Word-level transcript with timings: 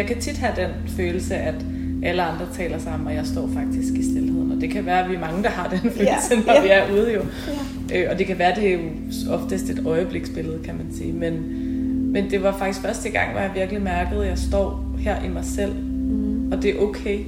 Jeg 0.00 0.08
kan 0.08 0.20
tit 0.20 0.36
have 0.36 0.52
den 0.56 0.70
følelse, 0.88 1.34
at 1.36 1.54
alle 2.02 2.22
andre 2.22 2.46
taler 2.54 2.78
sammen, 2.78 3.06
og 3.06 3.14
jeg 3.14 3.26
står 3.26 3.50
faktisk 3.54 3.94
i 3.94 4.02
stillheden. 4.02 4.52
Og 4.52 4.60
det 4.60 4.70
kan 4.70 4.86
være, 4.86 5.04
at 5.04 5.10
vi 5.10 5.14
er 5.14 5.20
mange, 5.20 5.42
der 5.42 5.48
har 5.48 5.68
den 5.68 5.78
følelse, 5.78 6.34
ja, 6.34 6.40
når 6.46 6.54
ja. 6.54 6.62
vi 6.62 6.68
er 6.68 6.92
ude 6.92 7.14
jo. 7.14 7.22
Ja. 7.90 8.02
Øh, 8.02 8.10
og 8.10 8.18
det 8.18 8.26
kan 8.26 8.38
være, 8.38 8.50
at 8.52 8.56
det 8.56 8.68
er 8.68 8.72
jo 8.72 8.80
oftest 9.30 9.70
et 9.70 9.82
øjebliksbillede, 9.86 10.58
kan 10.64 10.74
man 10.74 10.86
sige. 10.92 11.12
Men, 11.12 11.32
men 12.12 12.30
det 12.30 12.42
var 12.42 12.58
faktisk 12.58 12.80
første 12.86 13.10
gang, 13.10 13.30
hvor 13.30 13.40
jeg 13.40 13.50
virkelig 13.54 13.82
mærkede, 13.82 14.22
at 14.22 14.28
jeg 14.30 14.38
står 14.38 14.94
her 14.98 15.24
i 15.24 15.28
mig 15.28 15.44
selv. 15.44 15.74
Mm. 15.74 16.52
Og 16.52 16.62
det 16.62 16.70
er 16.70 16.80
okay. 16.80 17.18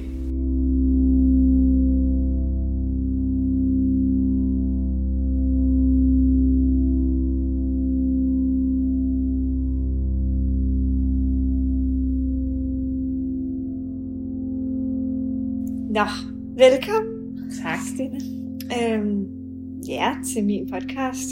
Podcast, 21.03 21.29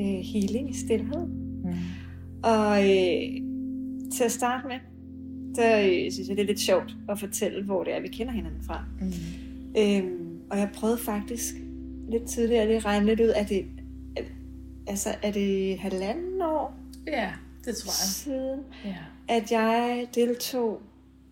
øh, 0.00 0.04
Healing 0.04 0.70
i 0.70 0.72
Stilhed. 0.74 1.26
Mm. 1.26 1.72
Og 2.42 2.78
øh, 2.82 3.40
til 4.12 4.24
at 4.24 4.32
starte 4.32 4.68
med, 4.68 4.76
så 5.54 5.62
øh, 5.80 6.12
synes 6.12 6.28
jeg, 6.28 6.36
det 6.36 6.42
er 6.42 6.46
lidt 6.46 6.60
sjovt 6.60 6.96
at 7.08 7.18
fortælle, 7.20 7.64
hvor 7.64 7.84
det 7.84 7.96
er, 7.96 8.00
vi 8.00 8.08
kender 8.08 8.32
hinanden 8.32 8.62
fra. 8.62 8.84
Mm. 9.00 9.12
Øhm, 9.78 10.38
og 10.50 10.58
jeg 10.58 10.70
prøvede 10.74 10.98
faktisk 10.98 11.54
lidt 12.10 12.24
tidligere 12.28 12.62
at 12.62 12.84
regne 12.84 13.06
lidt 13.06 13.20
ud, 13.20 13.28
at 13.36 13.48
det, 13.48 13.64
at, 14.16 14.24
altså, 14.86 15.08
er 15.22 15.32
det 15.32 15.78
halvanden 15.78 16.42
år 16.42 16.74
Ja, 17.06 17.32
det 17.64 17.76
tror 17.76 17.88
jeg. 17.90 18.08
siden, 18.08 18.60
Ja. 18.84 18.96
at 19.28 19.52
jeg 19.52 20.06
deltog 20.14 20.80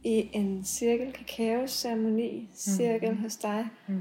i 0.04 0.28
en 0.32 0.64
cirkel 0.64 1.12
kakao 1.12 1.66
ceremoni 1.66 2.48
cirkel 2.54 3.16
hos 3.16 3.36
dig. 3.36 3.66
Mm. 3.88 4.00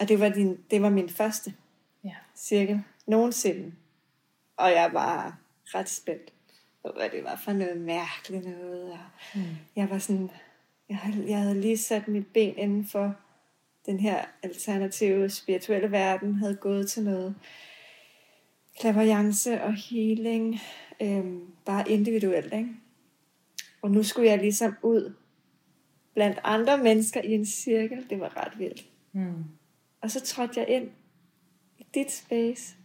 Og 0.00 0.08
det 0.08 0.20
var, 0.20 0.28
din, 0.28 0.56
det 0.70 0.82
var 0.82 0.90
min 0.90 1.08
første 1.08 1.52
Ja. 2.04 2.14
cirkel 2.36 2.80
nogensinde. 3.06 3.72
Og 4.56 4.70
jeg 4.70 4.90
var 4.92 5.38
ret 5.64 5.88
spændt 5.88 6.32
på, 6.82 6.92
hvad 6.96 7.10
det 7.10 7.24
var 7.24 7.36
for 7.44 7.52
noget 7.52 7.80
mærkeligt 7.80 8.44
noget. 8.44 8.92
Og 8.92 8.98
Mm. 9.34 9.40
jeg 9.76 9.90
var 9.90 9.98
sådan, 9.98 10.30
jeg, 10.88 10.96
havde- 10.96 11.30
jeg 11.30 11.38
havde 11.38 11.60
lige 11.60 11.76
sat 11.76 12.08
mit 12.08 12.26
ben 12.26 12.58
inden 12.58 12.86
for 12.86 13.14
den 13.86 14.00
her 14.00 14.24
alternative 14.42 15.30
spirituelle 15.30 15.90
verden, 15.90 16.34
havde 16.34 16.56
gået 16.56 16.90
til 16.90 17.04
noget 17.04 17.34
klaverjance 18.80 19.62
og 19.62 19.74
healing, 19.74 20.56
øhm, 21.00 21.46
bare 21.64 21.90
individuelt, 21.90 22.52
ikke? 22.52 22.68
Og 23.82 23.90
nu 23.90 24.02
skulle 24.02 24.28
jeg 24.30 24.38
ligesom 24.38 24.74
ud 24.82 25.12
blandt 26.14 26.38
andre 26.44 26.78
mennesker 26.78 27.20
i 27.22 27.32
en 27.32 27.46
cirkel. 27.46 28.10
Det 28.10 28.20
var 28.20 28.36
ret 28.36 28.58
vildt. 28.58 28.88
Mm. 29.12 29.44
Og 30.00 30.10
så 30.10 30.20
trådte 30.20 30.60
jeg 30.60 30.68
ind 30.68 30.90
dit 31.94 32.12
space, 32.12 32.76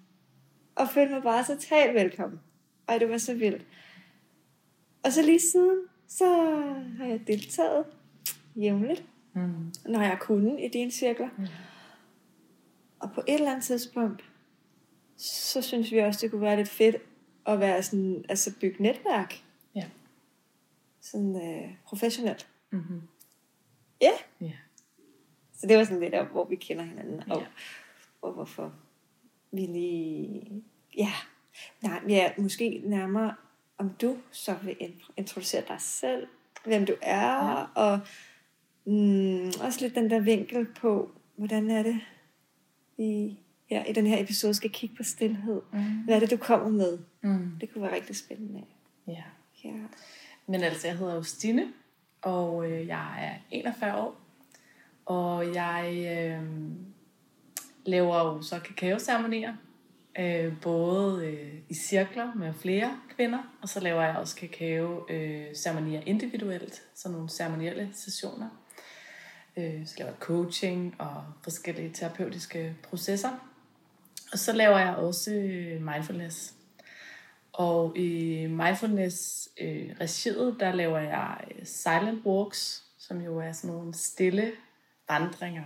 og 0.76 0.90
følte 0.90 1.14
mig 1.14 1.24
bare 1.24 1.44
så 1.44 1.56
totalt 1.56 1.94
velkommen. 1.94 2.40
Og 2.88 3.00
det 3.00 3.10
var 3.10 3.18
så 3.18 3.34
vildt. 3.34 3.66
Og 5.04 5.12
så 5.12 5.22
lige 5.22 5.40
siden, 5.40 5.80
så 6.08 6.26
har 6.98 7.06
jeg 7.06 7.28
deltaget 7.28 7.86
jævnligt, 8.56 9.04
Mm. 9.36 9.72
når 9.86 10.02
jeg 10.02 10.18
kunne 10.22 10.66
i 10.66 10.68
dine 10.68 10.92
cirkler. 10.92 11.30
Mm. 11.38 11.46
Og 13.00 13.12
på 13.16 13.22
et 13.28 13.34
eller 13.34 13.52
andet 13.52 13.64
tidspunkt, 13.66 14.24
så 15.18 15.62
synes 15.62 15.92
vi 15.92 15.98
også, 15.98 16.20
det 16.22 16.32
kunne 16.32 16.42
være 16.42 16.56
lidt 16.58 16.70
fedt 16.70 16.96
at 17.46 17.60
være 17.60 17.84
sådan, 17.84 18.26
altså 18.30 18.54
bygge 18.62 18.84
netværk. 18.84 19.44
Ja. 19.76 19.90
Sådan 21.02 21.36
øh, 21.36 21.76
professionelt. 21.86 22.48
Mm-hmm. 22.72 23.02
Ja. 24.02 24.12
Ja. 24.42 24.52
Så 25.54 25.68
det 25.68 25.78
var 25.78 25.84
sådan 25.84 26.00
lidt 26.00 26.32
hvor 26.32 26.46
vi 26.46 26.56
kender 26.56 26.84
hinanden, 26.84 27.32
og, 27.32 27.40
Ja. 27.42 27.46
og 28.22 28.34
hvorfor 28.34 28.74
vi 29.54 29.62
lige... 29.62 30.64
Ja, 30.98 31.12
nej, 31.82 32.02
ja, 32.08 32.32
måske 32.38 32.82
nærmere, 32.86 33.36
om 33.78 33.90
du 34.02 34.18
så 34.32 34.56
vil 34.64 34.76
in- 34.80 35.02
introducere 35.18 35.64
dig 35.68 35.82
selv, 35.82 36.28
hvem 36.66 36.86
du 36.86 36.94
er, 37.02 37.20
Ja. 37.22 37.60
ja. 37.60 37.66
og 37.76 38.00
mm, 38.86 39.46
også 39.48 39.78
lidt 39.82 39.96
den 39.96 40.10
der 40.10 40.20
vinkel 40.20 40.66
på, 40.66 41.12
hvordan 41.36 41.70
er 41.72 41.84
det, 41.84 42.00
vi 42.98 43.40
her 43.70 43.86
i 43.86 43.94
den 43.94 44.08
her 44.08 44.24
episode 44.24 44.54
skal 44.54 44.70
kigge 44.70 44.96
på 44.96 45.04
stillhed. 45.04 45.62
Mm. 45.74 45.80
Hvad 46.06 46.16
er 46.16 46.20
det, 46.20 46.32
du 46.32 46.38
kommer 46.38 46.70
med? 46.70 46.98
Mm. 47.22 47.52
Det 47.62 47.74
kunne 47.74 47.82
være 47.82 47.96
rigtig 47.96 48.16
spændende. 48.16 48.64
Ja. 49.08 49.24
Ja. 49.64 49.72
Men 50.48 50.64
altså, 50.64 50.88
jeg 50.88 50.98
hedder 50.98 51.16
jo 51.16 51.24
Stine, 51.24 51.74
og 52.22 52.72
øh, 52.72 52.88
jeg 52.88 53.26
er 53.26 53.36
41 53.52 53.98
år. 54.02 54.16
Og 55.06 55.54
jeg 55.56 55.94
øh, 56.18 56.50
laver 57.86 58.18
jo 58.18 58.42
så 58.42 58.60
kakaoceremonier, 58.60 59.54
øh, 60.20 60.54
både 60.62 61.26
øh, 61.26 61.54
i 61.70 61.74
cirkler 61.74 62.34
med 62.34 62.54
flere 62.54 63.00
kvinder, 63.16 63.40
og 63.62 63.70
så 63.70 63.80
laver 63.80 64.02
jeg 64.02 64.18
også 64.18 64.36
kakao-ceremonier 64.36 66.02
øh, 66.02 66.08
individuelt, 66.08 66.82
sådan 66.96 67.14
nogle 67.14 67.30
ceremonielle 67.30 67.90
sessioner. 67.94 68.50
Øh, 69.58 69.88
så 69.88 69.96
laver 69.98 70.12
jeg 70.12 70.20
coaching 70.20 70.96
og 71.00 71.24
forskellige 71.44 71.94
terapeutiske 71.94 72.76
processer. 72.84 73.50
Og 74.32 74.40
så 74.40 74.54
laver 74.54 74.80
jeg 74.80 74.96
også 74.96 75.34
øh, 75.34 75.82
mindfulness. 75.82 76.54
Og 77.54 77.98
i 77.98 78.46
mindfulness-regiet, 78.48 80.54
øh, 80.54 80.60
der 80.60 80.74
laver 80.74 81.00
jeg 81.00 81.38
øh, 81.52 81.66
silent 81.66 82.26
walks, 82.26 82.84
som 82.98 83.22
jo 83.22 83.40
er 83.40 83.52
sådan 83.52 83.76
nogle 83.76 83.94
stille 83.94 84.52
vandringer. 85.10 85.64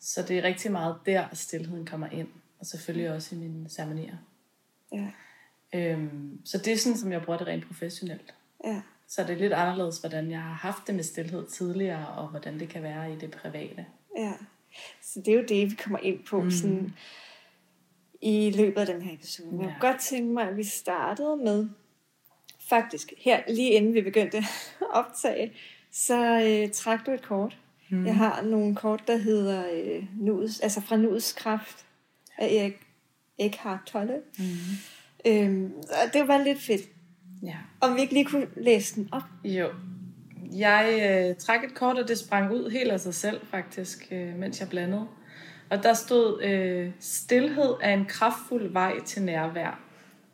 Så 0.00 0.22
det 0.22 0.38
er 0.38 0.42
rigtig 0.42 0.72
meget 0.72 0.96
der, 1.06 1.24
at 1.28 1.38
stillheden 1.38 1.86
kommer 1.86 2.08
ind. 2.08 2.28
Og 2.60 2.66
selvfølgelig 2.66 3.12
også 3.12 3.34
i 3.34 3.38
mine 3.38 3.68
ceremonier. 3.68 4.16
Ja. 4.92 5.06
Øhm, 5.74 6.40
så 6.44 6.58
det 6.58 6.72
er 6.72 6.76
sådan, 6.76 6.98
som 6.98 7.12
jeg 7.12 7.22
bruger 7.22 7.38
det 7.38 7.46
rent 7.46 7.66
professionelt. 7.66 8.34
Ja. 8.64 8.82
Så 9.08 9.22
det 9.22 9.30
er 9.30 9.36
lidt 9.38 9.52
anderledes, 9.52 9.98
hvordan 9.98 10.30
jeg 10.30 10.42
har 10.42 10.52
haft 10.54 10.86
det 10.86 10.94
med 10.94 11.04
stillhed 11.04 11.46
tidligere, 11.46 12.08
og 12.08 12.28
hvordan 12.28 12.60
det 12.60 12.68
kan 12.68 12.82
være 12.82 13.12
i 13.12 13.16
det 13.16 13.30
private. 13.30 13.86
Ja, 14.16 14.32
så 15.02 15.20
det 15.20 15.28
er 15.28 15.36
jo 15.36 15.44
det, 15.48 15.70
vi 15.70 15.74
kommer 15.84 15.98
ind 15.98 16.24
på 16.24 16.42
mm. 16.42 16.50
sådan, 16.50 16.94
i 18.22 18.50
løbet 18.56 18.80
af 18.80 18.86
den 18.86 19.02
her 19.02 19.14
episode. 19.14 19.48
Jeg 19.52 19.60
Ja. 19.60 19.66
kunne 19.66 19.90
godt 19.90 20.00
tænke 20.00 20.32
mig, 20.32 20.48
at 20.48 20.56
vi 20.56 20.64
startede 20.64 21.36
med, 21.36 21.68
faktisk 22.68 23.12
her 23.18 23.42
lige 23.48 23.70
inden 23.70 23.94
vi 23.94 24.02
begyndte 24.02 24.38
at 24.38 24.44
optage, 24.90 25.52
så 25.90 26.40
øh, 26.44 26.72
trak 26.72 27.06
du 27.06 27.10
et 27.10 27.22
kort. 27.22 27.58
Mm. 27.90 28.06
Jeg 28.06 28.16
har 28.16 28.42
nogle 28.42 28.74
kort, 28.74 29.02
der 29.06 29.16
hedder 29.16 29.64
øh, 29.74 30.04
nuets, 30.16 30.60
altså 30.60 30.80
fra 30.80 30.96
Nuets 30.96 31.32
Kraft 31.32 31.86
af 32.38 32.46
Erik 32.46 32.80
Eckhart 33.38 33.80
Tolle. 33.86 34.20
Mm. 34.38 34.44
Øhm, 35.26 35.72
og 35.76 36.12
det 36.12 36.28
var 36.28 36.44
lidt 36.44 36.60
fedt. 36.60 36.82
Ja. 37.42 37.56
Om 37.80 37.96
vi 37.96 38.00
ikke 38.00 38.12
lige 38.12 38.24
kunne 38.24 38.46
læse 38.56 38.94
den 38.94 39.08
op. 39.12 39.22
Jo. 39.44 39.68
Jeg 40.56 40.98
øh, 41.30 41.36
trak 41.36 41.64
et 41.64 41.74
kort, 41.74 41.98
og 41.98 42.08
det 42.08 42.18
sprang 42.18 42.52
ud 42.52 42.70
helt 42.70 42.90
af 42.90 43.00
sig 43.00 43.14
selv, 43.14 43.46
faktisk, 43.46 44.08
øh, 44.10 44.36
mens 44.36 44.60
jeg 44.60 44.68
blandede. 44.68 45.06
Og 45.70 45.82
der 45.82 45.94
stod, 45.94 46.42
øh, 46.42 46.90
stilhed 47.00 47.74
er 47.82 47.94
en 47.94 48.04
kraftfuld 48.04 48.72
vej 48.72 49.00
til 49.04 49.22
nærvær. 49.22 49.80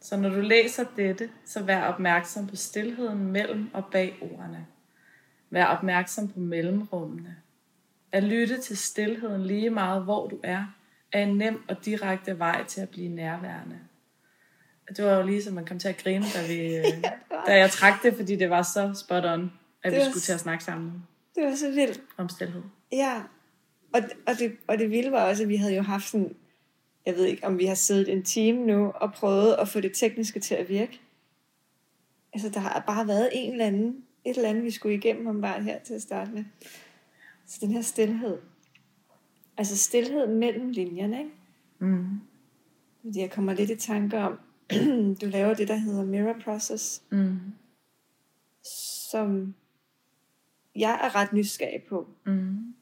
Så 0.00 0.16
når 0.16 0.28
du 0.28 0.41
læser 0.41 0.84
dette, 0.97 1.28
så 1.44 1.62
vær 1.62 1.82
opmærksom 1.82 2.47
på 2.47 2.56
stilheden 2.56 3.25
mellem 3.25 3.71
og 3.72 3.84
bag 3.92 4.15
ordene. 4.21 4.66
Vær 5.51 5.65
opmærksom 5.65 6.28
på 6.28 6.41
mellemrummene. 6.41 7.36
At 8.15 8.22
lytte 8.25 8.61
til 8.61 8.77
stilheden 8.77 9.47
lige 9.47 9.71
meget, 9.71 10.05
hvor 10.05 10.28
du 10.28 10.39
er, 10.43 10.65
er 11.13 11.22
en 11.22 11.37
nem 11.39 11.65
og 11.69 11.84
direkte 11.84 12.39
vej 12.39 12.65
til 12.65 12.81
at 12.81 12.89
blive 12.89 13.09
nærværende. 13.09 13.78
Det 14.97 15.05
var 15.05 15.13
jo 15.16 15.27
lige 15.27 15.43
som 15.43 15.55
man 15.55 15.66
kom 15.66 15.78
til 15.78 15.89
at 15.89 15.97
grine, 15.97 16.25
da, 16.34 16.47
vi, 16.47 16.61
øh, 16.77 16.84
da 17.47 17.57
jeg 17.59 17.71
trak 17.71 18.03
det, 18.03 18.15
fordi 18.15 18.37
det 18.37 18.51
var 18.51 18.63
så 18.63 18.95
spot 19.05 19.25
on, 19.25 19.53
at 19.83 19.93
Det 19.93 19.99
vi 20.01 20.05
skulle 20.05 20.21
s- 20.22 20.27
til 20.27 20.33
at 20.33 20.41
snakke 20.41 20.65
sammen 20.65 20.93
Det 21.34 21.45
var 21.45 21.55
så 21.55 21.71
vildt. 21.71 22.01
om 22.16 22.28
stillhed. 22.28 22.63
Ja, 22.93 23.22
og, 23.95 24.01
og, 24.27 24.34
det, 24.39 24.57
og 24.66 24.78
det 24.78 24.91
vilde 24.91 25.13
var 25.13 25.25
også, 25.28 25.43
at 25.43 25.49
vi 25.49 25.57
havde 25.57 25.75
jo 25.77 25.83
haft 25.83 26.09
sådan, 26.09 26.34
jeg 27.07 27.15
ved 27.15 27.25
ikke, 27.25 27.47
om 27.47 27.59
vi 27.59 27.66
har 27.66 27.75
siddet 27.75 28.09
en 28.13 28.22
time 28.22 28.66
nu 28.66 28.91
og 28.91 29.13
prøvet 29.13 29.53
at 29.59 29.69
få 29.69 29.81
det 29.81 29.93
tekniske 29.95 30.41
til 30.41 30.55
at 30.55 30.69
virke. 30.69 31.01
Altså, 32.33 32.49
der 32.49 32.61
har 32.61 32.84
bare 32.87 33.09
været 33.09 33.31
en 33.33 33.53
eller 33.53 33.66
anden, 33.66 34.05
et 34.25 34.37
eller 34.37 34.49
andet, 34.49 34.65
vi 34.65 34.71
skulle 34.71 34.95
igennem 34.97 35.27
om 35.27 35.41
bare 35.41 35.63
her 35.63 35.78
til 35.78 35.95
at 35.95 36.03
starte 36.03 36.31
med. 36.31 36.45
Så 37.46 37.58
den 37.60 37.70
her 37.70 37.82
stillhed. 37.82 38.38
Altså 39.56 39.76
stillhed 39.78 40.26
mellem 40.26 40.70
linjerne, 40.70 41.18
ikke? 41.18 41.30
Mm. 41.78 42.20
Fordi 43.04 43.20
jeg 43.20 43.30
kommer 43.30 43.52
lidt 43.52 43.70
i 43.70 43.76
tanke 43.76 44.18
om, 44.18 44.38
du 45.20 45.26
laver 45.26 45.54
det, 45.54 45.68
der 45.68 45.76
hedder 45.76 46.04
mirror 46.04 46.36
process, 46.44 47.02
Mm. 47.10 47.38
som 49.10 49.54
jeg 50.76 51.00
er 51.02 51.14
ret 51.14 51.32
nysgerrig 51.32 51.82
på. 51.88 52.08
Mm. 52.26 52.74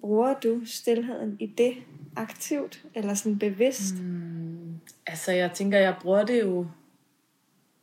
Bruger 0.00 0.34
du 0.40 0.60
stillheden 0.64 1.36
i 1.40 1.46
det 1.46 1.74
aktivt, 2.16 2.84
eller 2.94 3.14
sådan 3.14 3.38
bevidst? 3.38 3.94
Mm. 4.02 4.74
Altså, 5.06 5.32
jeg 5.32 5.52
tænker, 5.52 5.78
jeg 5.78 5.96
bruger 6.00 6.24
det 6.24 6.40
jo 6.40 6.66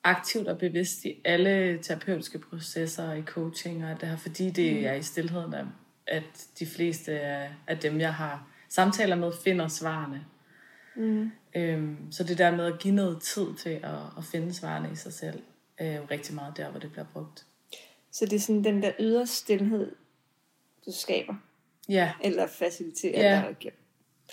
aktivt 0.04 0.48
og 0.48 0.58
bevidst 0.58 1.06
i 1.06 1.22
alle 1.26 1.80
terapeutiske 1.82 2.40
processer 2.40 3.14
i 3.14 3.22
coaching 3.22 3.86
og 3.86 4.02
det 4.02 4.10
her, 4.10 4.18
fordi 4.18 4.50
det 4.50 4.88
er 4.88 4.94
i 4.94 5.02
stillheden, 5.02 5.54
at- 5.54 5.66
at 6.10 6.48
de 6.60 6.66
fleste 6.66 7.20
af, 7.68 7.78
dem, 7.82 8.00
jeg 8.00 8.14
har 8.14 8.48
samtaler 8.70 9.16
med, 9.16 9.32
finder 9.44 9.68
svarene. 9.68 10.26
Mm. 10.96 11.32
Øhm, 11.56 12.12
så 12.12 12.24
det 12.24 12.38
der 12.38 12.56
med 12.56 12.66
at 12.66 12.80
give 12.80 12.96
noget 12.96 13.22
tid 13.22 13.56
til 13.56 13.70
at, 13.70 13.96
at 14.18 14.24
finde 14.32 14.54
svarene 14.54 14.92
i 14.92 14.96
sig 14.96 15.14
selv, 15.14 15.42
er 15.78 15.96
jo 15.98 16.02
rigtig 16.12 16.36
meget 16.36 16.58
der, 16.58 16.70
hvor 16.70 16.80
det 16.80 16.92
bliver 16.92 17.06
brugt. 17.14 17.46
Så 18.12 18.26
det 18.26 18.34
er 18.34 18.40
sådan 18.40 18.64
den 18.64 18.84
der 18.84 18.92
ydre 19.00 19.28
stillhed, 19.28 19.96
du 20.86 20.92
skaber, 20.92 21.36
Ja, 21.90 22.14
eller 22.24 22.48
faciliterer, 22.48 23.22
Ja. 23.32 23.42
eller 23.42 23.54
giver 23.60 23.74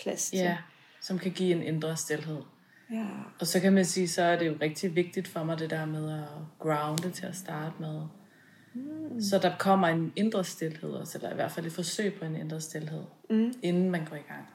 plads 0.01 0.29
til. 0.29 0.39
ja, 0.39 0.57
som 1.01 1.19
kan 1.19 1.31
give 1.31 1.51
en 1.55 1.63
indre 1.63 1.97
stilhed. 1.97 2.41
ja. 2.91 3.05
Og 3.39 3.47
så 3.47 3.59
kan 3.59 3.73
man 3.73 3.85
sige, 3.85 4.07
så 4.07 4.21
er 4.21 4.39
det 4.39 4.47
jo 4.47 4.57
rigtig 4.61 4.95
vigtigt 4.95 5.27
for 5.27 5.43
mig 5.43 5.59
det 5.59 5.69
der 5.69 5.85
med 5.85 6.19
at 6.21 6.27
grounde 6.59 7.11
til 7.11 7.25
at 7.25 7.35
starte 7.35 7.73
med. 7.79 8.01
Mm. 9.11 9.21
Så 9.21 9.39
der 9.39 9.57
kommer 9.59 9.87
en 9.87 10.13
indre 10.15 10.43
stillhed 10.43 10.89
også, 10.91 11.17
eller 11.17 11.31
i 11.31 11.35
hvert 11.35 11.51
fald 11.51 11.65
et 11.65 11.71
forsøg 11.71 12.13
på 12.19 12.25
en 12.25 12.35
indre 12.35 12.61
stillhed, 12.61 13.03
Mm. 13.29 13.53
inden 13.61 13.89
man 13.91 14.05
går 14.05 14.15
i 14.15 14.19
gang. 14.27 14.45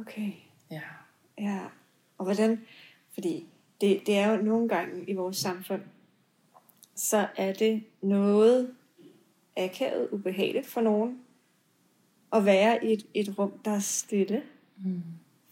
Okay. 0.00 0.32
Ja. 0.70 0.80
Ja, 1.38 1.60
og 2.18 2.24
hvordan, 2.24 2.60
fordi 3.14 3.46
det, 3.80 4.02
det 4.06 4.18
er 4.18 4.30
jo 4.36 4.42
nogle 4.42 4.68
gange 4.68 5.04
i 5.10 5.12
vores 5.14 5.36
samfund, 5.36 5.82
så 6.94 7.28
er 7.36 7.52
det 7.52 7.84
noget 8.02 8.74
akavet, 9.56 10.08
ubehageligt 10.10 10.66
for 10.66 10.80
nogen, 10.80 11.18
at 12.32 12.44
være 12.44 12.84
i 12.84 12.92
et, 12.92 13.06
et 13.14 13.38
rum, 13.38 13.52
der 13.64 13.70
er 13.70 13.78
stille. 13.78 14.42
Mm. 14.84 15.02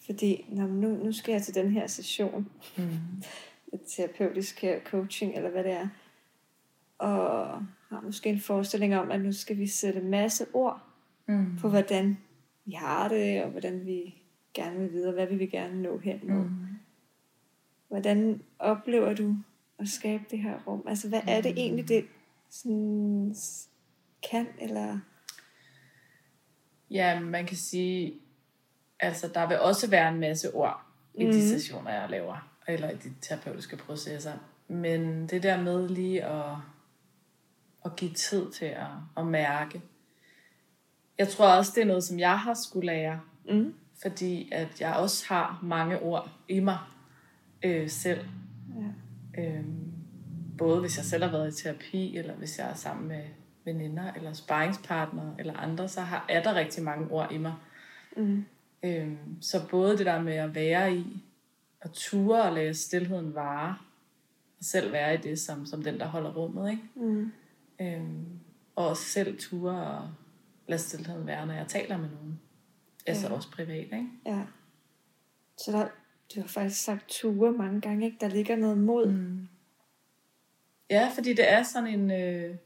Fordi 0.07 0.45
nå, 0.49 0.67
nu, 0.67 0.89
nu 0.89 1.13
skal 1.13 1.33
jeg 1.33 1.43
til 1.43 1.55
den 1.55 1.71
her 1.71 1.87
session, 1.87 2.49
Mm. 2.77 2.85
et 3.75 3.81
terapeutisk 3.87 4.65
coaching, 4.85 5.37
eller 5.37 5.51
hvad 5.51 5.65
det 5.65 5.73
er, 5.73 5.89
og 7.01 7.47
har 7.89 8.01
måske 8.01 8.29
en 8.29 8.41
forestilling 8.41 8.97
om, 8.97 9.11
at 9.11 9.21
nu 9.21 9.33
skal 9.33 9.59
vi 9.59 9.67
sætte 9.67 10.01
masse 10.01 10.47
ord 10.53 10.81
Mm. 11.27 11.57
på, 11.61 11.69
hvordan 11.69 12.19
vi 12.65 12.73
har 12.73 13.09
det, 13.09 13.43
og 13.45 13.51
hvordan 13.51 13.87
vi 13.87 14.23
gerne 14.55 14.79
vil 14.79 14.93
videre, 14.93 15.13
hvad 15.13 15.27
vi 15.27 15.37
vil 15.37 15.51
gerne 15.51 15.83
nå 15.83 15.99
hen 15.99 16.21
mod. 16.23 16.45
Mm. 16.45 16.57
Hvordan 17.89 18.43
oplever 18.59 19.15
du 19.15 19.37
at 19.79 19.89
skabe 19.89 20.25
det 20.31 20.39
her 20.39 20.59
rum? 20.67 20.85
Altså, 20.89 21.09
hvad 21.09 21.21
er 21.29 21.41
det 21.41 21.51
egentlig, 21.57 21.89
det 21.89 22.05
sådan, 22.51 23.35
kan, 24.31 24.47
eller... 24.61 24.99
Ja, 26.91 27.21
man 27.21 27.47
kan 27.47 27.57
sige, 27.57 28.15
altså 29.01 29.29
der 29.35 29.49
vil 29.49 29.61
også 29.61 29.91
være 29.91 30.09
en 30.15 30.21
masse 30.21 30.55
ord 30.55 30.81
i 31.15 31.23
de 31.25 31.27
Mhm. 31.29 31.41
sessioner, 31.41 31.91
jeg 31.91 32.11
laver, 32.11 32.51
eller 32.69 32.91
i 32.91 32.97
de 32.97 33.13
terapeutiske 33.21 33.77
processer. 33.77 34.33
Men 34.69 35.27
det 35.29 35.43
der 35.43 35.63
med 35.63 35.89
lige 35.89 36.25
at, 36.25 36.57
at 37.85 37.97
give 37.97 38.13
tid 38.13 38.51
til 38.51 38.65
at, 38.65 38.87
at 39.17 39.27
mærke. 39.27 39.83
Jeg 41.19 41.29
tror 41.29 41.47
også, 41.47 41.73
det 41.75 41.83
er 41.83 41.87
noget, 41.87 42.05
som 42.05 42.19
jeg 42.19 42.39
har 42.39 42.55
skulle 42.55 42.87
lære, 42.87 43.21
Mm. 43.51 43.75
fordi 44.03 44.49
at 44.53 44.81
jeg 44.81 44.95
også 44.95 45.25
har 45.29 45.61
mange 45.63 45.99
ord 45.99 46.31
i 46.49 46.61
mig 46.61 46.79
øh, 47.63 47.91
selv. 47.91 48.27
Ja. 49.37 49.43
Øhm, 49.43 49.93
både 50.59 50.81
hvis 50.81 50.97
jeg 50.97 51.05
selv 51.05 51.25
har 51.25 51.31
været 51.31 51.61
i 51.61 51.63
terapi, 51.63 52.17
eller 52.17 52.35
hvis 52.35 52.59
jeg 52.59 52.71
er 52.71 52.75
sammen 52.75 53.09
med 53.09 53.23
veninder, 53.65 54.13
eller 54.13 54.33
sparringspartnere, 54.33 55.35
eller 55.39 55.57
andre, 55.57 55.89
så 55.89 56.01
har, 56.01 56.25
er 56.29 56.43
der 56.43 56.55
rigtig 56.55 56.83
mange 56.83 57.11
ord 57.11 57.33
i 57.33 57.39
mig. 57.39 57.55
Mm. 58.17 58.45
Øhm, 58.83 59.43
så 59.43 59.69
både 59.71 59.99
det 59.99 60.07
der 60.07 60.23
med 60.23 60.35
at 60.35 60.55
være 60.55 60.95
i, 60.95 61.23
og 61.81 61.93
ture 61.93 62.43
og 62.43 62.53
lade 62.53 62.75
stillheden 62.75 63.35
vare, 63.35 63.77
og 64.59 64.65
selv 64.65 64.93
være 64.93 65.15
i 65.15 65.17
det 65.17 65.39
som, 65.41 65.67
som 65.67 65.83
den, 65.83 66.01
der 66.01 66.07
holder 66.07 66.33
rummet, 66.33 66.71
ikke? 66.71 66.83
Mm. 66.95 67.33
Øhm, 67.81 68.41
og 68.77 68.89
også 68.89 69.03
selv 69.03 69.39
ture 69.39 69.87
og 69.87 70.11
lade 70.69 70.81
stillheden 70.81 71.27
være, 71.27 71.47
når 71.47 71.55
jeg 71.55 71.67
taler 71.69 71.97
med 71.97 72.09
nogen. 72.11 72.41
Altså 73.07 73.27
Ja. 73.29 73.35
også 73.35 73.51
privat, 73.51 73.85
ikke? 73.85 74.09
Ja. 74.27 74.45
Så 75.59 75.73
der, 75.73 75.89
du 76.35 76.41
har 76.41 76.49
faktisk 76.49 76.85
sagt 76.85 77.09
ture 77.09 77.53
mange 77.53 77.81
gange, 77.81 78.07
ikke? 78.07 78.19
Der 78.21 78.29
ligger 78.29 78.57
noget 78.57 78.79
mod. 78.79 79.13
Mm. 79.13 79.49
Ja, 80.91 81.11
fordi 81.15 81.31
det 81.35 81.53
er 81.53 81.63
sådan 81.63 82.01
en... 82.01 82.11
Øh, 82.11 82.57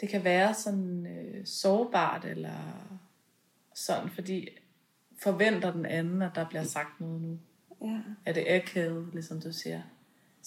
det 0.00 0.08
kan 0.08 0.24
være 0.24 0.54
sådan 0.54 1.06
øh, 1.06 1.46
sårbart, 1.46 2.24
eller 2.24 2.58
sådan, 3.74 4.10
fordi 4.10 4.48
forventer 5.22 5.72
den 5.72 5.86
anden, 5.86 6.22
at 6.22 6.30
der 6.34 6.48
bliver 6.48 6.64
sagt 6.64 7.00
noget 7.00 7.22
nu. 7.22 7.38
Ja. 7.82 8.00
Er 8.24 8.32
det 8.32 8.44
akavet, 8.48 9.08
ligesom 9.12 9.40
du 9.40 9.52
siger. 9.52 9.82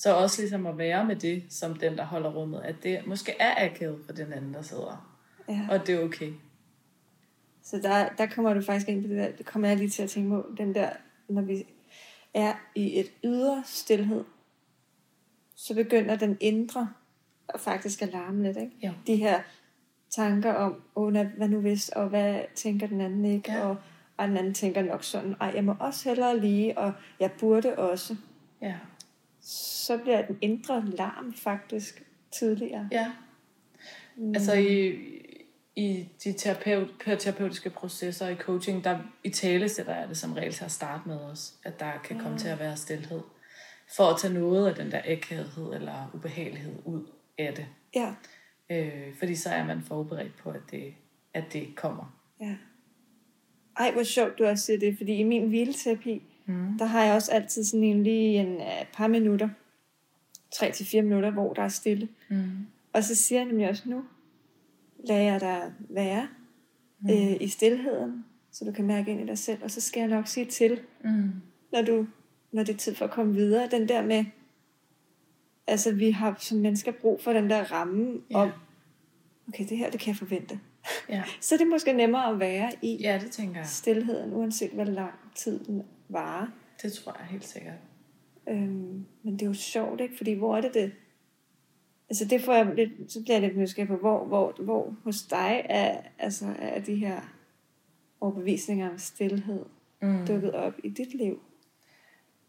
Så 0.01 0.15
også 0.15 0.41
ligesom 0.41 0.65
at 0.65 0.77
være 0.77 1.05
med 1.05 1.15
det, 1.15 1.43
som 1.49 1.75
den, 1.75 1.97
der 1.97 2.03
holder 2.05 2.29
rummet, 2.33 2.61
at 2.61 2.75
det 2.83 3.07
måske 3.07 3.31
er 3.39 3.65
akavet 3.65 3.99
for 4.05 4.13
den 4.13 4.33
anden, 4.33 4.53
der 4.53 4.61
sidder. 4.61 5.15
ja. 5.49 5.67
Og 5.71 5.87
det 5.87 5.95
er 5.95 6.03
okay. 6.03 6.31
Så 7.63 7.77
der, 7.83 8.09
der 8.09 8.25
kommer 8.25 8.53
du 8.53 8.61
faktisk 8.61 8.89
ind 8.89 9.01
på 9.01 9.07
det 9.07 9.17
der, 9.17 9.31
det 9.31 9.45
kommer 9.45 9.67
jeg 9.67 9.77
lige 9.77 9.89
til 9.89 10.03
at 10.03 10.09
tænke 10.09 10.29
på, 10.29 10.45
den 10.57 10.75
der, 10.75 10.89
når 11.29 11.41
vi 11.41 11.65
er 12.33 12.53
i 12.75 12.99
et 12.99 13.11
ydre 13.23 13.63
stillhed, 13.65 14.23
så 15.55 15.75
begynder 15.75 16.15
den 16.15 16.37
indre 16.39 16.89
at 17.49 17.59
faktisk 17.59 18.01
at 18.01 18.11
larme 18.11 18.43
lidt, 18.43 18.57
ikke? 18.57 18.71
Jo. 18.87 18.91
De 19.07 19.15
her 19.15 19.41
tanker 20.09 20.53
om, 20.53 20.71
hvad- 21.11 21.25
hvad 21.25 21.47
nu 21.49 21.59
hvis, 21.59 21.89
og 21.89 22.09
hvad 22.09 22.41
tænker 22.55 22.87
den 22.87 23.01
anden 23.01 23.25
ikke, 23.25 23.51
Ja. 23.51 23.65
og, 23.67 23.75
og 24.17 24.27
den 24.27 24.37
anden 24.37 24.53
tænker 24.53 24.81
nok 24.81 25.03
sådan, 25.03 25.35
ej, 25.41 25.51
jeg 25.55 25.63
må 25.63 25.75
også 25.79 26.09
hellere 26.09 26.39
lige, 26.39 26.77
og 26.77 26.93
jeg 27.19 27.31
burde 27.39 27.75
også. 27.79 28.15
Ja. 28.61 28.75
Så 29.51 29.97
bliver 29.97 30.25
den 30.25 30.37
indre 30.41 30.85
larm 30.85 31.33
faktisk 31.33 32.03
tydeligere. 32.31 32.89
Ja. 32.91 33.11
Mm. 34.15 34.35
Altså 34.35 34.53
i, 34.53 34.95
i 35.75 36.09
de 36.23 36.33
terapeut, 36.33 36.87
terapeutiske 37.19 37.69
processer 37.69 38.27
i 38.27 38.35
coaching, 38.35 38.83
der 38.83 38.99
i 39.23 39.29
tale 39.29 39.69
sætter 39.69 39.95
jeg 39.95 40.07
det 40.09 40.17
som 40.17 40.33
regel 40.33 40.53
til 40.53 40.65
at 40.65 40.71
starte 40.71 41.07
med 41.07 41.19
os, 41.19 41.53
at 41.63 41.79
der 41.79 41.91
kan 42.03 42.19
komme 42.19 42.37
til 42.37 42.47
at 42.47 42.59
være 42.59 42.77
stillhed. 42.77 43.21
For 43.95 44.03
at 44.03 44.19
tage 44.19 44.33
noget 44.33 44.67
af 44.67 44.75
den 44.75 44.91
der 44.91 45.01
ægthed 45.05 45.73
eller 45.73 46.11
ubehagelighed 46.13 46.75
ud 46.85 47.05
af 47.37 47.53
det. 47.55 47.65
Ja, 47.95 48.13
Øh, 48.71 49.15
fordi 49.19 49.35
så 49.35 49.49
er 49.49 49.65
man 49.65 49.81
forberedt 49.81 50.37
på, 50.37 50.49
at 50.49 50.61
det, 50.71 50.93
at 51.33 51.43
det 51.53 51.75
kommer. 51.75 52.19
ja. 52.41 52.55
Ej, 53.77 53.91
hvor 53.91 54.03
sjovt 54.03 54.39
du 54.39 54.45
også 54.45 54.65
siger 54.65 54.79
det, 54.79 54.97
fordi 54.97 55.13
i 55.15 55.23
min 55.23 55.47
hvileterapi, 55.47 56.21
Mm. 56.49 56.77
Der 56.77 56.85
har 56.85 57.03
jeg 57.03 57.13
også 57.15 57.31
altid 57.31 57.63
sådan 57.63 57.83
en 57.83 58.03
lige 58.03 58.37
en 58.39 58.55
uh, 58.55 58.87
par 58.93 59.07
minutter, 59.07 59.49
3 60.51 60.71
til 60.71 60.85
fire 60.85 61.01
minutter, 61.01 61.31
hvor 61.31 61.53
der 61.53 61.61
er 61.61 61.67
stille. 61.67 62.09
Mm. 62.29 62.49
Og 62.93 63.03
så 63.03 63.15
siger 63.15 63.39
jeg 63.39 63.47
nemlig 63.47 63.69
også 63.69 63.83
nu, 63.89 64.03
lad 65.07 65.21
jeg 65.23 65.39
dig 65.41 65.71
være 65.89 66.27
mm. 66.99 67.09
øh, 67.09 67.37
i 67.41 67.47
stillheden, 67.47 68.25
så 68.51 68.65
du 68.65 68.71
kan 68.71 68.85
mærke 68.85 69.11
ind 69.11 69.21
i 69.21 69.25
dig 69.25 69.37
selv. 69.37 69.63
Og 69.63 69.71
så 69.71 69.81
skal 69.81 69.99
jeg 69.99 70.09
nok 70.09 70.27
sige 70.27 70.45
til, 70.45 70.79
Mm. 71.03 71.31
når, 71.71 71.81
du, 71.81 72.07
når 72.51 72.63
det 72.63 72.73
er 72.73 72.77
tid 72.77 72.95
for 72.95 73.05
at 73.05 73.11
komme 73.11 73.33
videre. 73.33 73.67
Den 73.71 73.87
der 73.89 74.01
med, 74.05 74.25
altså 75.67 75.91
vi 75.95 76.11
har 76.11 76.35
som 76.39 76.57
mennesker 76.57 76.91
brug 76.91 77.21
for 77.21 77.33
den 77.33 77.49
der 77.49 77.71
ramme 77.71 78.21
Ja. 78.31 78.37
om, 78.37 78.49
okay, 79.47 79.65
det 79.69 79.77
her, 79.77 79.89
det 79.91 79.99
kan 79.99 80.07
jeg 80.07 80.15
forvente. 80.17 80.59
Ja. 81.09 81.23
Så 81.41 81.55
er 81.55 81.59
det 81.59 81.67
måske 81.67 81.93
nemmere 81.93 82.29
at 82.31 82.39
være 82.39 82.71
i 82.81 82.97
ja, 83.01 83.19
det 83.23 83.31
tænker 83.31 83.55
jeg. 83.59 83.67
stillheden, 83.67 84.33
uanset 84.33 84.71
hvor 84.71 84.83
lang 84.83 85.13
tid 85.35 85.59
den 85.65 85.83
varer. 86.09 86.47
Det 86.81 86.93
tror 86.93 87.15
jeg 87.19 87.27
helt 87.27 87.45
sikkert. 87.45 87.73
Øhm, 88.49 89.05
men 89.23 89.33
det 89.33 89.41
er 89.41 89.45
jo 89.45 89.53
sjovt, 89.53 90.01
ikke? 90.01 90.17
Fordi 90.17 90.33
hvor 90.33 90.57
er 90.57 90.61
det 90.61 90.73
det? 90.73 90.91
Altså 92.09 92.25
det 92.25 92.41
får 92.41 92.53
jeg 92.53 92.75
lidt, 92.75 93.11
så 93.11 93.21
bliver 93.23 93.35
jeg 93.39 93.47
lidt 93.47 93.57
nysgerrig 93.57 93.87
på, 93.87 93.95
hvor, 93.95 94.25
hvor, 94.25 94.55
hvor 94.59 94.95
hos 95.03 95.23
dig 95.23 95.65
er, 95.69 96.01
altså, 96.19 96.45
er 96.59 96.81
de 96.81 96.95
her 96.95 97.21
overbevisninger 98.21 98.89
om 98.89 98.97
stillhed 98.97 99.65
Mm. 100.01 100.25
dukket 100.27 100.53
op 100.53 100.73
i 100.83 100.89
dit 100.89 101.13
liv? 101.13 101.41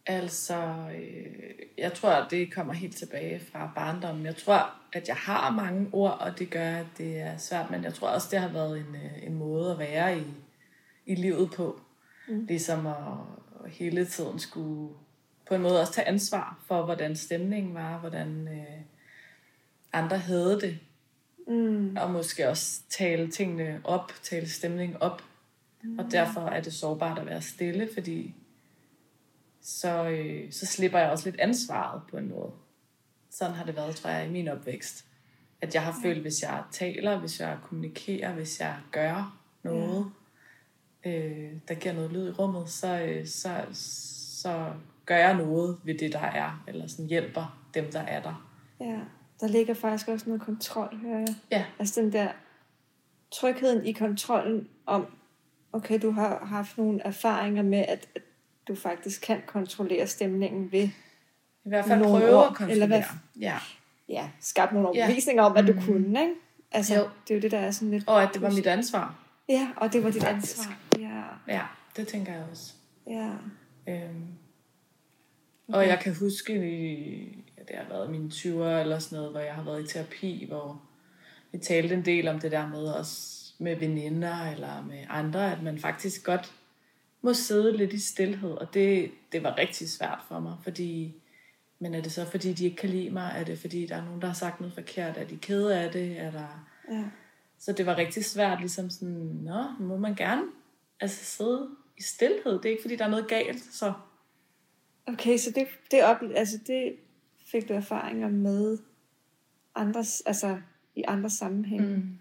Altså, 0.07 0.89
øh, 0.97 1.53
jeg 1.79 1.93
tror, 1.93 2.11
at 2.11 2.31
det 2.31 2.53
kommer 2.53 2.73
helt 2.73 2.97
tilbage 2.97 3.41
fra 3.41 3.73
barndommen. 3.75 4.27
Jeg 4.27 4.37
tror, 4.37 4.75
at 4.93 5.09
jeg 5.09 5.17
har 5.17 5.51
mange 5.51 5.89
ord, 5.93 6.19
og 6.21 6.39
det 6.39 6.51
gør, 6.51 6.77
at 6.77 6.87
det 6.99 7.19
er 7.21 7.37
svært. 7.37 7.71
Men 7.71 7.85
jeg 7.85 7.95
tror 7.95 8.09
også, 8.09 8.29
det 8.31 8.39
har 8.39 8.53
været 8.53 8.79
en, 8.79 8.95
øh, 8.95 9.27
en 9.27 9.35
måde 9.35 9.73
at 9.73 9.79
være 9.79 10.19
i, 10.19 10.23
i 11.07 11.15
livet 11.15 11.51
på. 11.57 11.81
Mm. 12.29 12.45
Ligesom 12.45 12.87
at, 12.87 12.95
at 13.65 13.71
hele 13.71 14.07
tiden 14.07 14.39
skulle 14.39 14.95
på 15.49 15.55
en 15.55 15.63
måde 15.63 15.81
også 15.81 15.93
tage 15.93 16.09
ansvar 16.09 16.59
for, 16.67 16.85
hvordan 16.85 17.17
stemningen 17.17 17.75
var, 17.75 17.99
hvordan 17.99 18.49
øh, 18.49 18.81
andre 19.93 20.19
havde 20.19 20.61
det. 20.61 20.79
Mm. 21.49 21.97
Og 21.97 22.11
måske 22.11 22.49
også 22.49 22.81
tale 22.89 23.31
tingene 23.31 23.81
op, 23.85 24.13
tale 24.23 24.49
stemningen 24.49 24.97
op. 25.01 25.23
Mm. 25.83 25.99
Og 25.99 26.05
derfor 26.11 26.41
er 26.41 26.61
det 26.61 26.73
sårbart 26.73 27.19
at 27.19 27.27
være 27.27 27.43
stille, 27.43 27.89
fordi 27.95 28.35
så, 29.61 30.09
øh, 30.09 30.53
så 30.53 30.67
slipper 30.67 30.99
jeg 30.99 31.11
også 31.11 31.31
lidt 31.31 31.41
ansvaret 31.41 32.03
på 32.11 32.17
en 32.17 32.29
måde. 32.29 32.53
Sådan 33.31 33.55
har 33.55 33.65
det 33.65 33.77
været, 33.77 33.97
tror 33.97 34.11
jeg, 34.11 34.27
i 34.27 34.31
min 34.31 34.49
opvækst. 34.49 35.05
At 35.61 35.75
jeg 35.75 35.85
har 35.85 35.95
følt, 36.03 36.21
hvis 36.21 36.43
jeg 36.43 36.63
taler, 36.73 37.19
hvis 37.19 37.41
jeg 37.41 37.59
kommunikerer, 37.63 38.35
hvis 38.35 38.61
jeg 38.61 38.77
gør 38.93 39.39
noget, 39.63 40.13
øh, 41.07 41.53
der 41.69 41.75
giver 41.75 41.95
noget 41.95 42.13
lyd 42.13 42.29
i 42.29 42.33
rummet, 42.33 42.69
så, 42.71 43.01
øh, 43.01 43.27
så, 43.27 43.57
så 44.43 44.73
gør 45.07 45.17
jeg 45.17 45.35
noget 45.37 45.79
ved 45.85 45.95
det, 45.99 46.13
der 46.13 46.19
er, 46.21 46.65
eller 46.69 46.87
sådan 46.87 47.07
hjælper 47.07 47.61
dem, 47.75 47.91
der 47.93 48.01
er 48.01 48.23
der. 48.23 48.49
Ja, 48.81 48.99
der 49.41 49.49
ligger 49.49 49.75
faktisk 49.75 50.09
også 50.09 50.27
noget 50.27 50.43
kontrol, 50.43 50.97
hører 50.97 51.19
jeg. 51.19 51.35
Ja. 51.51 51.65
Altså 51.79 52.01
den 52.01 52.13
der 52.13 52.29
trygheden 53.33 53.87
i 53.87 53.93
kontrollen 53.93 54.69
om, 54.87 55.07
okay, 55.73 55.99
du 56.03 56.11
har 56.11 56.45
haft 56.45 56.79
nogle 56.79 57.01
erfaringer 57.05 57.63
med, 57.63 57.85
at, 57.89 58.09
du 58.69 58.75
faktisk 58.75 59.23
kan 59.23 59.43
kontrollere 59.47 60.07
stemningen 60.07 60.73
ved 60.73 60.83
I 61.65 61.69
hvert 61.69 61.85
fald 61.85 62.01
Nogle 62.01 62.21
prøve 62.21 62.37
ord, 62.37 62.43
at 62.47 62.49
kontrollere. 62.57 62.73
eller 62.73 62.87
hvad- 62.87 63.03
Ja. 63.41 63.59
ja, 64.09 64.31
skabt 64.41 64.73
nogle 64.73 64.89
Ja. 64.95 65.01
overbevisninger 65.01 65.43
om, 65.43 65.57
at 65.57 65.67
du 65.67 65.73
Mhm. 65.73 65.83
kunne, 65.87 66.21
ikke? 66.23 66.35
Altså, 66.73 66.95
Jo. 66.95 67.01
det 67.29 67.31
er 67.31 67.35
jo 67.35 67.41
det, 67.43 67.51
der 67.51 67.59
er 67.59 67.71
sådan 67.71 67.91
lidt... 67.91 68.05
Og 68.09 68.23
at 68.23 68.31
det 68.35 68.43
var 68.43 68.51
mit 68.51 68.67
ansvar. 68.67 69.15
Ja, 69.51 69.69
og 69.77 69.93
det 69.93 70.05
var 70.05 70.11
dit 70.11 70.23
Faktisk. 70.23 70.59
ansvar. 70.59 70.79
Ja, 70.99 71.23
Ja, 71.55 71.63
det 71.97 72.09
tænker 72.09 72.33
jeg 72.33 72.45
også. 72.51 72.73
ja. 73.07 73.31
Øhm. 73.89 74.27
Og 75.69 75.87
jeg 75.87 76.01
kan 76.03 76.15
huske, 76.15 76.53
ja, 77.59 77.63
det 77.69 77.77
har 77.77 77.89
været 77.89 78.11
mine 78.11 78.29
20'er 78.29 78.81
eller 78.81 78.99
sådan 78.99 79.17
noget, 79.17 79.31
hvor 79.31 79.41
jeg 79.41 79.55
har 79.55 79.63
været 79.63 79.85
i 79.85 79.87
terapi, 79.87 80.45
hvor 80.49 80.83
vi 81.53 81.59
talte 81.59 81.95
en 81.95 82.05
del 82.05 82.29
om 82.29 82.39
det 82.39 82.53
der 82.53 82.69
med 82.69 82.95
os 82.95 83.37
med 83.59 83.77
veninder 83.77 84.51
eller 84.51 84.85
med 84.87 85.05
andre, 85.09 85.53
at 85.53 85.63
man 85.63 85.79
faktisk 85.79 86.25
godt 86.25 86.53
må 87.23 87.35
sidde 87.35 87.77
lidt 87.77 87.93
i 87.93 87.99
stillhed, 87.99 88.51
og 88.51 88.75
det, 88.75 89.11
det 89.33 89.43
var 89.43 89.59
rigtig 89.59 89.89
svært 89.91 90.19
for 90.29 90.41
mig, 90.41 90.57
fordi, 90.63 91.15
men 91.79 91.95
er 91.95 92.01
det 92.01 92.13
så 92.13 92.25
fordi, 92.31 92.53
de 92.53 92.65
ikke 92.65 92.77
kan 92.77 92.91
lide 92.91 93.11
mig? 93.11 93.33
Er 93.37 93.45
det 93.45 93.59
fordi, 93.59 93.87
der 93.87 93.97
er 93.97 94.05
nogen, 94.05 94.21
der 94.21 94.27
har 94.27 94.35
sagt 94.35 94.61
noget 94.61 94.75
forkert? 94.75 95.17
Er 95.17 95.25
de 95.25 95.37
kede 95.37 95.79
af 95.81 95.93
det? 95.93 96.19
Er 96.21 96.31
der... 96.31 96.67
ja. 96.91 97.05
Så 97.61 97.73
det 97.73 97.87
var 97.87 97.97
rigtig 97.97 98.25
svært, 98.25 98.61
ligesom 98.61 98.91
sådan, 98.91 99.39
nå, 99.43 99.65
må 99.81 99.97
man 99.97 100.15
gerne 100.15 100.43
altså 101.01 101.25
sidde 101.25 101.69
i 101.99 102.03
stillhed. 102.03 102.53
Det 102.53 102.65
er 102.65 102.71
ikke 102.71 102.83
fordi, 102.83 102.97
der 102.97 103.05
er 103.05 103.11
noget 103.11 103.29
galt, 103.29 103.63
så 103.63 103.93
Okay, 105.07 105.37
så 105.39 105.51
det, 105.51 105.67
det, 105.91 106.05
op, 106.05 106.17
altså 106.35 106.59
det 106.67 106.97
fik 107.47 107.69
du 107.69 107.75
erfaringer 107.75 108.29
med 108.29 108.79
andres, 109.75 110.21
altså 110.21 110.61
i 110.95 111.05
andre 111.09 111.31
sammenhænge, 111.31 111.97
mm. 111.97 112.19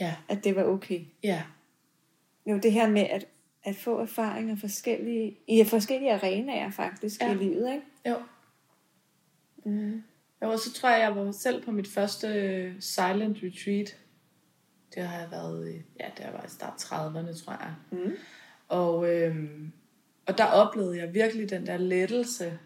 ja, 0.00 0.16
at 0.28 0.44
det 0.44 0.56
var 0.56 0.64
okay. 0.64 1.00
ja, 1.22 1.42
Jo, 2.46 2.58
det 2.58 2.72
her 2.72 2.90
med 2.90 3.02
at, 3.02 3.26
at 3.64 3.76
få 3.76 3.98
erfaringer 3.98 4.56
forskellige, 4.56 5.38
i 5.48 5.64
forskellige 5.64 6.12
arenaer 6.12 6.70
faktisk 6.70 7.20
ja. 7.20 7.32
i 7.32 7.34
livet, 7.34 7.72
ikke? 7.72 7.86
jo. 8.08 8.16
Mm. 9.64 10.02
Jo, 10.42 10.50
og 10.50 10.58
så 10.58 10.72
tror 10.72 10.90
jeg, 10.90 11.00
jeg 11.00 11.16
var 11.16 11.32
selv 11.32 11.64
på 11.64 11.70
mit 11.70 11.88
første 11.88 12.28
øh, 12.28 12.74
silent 12.80 13.36
retreat. 13.42 13.96
Det 14.94 15.02
har 15.02 15.18
jeg 15.20 15.28
været 15.30 15.68
i, 15.68 15.82
ja, 16.00 16.06
det 16.16 16.32
været 16.32 16.46
i 16.46 16.54
start 16.54 16.72
30'erne, 16.82 17.44
tror 17.44 17.52
jeg. 17.52 17.74
Mm. 17.90 18.12
Og, 18.68 19.14
øhm, 19.14 19.72
og 20.26 20.38
der 20.38 20.44
oplevede 20.44 20.98
jeg 20.98 21.14
virkelig 21.14 21.50
den 21.50 21.66
der 21.66 21.76
lettelse 21.76 22.58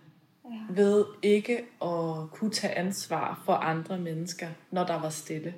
Ja. 0.51 0.75
ved 0.83 1.05
ikke 1.23 1.57
at 1.83 2.31
kunne 2.33 2.51
tage 2.51 2.75
ansvar 2.75 3.43
for 3.45 3.53
andre 3.53 3.99
mennesker, 3.99 4.49
når 4.71 4.85
der 4.87 5.01
var 5.01 5.09
stille. 5.11 5.55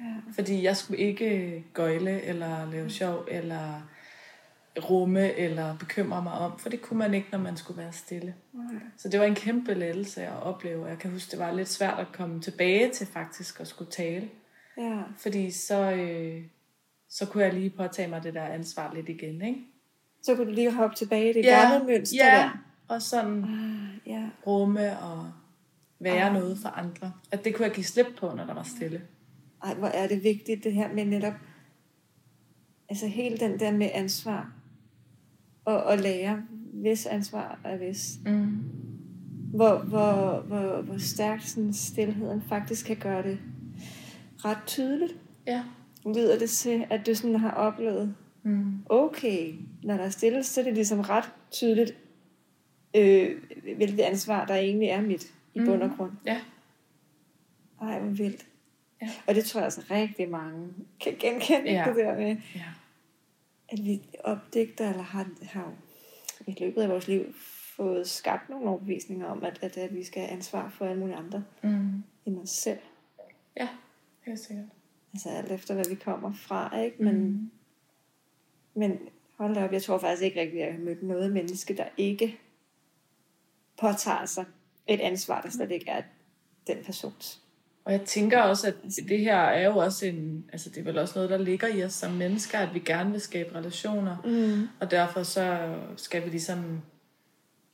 Ja. 0.00 0.32
Fordi 0.34 0.62
jeg 0.62 0.76
skulle 0.76 0.98
ikke 1.00 1.64
gøjle, 1.74 2.22
eller 2.22 2.70
lave 2.70 2.90
sjov, 2.90 3.24
eller 3.30 3.88
rumme, 4.90 5.32
eller 5.32 5.76
bekymre 5.78 6.22
mig 6.22 6.32
om, 6.32 6.58
for 6.58 6.68
det 6.68 6.82
kunne 6.82 6.98
man 6.98 7.14
ikke, 7.14 7.28
når 7.32 7.38
man 7.38 7.56
skulle 7.56 7.82
være 7.82 7.92
stille. 7.92 8.34
Nej. 8.52 8.80
Så 8.96 9.08
det 9.08 9.20
var 9.20 9.26
en 9.26 9.34
kæmpe 9.34 9.74
lettelse 9.74 10.22
at 10.26 10.42
opleve. 10.42 10.86
Jeg 10.86 10.98
kan 10.98 11.10
huske, 11.10 11.30
det 11.30 11.38
var 11.38 11.52
lidt 11.52 11.68
svært 11.68 11.98
at 11.98 12.06
komme 12.12 12.40
tilbage 12.40 12.90
til 12.92 13.06
faktisk 13.06 13.60
at 13.60 13.66
skulle 13.66 13.90
tale. 13.90 14.28
Ja. 14.78 15.02
Fordi 15.18 15.50
så, 15.50 15.92
øh, 15.92 16.42
så 17.08 17.26
kunne 17.26 17.44
jeg 17.44 17.54
lige 17.54 17.70
påtage 17.70 18.08
mig 18.08 18.22
det 18.22 18.34
der 18.34 18.42
ansvar 18.44 18.94
lidt 18.94 19.08
igen, 19.08 19.42
ikke? 19.42 19.60
Så 20.22 20.34
kunne 20.36 20.46
du 20.46 20.52
lige 20.52 20.72
hoppe 20.72 20.96
tilbage 20.96 21.30
i 21.30 21.32
det 21.32 21.44
gamle 21.44 21.86
mønster 21.86 22.16
ja, 22.26 22.36
der. 22.36 22.50
og 22.88 23.02
sådan 23.02 23.44
Ah, 23.44 24.08
ja. 24.12 24.28
rumme 24.46 24.98
og 24.98 25.32
være 26.00 26.24
Ah. 26.28 26.32
noget 26.34 26.58
for 26.58 26.68
andre. 26.68 27.12
At 27.30 27.44
det 27.44 27.54
kunne 27.54 27.66
jeg 27.66 27.74
give 27.74 27.84
slip 27.84 28.06
på, 28.18 28.26
når 28.36 28.44
der 28.46 28.54
var 28.54 28.62
stille. 28.62 29.02
Ej, 29.64 29.74
hvor 29.74 29.88
er 29.88 30.08
det 30.08 30.22
vigtigt 30.22 30.64
det 30.64 30.72
her 30.72 30.92
med 30.94 31.04
netop, 31.04 31.34
altså 32.88 33.06
hele 33.06 33.36
den 33.36 33.60
der 33.60 33.70
med 33.72 33.90
ansvar, 33.94 34.52
og, 35.68 35.82
og 35.82 35.98
lære, 35.98 36.42
hvis 36.72 37.06
ansvar 37.06 37.58
er 37.64 37.76
hvis. 37.76 38.18
Mm. 38.26 38.46
Hvor, 39.54 39.78
hvor, 39.78 40.40
hvor, 40.46 40.82
hvor 40.82 40.98
stærkt 40.98 41.48
sådan 41.48 41.72
stillheden 41.72 42.42
faktisk 42.48 42.86
kan 42.86 42.96
gøre 42.96 43.22
det 43.22 43.38
ret 44.44 44.58
tydeligt. 44.66 45.16
Ja. 45.46 45.62
Lyder 46.06 46.38
det 46.38 46.50
til, 46.50 46.84
at 46.90 47.06
du 47.06 47.14
sådan 47.14 47.36
har 47.36 47.50
oplevet, 47.50 48.14
Mm. 48.42 48.72
okay, 48.88 49.54
når 49.82 49.96
der 49.96 50.04
er 50.04 50.10
stille, 50.10 50.42
så 50.42 50.60
er 50.60 50.64
det 50.64 50.74
ligesom 50.74 51.00
ret 51.00 51.32
tydeligt, 51.50 51.94
øh, 52.96 53.36
hvilket 53.76 54.00
ansvar 54.00 54.44
der 54.46 54.54
egentlig 54.54 54.88
er 54.88 55.00
mit 55.02 55.32
i 55.54 55.58
Mm. 55.60 55.66
bund 55.66 55.82
og 55.82 55.90
grund. 55.96 56.10
Ja. 56.26 56.40
Ej, 57.82 58.00
hvor 58.00 58.10
vildt. 58.10 58.46
Ja. 59.02 59.08
Og 59.26 59.34
det 59.34 59.44
tror 59.44 59.60
jeg 59.60 59.64
altså 59.64 59.80
rigtig 59.90 60.28
mange 60.30 60.68
kan 61.00 61.12
genkende, 61.20 61.70
Ja. 61.70 61.84
det 61.88 61.96
der 61.96 62.16
med, 62.18 62.36
Ja. 62.54 62.62
At 63.68 63.78
vi 63.84 64.02
opdigter, 64.24 64.90
eller 64.90 65.02
har, 65.02 65.28
har 65.42 65.74
i 66.46 66.56
løbet 66.60 66.82
af 66.82 66.88
vores 66.88 67.08
liv 67.08 67.34
fået 67.76 68.08
skabt 68.08 68.48
nogle 68.48 68.68
overbevisninger 68.70 69.26
om, 69.26 69.44
at, 69.44 69.58
at, 69.62 69.76
at 69.76 69.94
vi 69.94 70.04
skal 70.04 70.22
have 70.22 70.32
ansvar 70.32 70.68
for 70.70 70.86
alle 70.86 71.00
mulige 71.00 71.16
andre 71.16 71.44
Mm. 71.62 72.02
end 72.26 72.38
os 72.40 72.50
selv. 72.50 72.78
Ja, 73.56 73.68
helt 74.26 74.38
sikkert. 74.40 74.66
Altså 75.12 75.28
alt 75.28 75.52
efter, 75.52 75.74
hvad 75.74 75.84
vi 75.88 75.94
kommer 75.94 76.32
fra, 76.34 76.78
ikke? 76.80 77.02
Men, 77.02 77.16
Mm. 77.22 77.50
men 78.74 78.98
hold 79.38 79.54
da 79.54 79.64
op, 79.64 79.72
jeg 79.72 79.82
tror 79.82 79.98
faktisk 79.98 80.22
ikke 80.22 80.40
rigtigt, 80.40 80.62
at 80.62 80.66
jeg 80.68 80.74
har 80.76 80.84
mødt 80.84 81.02
noget 81.02 81.32
menneske, 81.32 81.76
der 81.76 81.88
ikke 81.96 82.38
påtager 83.80 84.26
sig 84.26 84.44
et 84.86 85.00
ansvar, 85.00 85.40
der 85.40 85.50
slet 85.50 85.70
ikke 85.70 85.90
er 85.90 86.02
den 86.66 86.84
persons. 86.84 87.42
Og 87.88 87.94
jeg 87.94 88.02
tænker 88.02 88.38
også, 88.42 88.66
at 88.68 88.74
det 89.08 89.18
her 89.20 89.36
er 89.36 89.66
jo 89.66 89.76
også 89.76 90.06
en, 90.06 90.44
altså 90.52 90.70
det 90.70 90.78
er 90.78 90.84
vel 90.84 90.98
også 90.98 91.12
noget, 91.16 91.30
der 91.30 91.38
ligger 91.38 91.66
i 91.68 91.84
os 91.84 91.92
som 91.92 92.12
mennesker, 92.12 92.58
at 92.58 92.74
vi 92.74 92.78
gerne 92.78 93.10
vil 93.10 93.20
skabe 93.20 93.54
relationer. 93.54 94.16
Mm. 94.24 94.68
Og 94.80 94.90
derfor 94.90 95.22
så 95.22 95.74
skal 95.96 96.24
vi 96.24 96.30
ligesom 96.30 96.80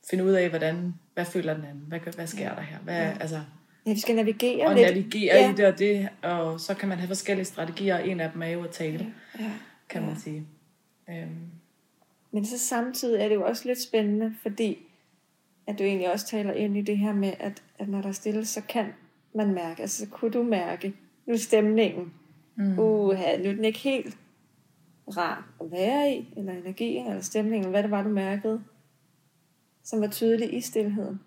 finde 0.09 0.23
ud 0.25 0.31
af, 0.31 0.49
hvordan, 0.49 0.93
hvad 1.13 1.25
føler 1.25 1.53
den 1.53 1.63
anden? 1.65 1.83
Hvad, 1.87 1.99
hvad 2.15 2.27
sker 2.27 2.55
der 2.55 2.61
her? 2.61 2.77
Hvad, 2.79 2.95
Ja. 2.95 3.17
altså, 3.19 3.39
Ja, 3.85 3.93
vi 3.93 3.99
skal 3.99 4.15
navigere 4.15 4.67
og 4.67 4.75
lidt. 4.75 4.87
navigere 4.87 5.35
Ja. 5.35 5.51
i 5.51 5.53
det 5.55 5.65
og 5.65 5.79
det, 5.79 6.09
og 6.23 6.59
så 6.59 6.73
kan 6.73 6.89
man 6.89 6.97
have 6.97 7.07
forskellige 7.07 7.45
strategier, 7.45 7.95
og 7.99 8.07
en 8.07 8.19
af 8.19 8.31
dem 8.31 8.41
er 8.41 8.47
jo 8.47 8.63
at 8.63 8.69
tale, 8.69 9.13
Ja. 9.39 9.51
kan 9.89 10.01
Ja. 10.01 10.07
man 10.07 10.19
sige. 10.19 10.45
Øhm, 11.09 11.29
Men 12.31 12.45
så 12.45 12.57
samtidig 12.59 13.21
er 13.21 13.27
det 13.27 13.35
jo 13.35 13.45
også 13.45 13.67
lidt 13.67 13.81
spændende, 13.81 14.33
fordi 14.41 14.77
at 15.67 15.79
du 15.79 15.83
egentlig 15.83 16.11
også 16.11 16.27
taler 16.27 16.53
ind 16.53 16.77
i 16.77 16.81
det 16.81 16.97
her 16.97 17.13
med, 17.13 17.33
at, 17.39 17.63
at 17.79 17.87
når 17.89 18.01
der 18.01 18.07
er 18.07 18.13
stille, 18.13 18.45
så 18.45 18.61
kan 18.69 18.85
man 19.35 19.53
mærke, 19.53 19.81
altså 19.81 20.05
så 20.05 20.11
kunne 20.11 20.31
du 20.31 20.43
mærke, 20.43 20.93
nu 21.25 21.37
stemningen, 21.37 22.13
mm. 22.57 22.79
uha, 22.79 23.37
nu 23.37 23.49
er 23.49 23.53
den 23.53 23.65
ikke 23.65 23.79
helt 23.79 24.17
rar 25.17 25.53
at 25.61 25.71
være 25.71 26.11
i, 26.15 26.33
eller 26.37 26.53
energien, 26.53 27.07
eller 27.07 27.21
stemningen, 27.21 27.69
hvad 27.69 27.83
det 27.83 27.91
var, 27.91 28.03
du 28.03 28.09
mærkede, 28.09 28.63
som 29.83 30.01
var 30.01 30.07
tydeligt 30.07 30.53
i 30.53 30.61
stillheden. 30.61 31.19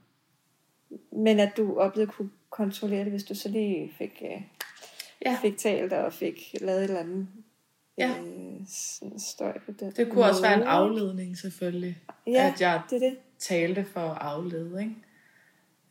Men 1.13 1.41
at 1.41 1.53
du 1.57 1.79
oplevede 1.79 2.11
at 2.11 2.15
kunne 2.15 2.31
kontrollere 2.51 3.05
det, 3.05 3.11
hvis 3.13 3.25
du 3.25 3.35
så 3.35 3.49
lige 3.49 3.93
fik, 3.99 4.23
øh, 4.25 4.43
Ja. 5.27 5.39
fik 5.43 5.57
talt 5.57 5.93
og 5.93 6.13
fik 6.13 6.55
lavet 6.61 6.79
et 6.79 6.85
eller 6.85 7.01
andet 7.01 7.29
Ja. 7.99 8.11
øh, 8.21 8.61
støj 9.19 9.59
på 9.67 9.73
den 9.73 9.91
Det 9.91 10.11
kunne 10.13 10.25
også 10.25 10.43
være 10.43 10.53
en 10.55 10.59
måde. 10.59 10.69
afledning 10.71 11.39
selvfølgelig, 11.39 11.99
Ja, 12.27 12.53
at 12.55 12.61
jeg 12.61 12.83
det 12.91 13.01
det. 13.01 13.17
talte 13.39 13.85
for 13.85 14.01
at 14.01 14.19
aflede, 14.21 14.81
ikke? 14.83 14.95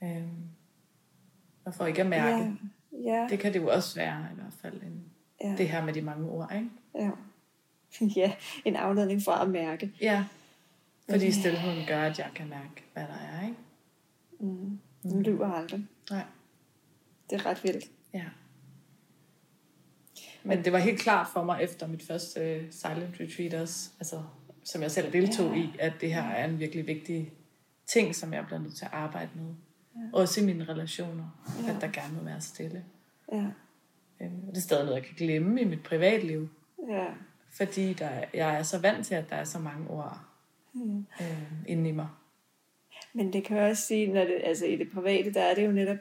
Øhm, 0.04 0.30
og 1.68 1.74
for 1.74 1.86
ikke 1.86 2.02
at 2.02 2.08
mærke. 2.08 2.44
Ja, 2.94 3.12
ja, 3.12 3.28
Det 3.30 3.40
kan 3.40 3.54
det 3.54 3.60
jo 3.60 3.68
også 3.70 3.96
være 3.96 4.28
i 4.32 4.36
hvert 4.36 4.54
fald, 4.62 4.82
en, 4.82 5.04
ja, 5.44 5.56
det 5.58 5.70
her 5.70 5.86
med 5.86 5.94
de 5.94 6.02
mange 6.02 6.30
ord, 6.30 6.52
ikke? 6.56 6.70
ja. 6.96 7.10
ja, 8.22 8.34
en 8.66 8.76
afledning 8.76 9.22
fra 9.22 9.42
at 9.44 9.50
mærke. 9.50 9.92
Ja. 10.02 10.26
Fordi 11.10 11.26
Ja. 11.26 11.32
stillheden 11.32 11.88
gør, 11.88 12.02
at 12.04 12.20
jeg 12.20 12.30
kan 12.36 12.50
mærke, 12.50 12.84
hvad 12.94 13.04
der 13.04 13.14
er, 13.38 13.42
ikke? 13.48 13.60
Mm. 14.40 14.80
Den 15.04 15.24
lyver 15.24 15.52
aldrig. 15.54 15.88
Nej. 16.10 16.24
Det 17.30 17.36
er 17.42 17.46
ret 17.46 17.64
vildt. 17.64 17.86
Ja. 18.14 18.24
Men 20.44 20.66
det 20.66 20.74
var 20.74 20.80
helt 20.80 21.00
klart 21.00 21.28
for 21.34 21.44
mig 21.44 21.64
efter 21.64 21.88
mit 21.88 22.04
første 22.08 22.40
øh, 22.40 22.72
silent 22.72 23.16
retreat 23.20 23.54
også, 23.54 23.90
altså, 24.00 24.24
som 24.64 24.82
jeg 24.82 24.92
selv 24.92 25.14
deltog 25.14 25.56
Ja. 25.56 25.62
i, 25.62 25.70
at 25.80 25.94
det 26.02 26.14
her 26.14 26.24
er 26.24 26.46
en 26.46 26.60
virkelig 26.60 26.88
vigtig 26.88 27.32
ting, 27.94 28.16
som 28.16 28.34
jeg 28.34 28.46
bliver 28.46 28.60
nødt 28.60 28.76
til 28.76 28.86
at 28.86 28.94
arbejde 28.94 29.30
med. 29.36 29.54
Også 30.14 30.42
i 30.42 30.46
mine 30.46 30.64
relationer, 30.64 31.40
Ja. 31.68 31.76
at 31.76 31.82
der 31.82 31.88
gerne 32.02 32.18
må 32.18 32.24
være 32.24 32.42
stille. 32.42 32.86
Ja, 33.32 33.46
Øhm, 34.22 34.42
det 34.42 34.58
er 34.58 34.62
stadig 34.62 34.86
noget, 34.86 34.98
jeg 34.98 35.06
kan 35.06 35.16
glemme 35.16 35.62
i 35.62 35.64
mit 35.66 35.84
privatliv, 35.84 36.50
ja. 36.90 37.06
fordi 37.58 37.94
der, 37.94 38.06
er- 38.06 38.26
jeg 38.34 38.58
er 38.60 38.64
så 38.64 38.80
vant 38.80 39.06
til, 39.06 39.16
at 39.16 39.30
der 39.30 39.36
er 39.36 39.44
så 39.44 39.60
mange 39.60 39.90
ord 39.90 40.20
Mm. 40.74 41.06
øh, 41.22 41.52
inde 41.68 41.90
i 41.90 41.92
mig. 41.92 42.08
Men 43.14 43.34
det 43.34 43.44
kan 43.44 43.58
jeg 43.58 43.70
også 43.70 43.84
sige, 43.84 44.08
når 44.14 44.22
det, 44.24 44.42
altså 44.44 44.66
i 44.66 44.76
det 44.76 44.92
private, 44.94 45.34
der 45.34 45.42
er 45.42 45.56
det 45.56 45.66
jo 45.66 45.72
netop 45.72 45.98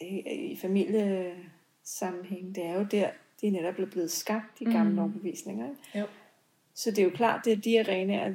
i, 0.00 0.58
familiesammenhæng, 0.62 2.54
det 2.54 2.64
er 2.66 2.74
jo 2.74 2.82
der, 2.90 3.10
de 3.40 3.46
er 3.46 3.50
netop 3.50 3.74
blevet 3.74 4.10
skabt, 4.10 4.58
de 4.58 4.64
gamle 4.64 4.92
mm. 4.92 4.98
overbevisninger. 4.98 5.68
Ikke? 5.68 5.98
Jo. 5.98 6.06
Så 6.74 6.90
det 6.90 6.98
er 6.98 7.04
jo 7.04 7.10
klart, 7.10 7.44
det 7.44 7.52
er 7.52 7.56
de 7.56 7.80
arenaer, 7.80 8.34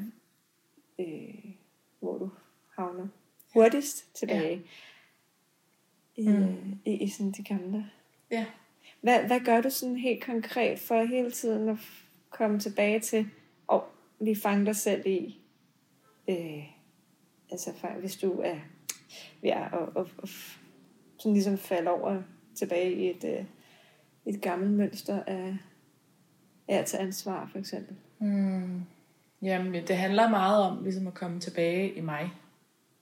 øh, 0.99 1.45
hvor 1.99 2.17
du 2.17 2.29
havner 2.77 3.07
hurtigst 3.55 4.15
tilbage 4.15 4.63
ja. 6.17 6.21
i, 6.23 6.27
Mm. 6.27 6.79
i, 6.85 6.91
i 7.03 7.09
sådan 7.09 7.31
de 7.31 7.43
gamle. 7.43 7.91
Ja. 8.31 8.45
Hvad, 9.01 9.23
hvad 9.27 9.39
gør 9.39 9.61
du 9.61 9.69
sådan 9.69 9.95
helt 9.95 10.23
konkret 10.23 10.79
for 10.79 11.03
hele 11.03 11.31
tiden 11.31 11.69
at 11.69 11.77
komme 12.29 12.59
tilbage 12.59 12.99
til, 12.99 13.27
og 13.67 13.83
lige 14.19 14.35
fange 14.35 14.65
dig 14.65 14.75
selv 14.75 15.07
i, 15.07 15.39
øh, 16.29 16.63
altså 17.51 17.71
hvis 17.99 18.15
du 18.17 18.31
er 18.41 18.55
ved 19.41 19.49
at 19.49 19.73
og, 19.73 19.79
og, 19.95 20.07
og, 20.17 20.23
f- 20.29 20.57
sådan 21.19 21.33
ligesom 21.33 21.57
falde 21.57 21.91
over 21.91 22.21
tilbage 22.55 22.93
i 22.93 23.09
et, 23.09 23.23
øh, 23.23 23.45
et 24.25 24.41
gammelt 24.41 24.71
mønster 24.71 25.23
af, 25.23 25.57
af 26.67 26.77
at 26.77 26.85
tage 26.85 27.03
ansvar, 27.03 27.47
for 27.51 27.59
eksempel. 27.59 27.95
Mm. 28.19 28.81
Jamen, 29.41 29.87
det 29.87 29.97
handler 29.97 30.29
meget 30.29 30.63
om 30.63 30.83
ligesom 30.83 31.07
at 31.07 31.13
komme 31.13 31.39
tilbage 31.39 31.93
i 31.93 32.01
mig. 32.01 32.29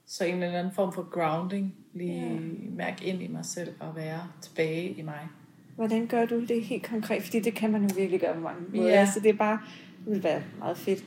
Så 0.05 0.25
en 0.25 0.43
eller 0.43 0.60
anden 0.60 0.74
form 0.74 0.93
for 0.93 1.10
grounding. 1.12 1.75
Lige 1.93 2.24
Ja. 2.29 2.39
mærke 2.69 3.05
ind 3.05 3.22
i 3.24 3.27
mig 3.27 3.45
selv 3.45 3.74
og 3.79 3.95
være 3.95 4.27
tilbage 4.41 4.89
i 4.89 5.01
mig. 5.01 5.27
Hvordan 5.75 6.07
gør 6.07 6.25
du 6.25 6.45
det 6.45 6.63
helt 6.63 6.83
konkret? 6.86 7.24
Fordi 7.24 7.39
det 7.39 7.53
kan 7.55 7.72
man 7.72 7.81
jo 7.81 7.89
virkelig 7.98 8.19
gøre 8.19 8.33
på 8.33 8.39
mange 8.39 8.62
måder. 8.75 8.89
Ja. 8.89 9.05
Så 9.13 9.19
det 9.19 9.29
er 9.29 9.33
bare, 9.38 9.60
det 10.05 10.13
vil 10.13 10.24
være 10.24 10.43
meget 10.60 10.77
fedt. 10.77 11.05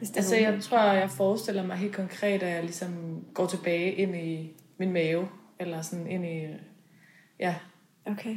Altså, 0.00 0.34
nogen- 0.34 0.54
jeg 0.54 0.62
tror, 0.62 0.78
jeg 0.92 1.10
forestiller 1.10 1.66
mig 1.66 1.76
helt 1.76 1.94
konkret, 1.94 2.42
at 2.42 2.50
jeg 2.54 2.62
ligesom 2.62 3.24
går 3.34 3.46
tilbage 3.46 3.92
ind 3.92 4.16
i 4.16 4.52
min 4.78 4.92
mave. 4.92 5.28
Eller 5.58 5.82
sådan 5.82 6.06
ind 6.06 6.26
i... 6.26 6.46
Ja, 7.40 7.54
Okay. 8.06 8.36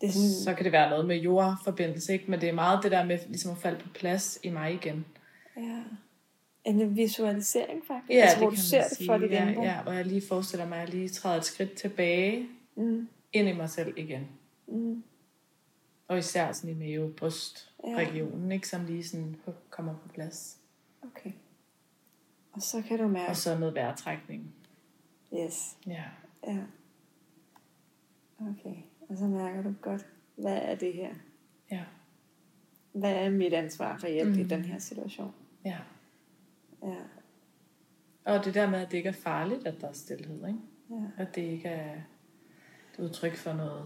Det 0.00 0.08
er 0.08 0.12
sådan, 0.12 0.28
så 0.44 0.54
kan 0.54 0.64
det 0.64 0.72
være 0.72 0.90
noget 0.90 1.06
med 1.06 1.16
jordforbindelse, 1.16 2.12
ikke? 2.12 2.30
Men 2.30 2.40
det 2.40 2.48
er 2.48 2.52
meget 2.52 2.80
det 2.82 2.92
der 2.92 3.04
med 3.04 3.18
ligesom 3.28 3.50
at 3.52 3.58
falde 3.58 3.78
på 3.78 3.88
plads 3.94 4.38
i 4.42 4.50
mig 4.50 4.72
igen. 4.74 5.04
ja, 5.56 5.82
en 6.64 6.96
visualisering 6.96 7.82
faktisk. 7.86 8.10
Ja, 8.10 8.14
altså, 8.22 8.34
det 8.36 8.42
hvor 8.42 8.50
kan 8.50 8.56
du 8.56 8.60
man 8.60 8.62
ser 8.62 8.88
det 8.98 9.06
for 9.06 9.18
dit 9.18 9.30
ja, 9.30 9.48
indre. 9.48 9.62
ja, 9.62 9.82
hvor 9.82 9.92
jeg 9.92 10.06
lige 10.06 10.22
forestiller 10.28 10.68
mig, 10.68 10.78
at 10.78 10.88
jeg 10.88 10.94
lige 10.94 11.08
træder 11.08 11.36
et 11.36 11.44
skridt 11.44 11.72
tilbage 11.74 12.48
Mm, 12.76 13.08
ind 13.32 13.48
i 13.48 13.52
mig 13.52 13.70
selv 13.70 13.94
igen. 13.98 14.28
mm, 14.68 15.02
Og 16.08 16.18
især 16.18 16.52
sådan 16.52 16.70
i 16.70 16.78
mave, 16.78 17.12
bryst, 17.12 17.72
Ja. 17.86 17.98
ikke? 18.50 18.68
Som 18.68 18.84
lige 18.84 19.04
sådan 19.04 19.36
huh, 19.44 19.54
kommer 19.70 19.94
på 20.02 20.08
plads. 20.08 20.58
okay. 21.02 21.32
Og 22.52 22.62
så 22.62 22.82
kan 22.82 22.98
du 22.98 23.08
mærke, 23.08 23.28
Og 23.28 23.36
så 23.36 23.58
noget 23.58 23.74
vejrtrækning. 23.74 24.54
yes, 25.34 25.76
Ja. 25.86 26.02
ja. 26.46 26.58
Okay, 28.40 28.76
og 29.08 29.16
så 29.16 29.24
mærker 29.24 29.62
du 29.62 29.74
godt, 29.82 30.06
hvad 30.36 30.56
er 30.62 30.74
det 30.74 30.94
her? 30.94 31.14
Ja. 31.70 31.84
Hvad 32.92 33.12
er 33.14 33.30
mit 33.30 33.52
ansvar 33.52 34.04
reelt 34.04 34.28
mm. 34.32 34.38
i 34.38 34.42
Mm. 34.42 34.48
den 34.48 34.64
her 34.64 34.78
situation? 34.78 35.32
Ja. 35.64 35.78
Ja, 36.82 36.96
Og 38.24 38.44
det 38.44 38.54
der 38.54 38.70
med, 38.70 38.78
at 38.78 38.90
det 38.90 38.96
ikke 38.96 39.08
er 39.08 39.12
farligt, 39.12 39.66
at 39.66 39.80
der 39.80 39.88
er 39.88 39.92
stillhed, 39.92 40.46
ikke? 40.48 40.58
ja, 40.90 41.22
At 41.22 41.34
det 41.34 41.42
ikke 41.42 41.68
er 41.68 41.94
et 42.94 42.98
udtryk 43.04 43.36
for 43.36 43.52
noget, 43.52 43.84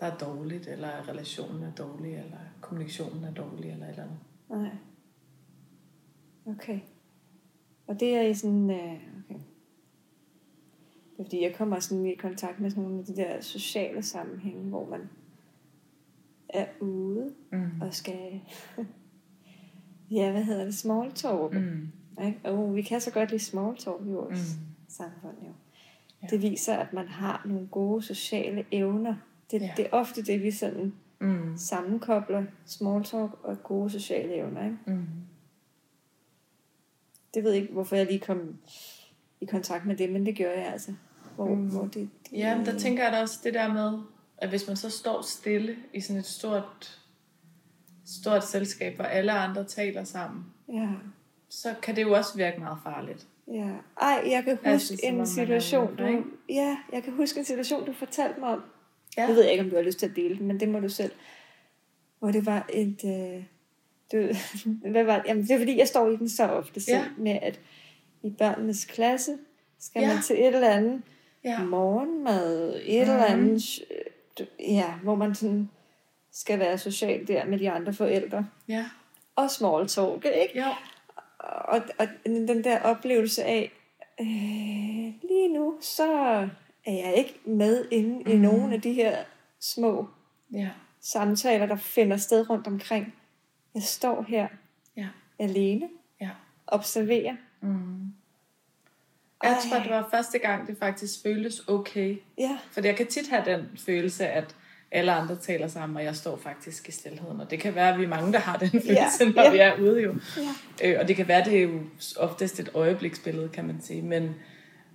der 0.00 0.06
er 0.06 0.18
dårligt, 0.18 0.66
eller 0.66 0.88
at 0.88 1.08
relationen 1.08 1.62
er 1.62 1.72
dårlig, 1.72 2.14
eller 2.14 2.38
kommunikationen 2.60 3.24
er 3.24 3.34
dårlig, 3.34 3.70
eller 3.70 3.86
et 3.86 3.90
eller 3.90 4.02
andet. 4.04 4.18
nej. 4.50 4.70
Okay. 6.46 6.80
Og 7.86 8.00
det 8.00 8.14
er 8.16 8.22
i 8.22 8.34
sådan, 8.34 8.70
øh, 8.70 8.92
okay. 9.30 9.40
Det 11.16 11.22
er 11.22 11.24
fordi, 11.24 11.42
jeg 11.42 11.54
kommer 11.54 11.80
sådan 11.80 12.06
i 12.06 12.14
kontakt 12.14 12.60
med 12.60 12.70
sådan 12.70 12.82
nogle 12.82 12.98
af 12.98 13.04
de 13.04 13.16
der 13.16 13.40
sociale 13.40 14.02
sammenhænge, 14.02 14.62
hvor 14.68 14.88
man 14.88 15.08
er 16.48 16.66
ude 16.80 17.34
Mm. 17.52 17.80
og 17.80 17.94
skal, 17.94 18.40
ja, 20.16 20.30
hvad 20.32 20.44
hedder 20.44 20.64
det, 20.64 20.74
small 20.74 21.12
talk. 21.12 21.52
Mm. 21.52 21.88
Ikke? 22.24 22.38
Og 22.44 22.74
vi 22.76 22.82
kan 22.82 23.00
så 23.00 23.10
godt 23.10 23.30
lide 23.30 23.44
small 23.44 23.76
talk 23.76 24.00
i 24.06 24.10
vores 24.12 24.56
Mm. 24.58 24.66
samfund 24.88 25.34
jo. 25.42 25.52
Ja. 26.22 26.26
Det 26.30 26.42
viser, 26.42 26.76
at 26.76 26.92
man 26.92 27.08
har 27.08 27.42
nogle 27.44 27.66
gode 27.66 28.02
sociale 28.02 28.64
evner. 28.72 29.14
Det, 29.50 29.60
Ja. 29.62 29.72
det 29.76 29.84
er 29.86 29.90
ofte 29.92 30.22
det, 30.22 30.42
vi 30.42 30.50
sådan 30.50 30.94
Mm. 31.20 31.56
sammenkobler 31.56 32.44
small 32.66 33.04
talk 33.04 33.30
og 33.42 33.62
gode 33.62 33.90
sociale 33.90 34.34
evner. 34.34 34.64
Ikke? 34.64 34.76
Mm. 34.86 35.06
Det 37.34 37.44
ved 37.44 37.52
jeg 37.52 37.60
ikke, 37.62 37.72
hvorfor 37.72 37.96
jeg 37.96 38.06
lige 38.06 38.18
kom 38.18 38.56
i 39.40 39.44
kontakt 39.44 39.86
med 39.86 39.96
det, 39.96 40.12
men 40.12 40.26
det 40.26 40.34
gjorde 40.34 40.58
jeg 40.58 40.66
altså. 40.72 40.94
Hvor, 41.34 41.54
mm. 41.54 41.68
hvor 41.70 41.82
det, 41.82 41.94
det, 41.94 42.10
Ja, 42.32 42.56
men 42.56 42.66
der 42.66 42.78
tænker 42.78 43.02
jeg 43.04 43.12
da 43.12 43.20
også 43.20 43.40
det 43.44 43.54
der 43.54 43.72
med, 43.72 43.98
at 44.38 44.48
hvis 44.48 44.66
man 44.66 44.76
så 44.76 44.90
står 44.90 45.22
stille 45.22 45.76
i 45.94 46.00
sådan 46.00 46.20
et 46.20 46.26
stort, 46.26 47.00
stort 48.04 48.44
selskab, 48.46 48.94
hvor 48.96 49.04
alle 49.04 49.32
andre 49.32 49.64
taler 49.64 50.04
sammen, 50.04 50.44
Ja, 50.68 50.88
så 51.48 51.74
kan 51.82 51.96
det 51.96 52.02
jo 52.02 52.12
også 52.12 52.36
virke 52.36 52.60
meget 52.60 52.78
farligt. 52.84 53.26
ja. 53.52 53.68
Ej, 54.00 54.22
jeg 54.30 54.44
kan 54.44 54.52
huske 54.56 54.68
Altså, 54.68 54.94
om 55.08 55.12
man 55.12 55.20
en 55.20 55.26
situation, 55.26 55.96
du, 55.96 56.24
ja, 56.48 56.76
jeg 56.92 57.02
kan 57.02 57.12
huske 57.12 57.38
en 57.38 57.44
situation, 57.44 57.86
du 57.86 57.92
fortalte 57.92 58.40
mig 58.40 58.48
om. 58.48 58.62
Ja. 59.16 59.26
Jeg 59.26 59.34
ved 59.36 59.44
ikke, 59.44 59.62
om 59.64 59.70
du 59.70 59.76
har 59.76 59.82
lyst 59.82 59.98
til 59.98 60.06
at 60.06 60.16
dele 60.16 60.36
men 60.44 60.60
det 60.60 60.68
må 60.68 60.80
du 60.80 60.88
selv. 60.88 61.12
Hvor 62.18 62.30
det 62.30 62.46
var 62.46 62.66
et... 62.72 62.98
Øh, 63.04 63.44
du, 64.12 64.28
hvad 64.92 65.04
var 65.04 65.16
det? 65.16 65.24
Jamen, 65.28 65.42
det 65.42 65.50
er 65.50 65.58
fordi, 65.58 65.78
jeg 65.78 65.88
står 65.88 66.08
i 66.10 66.16
den 66.16 66.28
så 66.28 66.44
ofte 66.48 66.80
selv, 66.80 66.96
Ja. 66.96 67.04
med 67.18 67.38
at 67.42 67.60
i 68.22 68.30
børnenes 68.38 68.84
klasse 68.84 69.38
skal 69.80 70.02
Ja. 70.02 70.08
man 70.14 70.22
til 70.22 70.40
et 70.40 70.46
eller 70.54 70.68
andet 70.70 71.02
Ja. 71.44 71.62
morgenmad, 71.64 72.80
et 72.84 73.02
Mhm. 73.02 73.10
eller 73.10 73.24
andet, 73.24 73.78
øh, 73.90 73.96
du- 74.38 74.50
ja, 74.60 74.92
hvor 75.02 75.14
man 75.14 75.34
sådan 75.34 75.70
skal 76.32 76.58
være 76.58 76.78
social 76.78 77.26
der 77.28 77.44
med 77.44 77.58
de 77.58 77.70
andre 77.70 77.92
forældre. 77.92 78.46
Ja. 78.68 78.84
Og 79.36 79.50
small 79.50 79.88
talk, 79.88 80.24
ikke? 80.24 80.58
Jo. 80.58 80.64
Og, 81.46 81.82
og 81.98 82.08
den 82.24 82.64
der 82.64 82.80
oplevelse 82.82 83.44
af, 83.44 83.72
øh, 84.20 84.26
lige 85.28 85.48
nu, 85.54 85.78
så 85.80 86.12
er 86.86 86.92
jeg 86.92 87.14
ikke 87.16 87.40
med 87.44 87.84
inde 87.90 88.20
i 88.32 88.34
Mhm. 88.34 88.42
nogen 88.42 88.72
af 88.72 88.80
de 88.80 88.92
her 88.92 89.16
små 89.60 90.08
Ja. 90.52 90.70
samtaler, 91.00 91.66
der 91.66 91.76
finder 91.76 92.16
sted 92.16 92.50
rundt 92.50 92.66
omkring. 92.66 93.14
Jeg 93.74 93.82
står 93.82 94.22
her 94.28 94.48
Ja. 94.96 95.08
alene, 95.38 95.88
Ja. 96.20 96.30
observerer. 96.66 97.36
Mm. 97.60 98.12
Jeg 99.42 99.52
Ej. 99.52 99.58
tror, 99.70 99.78
det 99.82 99.90
var 99.90 100.08
første 100.10 100.38
gang, 100.38 100.66
det 100.66 100.78
faktisk 100.78 101.22
føltes 101.22 101.68
okay. 101.68 102.16
Ja, 102.38 102.58
For 102.70 102.80
jeg 102.80 102.96
kan 102.96 103.06
tit 103.06 103.28
have 103.28 103.44
den 103.44 103.68
følelse, 103.78 104.26
at 104.28 104.56
alle 104.96 105.12
andre 105.12 105.36
taler 105.36 105.68
sammen, 105.68 105.96
og 105.96 106.04
jeg 106.04 106.16
står 106.16 106.36
faktisk 106.36 106.88
i 106.88 106.92
stillheden. 106.92 107.40
Og 107.40 107.50
det 107.50 107.60
kan 107.60 107.74
være, 107.74 107.92
at 107.92 107.98
vi 107.98 108.04
er 108.04 108.08
mange, 108.08 108.32
der 108.32 108.38
har 108.38 108.56
den 108.58 108.70
følelse, 108.70 109.24
når 109.34 109.42
ja. 109.42 109.50
vi 109.50 109.58
er 109.58 109.80
ude 109.80 110.02
jo. 110.02 110.14
ja, 110.36 110.90
Øh, 110.92 110.96
og 111.00 111.08
det 111.08 111.16
kan 111.16 111.28
være, 111.28 111.44
det 111.44 111.58
er 111.58 111.62
jo 111.62 111.80
oftest 112.16 112.60
et 112.60 112.70
øjebliksbillede, 112.74 113.48
kan 113.48 113.64
man 113.66 113.80
sige. 113.80 114.02
Men, 114.02 114.34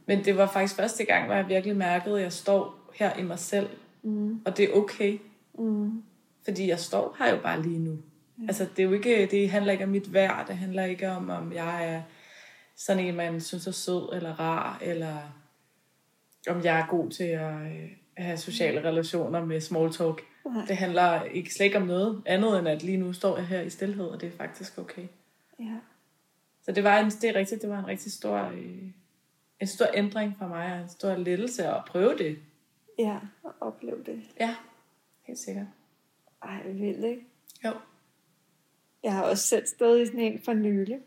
men 0.05 0.25
det 0.25 0.37
var 0.37 0.47
faktisk 0.47 0.75
første 0.75 1.05
gang, 1.05 1.25
hvor 1.25 1.35
jeg 1.35 1.49
virkelig 1.49 1.75
mærkede, 1.75 2.15
at 2.17 2.23
jeg 2.23 2.33
står 2.33 2.89
her 2.95 3.17
i 3.17 3.23
mig 3.23 3.39
selv. 3.39 3.69
mm, 4.03 4.41
Og 4.45 4.57
det 4.57 4.69
er 4.69 4.73
okay, 4.73 5.19
mm, 5.59 6.03
fordi 6.43 6.67
jeg 6.69 6.79
står 6.79 7.15
her 7.19 7.31
jo 7.35 7.41
bare 7.41 7.61
lige 7.61 7.79
nu. 7.79 7.91
Ja. 8.41 8.43
Altså, 8.47 8.67
det, 8.75 8.83
er 8.83 8.87
jo 8.87 8.93
ikke, 8.93 9.27
det 9.31 9.49
handler 9.49 9.71
ikke 9.71 9.83
om 9.83 9.89
mit 9.89 10.13
værd. 10.13 10.47
Det 10.47 10.57
handler 10.57 10.83
ikke 10.83 11.09
om, 11.09 11.29
om 11.29 11.53
jeg 11.53 11.93
er 11.93 12.01
sådan 12.77 13.05
en, 13.05 13.15
man 13.15 13.41
synes 13.41 13.67
er 13.67 13.71
sød 13.71 14.09
eller 14.13 14.39
rar, 14.39 14.79
eller 14.81 15.17
om 16.49 16.63
jeg 16.63 16.79
er 16.79 16.85
god 16.89 17.09
til 17.09 17.23
at 17.23 17.53
øh, 17.53 17.89
have 18.21 18.37
sociale 18.37 18.83
relationer 18.83 19.45
med 19.45 19.61
small 19.61 19.93
talk. 19.93 20.21
Nej. 20.45 20.65
Det 20.65 20.77
handler 20.77 21.23
ikke, 21.23 21.53
slet 21.53 21.65
ikke 21.65 21.77
om 21.77 21.87
noget 21.87 22.21
andet, 22.25 22.59
end 22.59 22.67
at 22.67 22.83
lige 22.83 22.97
nu 22.97 23.13
står 23.13 23.37
jeg 23.37 23.47
her 23.47 23.61
i 23.61 23.69
stillhed, 23.69 24.05
og 24.05 24.21
det 24.21 24.27
er 24.27 24.37
faktisk 24.37 24.77
okay. 24.77 25.07
ja, 25.59 25.75
Så 26.63 26.71
det 26.71 26.83
var 26.83 26.99
en, 26.99 27.05
det 27.05 27.23
er 27.23 27.35
rigtigt, 27.35 27.61
det 27.61 27.69
var 27.69 27.79
en 27.79 27.87
rigtig 27.87 28.11
stor, 28.11 28.37
øh, 28.37 28.83
en 29.59 29.67
stor 29.67 29.85
ændring 29.93 30.35
for 30.37 30.47
mig, 30.47 30.73
og 30.73 30.81
en 30.81 30.89
stor 30.89 31.15
lettelse 31.15 31.67
at 31.67 31.81
prøve 31.87 32.17
det. 32.17 32.37
ja, 32.99 33.17
og 33.43 33.53
opleve 33.61 34.03
det. 34.05 34.21
Ja, 34.39 34.55
helt 35.27 35.39
sikkert. 35.39 35.65
Ej, 36.43 36.67
vildt, 36.71 37.05
ikke? 37.05 37.25
Jo. 37.65 37.71
Jeg 39.03 39.13
har 39.13 39.23
også 39.23 39.47
selv 39.47 39.65
stået 39.67 40.01
i 40.01 40.05
sådan 40.05 40.19
en 40.19 40.41
for 40.45 40.53
nylig. 40.53 40.97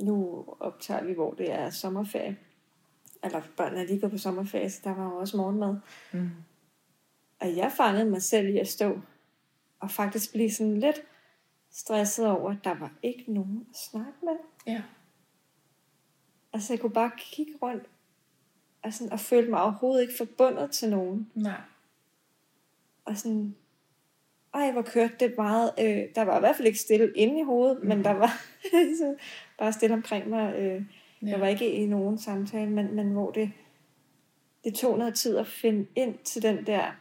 Nu 0.00 0.44
optager 0.60 1.04
vi, 1.04 1.12
hvor 1.12 1.34
det 1.34 1.52
er 1.52 1.70
sommerferie. 1.70 2.36
Eller 3.26 3.42
børnene 3.56 3.82
er 3.82 3.86
lige 3.86 4.00
gået 4.00 4.12
på 4.12 4.18
sommerferie, 4.18 4.70
så 4.70 4.80
der 4.84 4.94
var 4.94 5.04
jo 5.04 5.16
også 5.16 5.36
morgenmad. 5.36 5.76
Mm. 6.12 6.30
Og 7.40 7.56
jeg 7.56 7.72
fangede 7.76 8.10
mig 8.10 8.22
selv 8.22 8.48
i 8.48 8.58
at 8.58 8.68
stå 8.68 9.00
og 9.80 9.90
faktisk 9.90 10.32
blive 10.32 10.50
sådan 10.50 10.76
lidt 10.76 11.02
stresset 11.70 12.26
over, 12.26 12.50
at 12.50 12.64
der 12.64 12.74
var 12.74 12.92
ikke 13.02 13.32
nogen 13.32 13.66
at 13.70 13.76
snakke 13.76 14.18
med. 14.22 14.36
Ja. 14.66 14.82
Altså 16.52 16.72
jeg 16.72 16.80
kunne 16.80 16.92
bare 16.92 17.10
kigge 17.18 17.52
rundt 17.62 17.84
og, 18.82 18.92
sådan, 18.92 19.12
og 19.12 19.20
følte 19.20 19.50
mig 19.50 19.62
overhovedet 19.62 20.02
ikke 20.02 20.14
forbundet 20.16 20.70
til 20.70 20.90
nogen. 20.90 21.30
Nej. 21.34 21.60
Og 23.04 23.16
sådan, 23.16 23.56
ej, 24.54 24.72
hvor 24.72 24.82
kørte 24.82 25.14
det 25.20 25.34
meget. 25.36 25.72
Øh, 25.80 26.04
der 26.14 26.22
var 26.22 26.36
i 26.36 26.40
hvert 26.40 26.56
fald 26.56 26.66
ikke 26.66 26.78
stille 26.78 27.12
inde 27.16 27.40
i 27.40 27.42
hovedet, 27.42 27.82
mm. 27.82 27.88
men 27.88 28.04
der 28.04 28.10
var 28.10 28.40
bare 29.58 29.72
stille 29.72 29.94
omkring 29.94 30.28
mig. 30.28 30.54
Øh, 30.54 30.82
Ja. 31.22 31.26
Jeg 31.26 31.40
var 31.40 31.46
ikke 31.46 31.72
i 31.72 31.86
nogen 31.86 32.18
samtale, 32.18 32.70
men, 32.70 32.94
men 32.94 33.10
hvor 33.12 33.30
det, 33.30 33.52
det 34.64 34.74
tog 34.74 34.98
noget 34.98 35.14
tid 35.14 35.36
at 35.36 35.46
finde 35.46 35.86
ind 35.96 36.18
til 36.24 36.42
den 36.42 36.66
der 36.66 36.92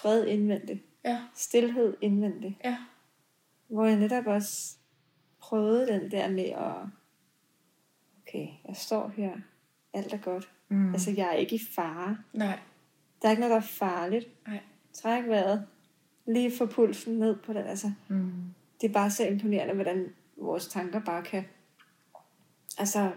fred 0.00 0.26
indvendigt. 0.26 0.80
Ja. 1.04 1.22
Stilhed 1.34 1.96
indvendigt. 2.00 2.54
Ja. 2.64 2.76
Hvor 3.68 3.84
jeg 3.84 3.98
netop 3.98 4.26
også 4.26 4.76
prøvede 5.40 5.86
den 5.86 6.10
der 6.10 6.30
med 6.30 6.44
at, 6.44 6.74
okay, 8.22 8.48
jeg 8.68 8.76
står 8.76 9.08
her, 9.16 9.32
alt 9.92 10.12
er 10.12 10.18
godt. 10.18 10.50
Mm. 10.68 10.92
Altså, 10.92 11.10
jeg 11.16 11.26
er 11.28 11.32
ikke 11.32 11.54
i 11.56 11.60
fare. 11.74 12.18
Nej. 12.32 12.58
Der 13.22 13.28
er 13.28 13.30
ikke 13.30 13.40
noget, 13.40 13.50
der 13.50 13.56
er 13.56 13.70
farligt. 13.78 14.28
Nej. 14.46 14.60
Træk 14.92 15.24
vejret. 15.26 15.66
Lige 16.26 16.56
få 16.58 16.66
pulsen 16.66 17.14
ned 17.18 17.36
på 17.36 17.52
den. 17.52 17.64
Altså, 17.66 17.92
Mm. 18.08 18.32
det 18.80 18.88
er 18.88 18.92
bare 18.92 19.10
så 19.10 19.26
imponerende, 19.26 19.74
hvordan 19.74 20.14
vores 20.36 20.68
tanker 20.68 21.00
bare 21.00 21.22
kan 21.22 21.44
altså, 22.78 23.10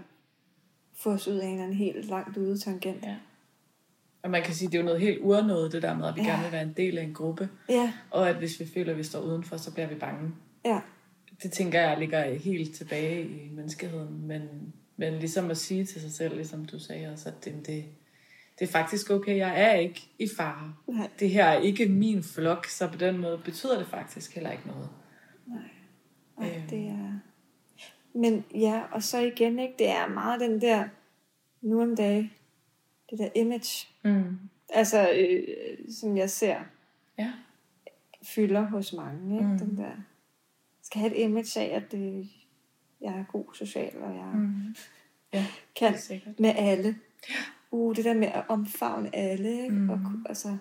få 0.96 1.10
os 1.12 1.28
ud 1.28 1.36
af 1.38 1.46
en 1.46 1.52
eller 1.52 1.64
anden 1.64 1.78
helt 1.78 2.06
langt 2.06 2.38
ude 2.38 2.58
tangent. 2.58 3.04
Ja. 3.06 3.16
Og 4.24 4.30
man 4.32 4.44
kan 4.44 4.54
sige, 4.54 4.68
at 4.68 4.72
det 4.72 4.78
er 4.78 4.82
jo 4.82 4.86
noget 4.86 5.02
helt 5.02 5.20
uernået, 5.22 5.72
det 5.72 5.82
der 5.82 5.98
med, 5.98 6.08
at 6.08 6.16
vi 6.16 6.22
Ja. 6.22 6.28
gerne 6.30 6.44
vil 6.44 6.52
være 6.52 6.62
en 6.64 6.74
del 6.78 6.98
af 6.98 7.04
en 7.04 7.14
gruppe. 7.14 7.50
Ja, 7.70 7.94
Og 8.12 8.30
at 8.30 8.36
hvis 8.36 8.60
vi 8.60 8.66
føler, 8.74 8.92
at 8.92 8.98
vi 8.98 9.04
står 9.04 9.20
udenfor, 9.22 9.58
så 9.58 9.74
bliver 9.74 9.88
vi 9.88 9.96
bange. 9.96 10.32
ja, 10.66 10.80
Det 11.44 11.52
tænker 11.52 11.82
jeg 11.82 12.00
ligger 12.00 12.34
helt 12.34 12.76
tilbage 12.76 13.24
i 13.28 13.50
menneskeheden. 13.52 14.28
Men, 14.28 14.42
men 14.98 15.14
ligesom 15.14 15.52
at 15.52 15.58
sige 15.58 15.86
til 15.86 16.02
sig 16.02 16.12
selv, 16.12 16.36
ligesom 16.36 16.66
du 16.66 16.80
sagde 16.80 17.12
også, 17.14 17.30
at 17.30 17.46
det, 17.46 17.54
det, 17.68 17.86
det 18.60 18.68
er 18.68 18.72
faktisk 18.72 19.10
okay, 19.10 19.38
jeg 19.38 19.62
er 19.62 19.74
ikke 19.74 20.10
i 20.20 20.28
fare. 20.38 20.74
nej, 20.88 21.10
Det 21.20 21.30
her 21.30 21.46
er 21.46 21.60
ikke 21.60 21.86
min 21.86 22.24
flok, 22.24 22.66
så 22.66 22.88
på 22.88 22.98
den 22.98 23.18
måde 23.18 23.38
betyder 23.46 23.78
det 23.78 23.88
faktisk 23.88 24.34
heller 24.36 24.52
ikke 24.52 24.68
noget. 24.68 24.90
nej. 25.48 25.58
nej 26.40 26.50
Øhm. 26.58 26.68
det 26.70 26.80
er... 26.88 27.11
Men 28.14 28.46
ja, 28.56 28.82
og 28.92 29.04
så 29.04 29.20
igen, 29.20 29.60
ikke, 29.60 29.76
det 29.80 29.90
er 29.90 30.08
meget 30.08 30.40
den 30.40 30.62
der, 30.62 30.88
nu 31.62 31.82
om 31.82 31.96
dagen, 31.96 32.32
det 33.10 33.20
der 33.20 33.30
image, 33.36 33.88
Mm. 34.04 34.38
altså, 34.70 35.12
øh, 35.14 35.48
som 35.92 36.18
jeg 36.18 36.30
ser, 36.30 36.60
Ja. 37.18 37.32
fylder 38.24 38.62
hos 38.62 38.94
mange, 38.94 39.36
ikke? 39.38 39.48
Mm. 39.52 39.58
Den 39.58 39.78
der, 39.78 39.92
skal 40.82 41.00
have 41.02 41.16
et 41.16 41.22
image 41.24 41.60
af, 41.60 41.76
at 41.76 41.92
det, 41.92 42.30
jeg 43.02 43.20
er 43.20 43.24
god 43.32 43.46
social, 43.54 43.98
og 44.02 44.16
jeg 44.16 44.32
Mm. 44.34 44.76
Ja, 45.34 45.46
kan 45.80 45.98
sikkert. 45.98 46.40
med 46.40 46.54
alle. 46.58 46.96
Uh, 47.72 47.96
det 47.96 48.06
der 48.06 48.14
med 48.14 48.28
at 48.28 48.44
omfavne 48.48 49.16
alle, 49.16 49.64
ikke? 49.64 49.76
Mm. 49.76 49.90
Og, 49.90 50.00
altså, 50.26 50.58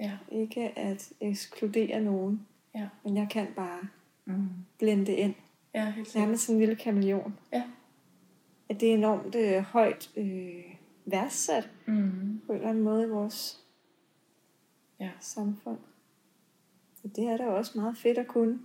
Ja. 0.00 0.18
ikke 0.32 0.78
at 0.78 1.12
ekskludere 1.20 2.00
nogen, 2.00 2.46
Ja. 2.74 2.88
men 3.04 3.16
jeg 3.16 3.28
kan 3.30 3.46
bare 3.56 3.80
Mm. 4.24 4.48
blende 4.78 5.12
ind. 5.16 5.34
Ja, 5.74 5.90
helt 5.90 6.08
sikkert. 6.08 6.22
Nærmest 6.28 6.42
sådan 6.46 6.56
en 6.56 6.60
lille 6.60 6.76
kameleon. 6.76 7.38
Ja. 7.52 7.62
At 8.68 8.80
det 8.80 8.90
er 8.90 8.94
enormt 8.94 9.34
øh, 9.34 9.62
højt 9.62 10.10
øh, 10.16 10.64
værdsat 11.04 11.70
Mm. 11.86 12.40
på 12.46 12.52
en 12.52 12.56
eller 12.58 12.68
anden 12.70 12.84
måde 12.84 13.04
i 13.04 13.08
vores 13.08 13.58
Ja. 15.00 15.10
samfund. 15.20 15.78
Og 17.04 17.16
det 17.16 17.24
er 17.24 17.36
da 17.36 17.44
også 17.46 17.72
meget 17.78 17.96
fedt 17.96 18.18
at 18.18 18.26
kunne. 18.26 18.58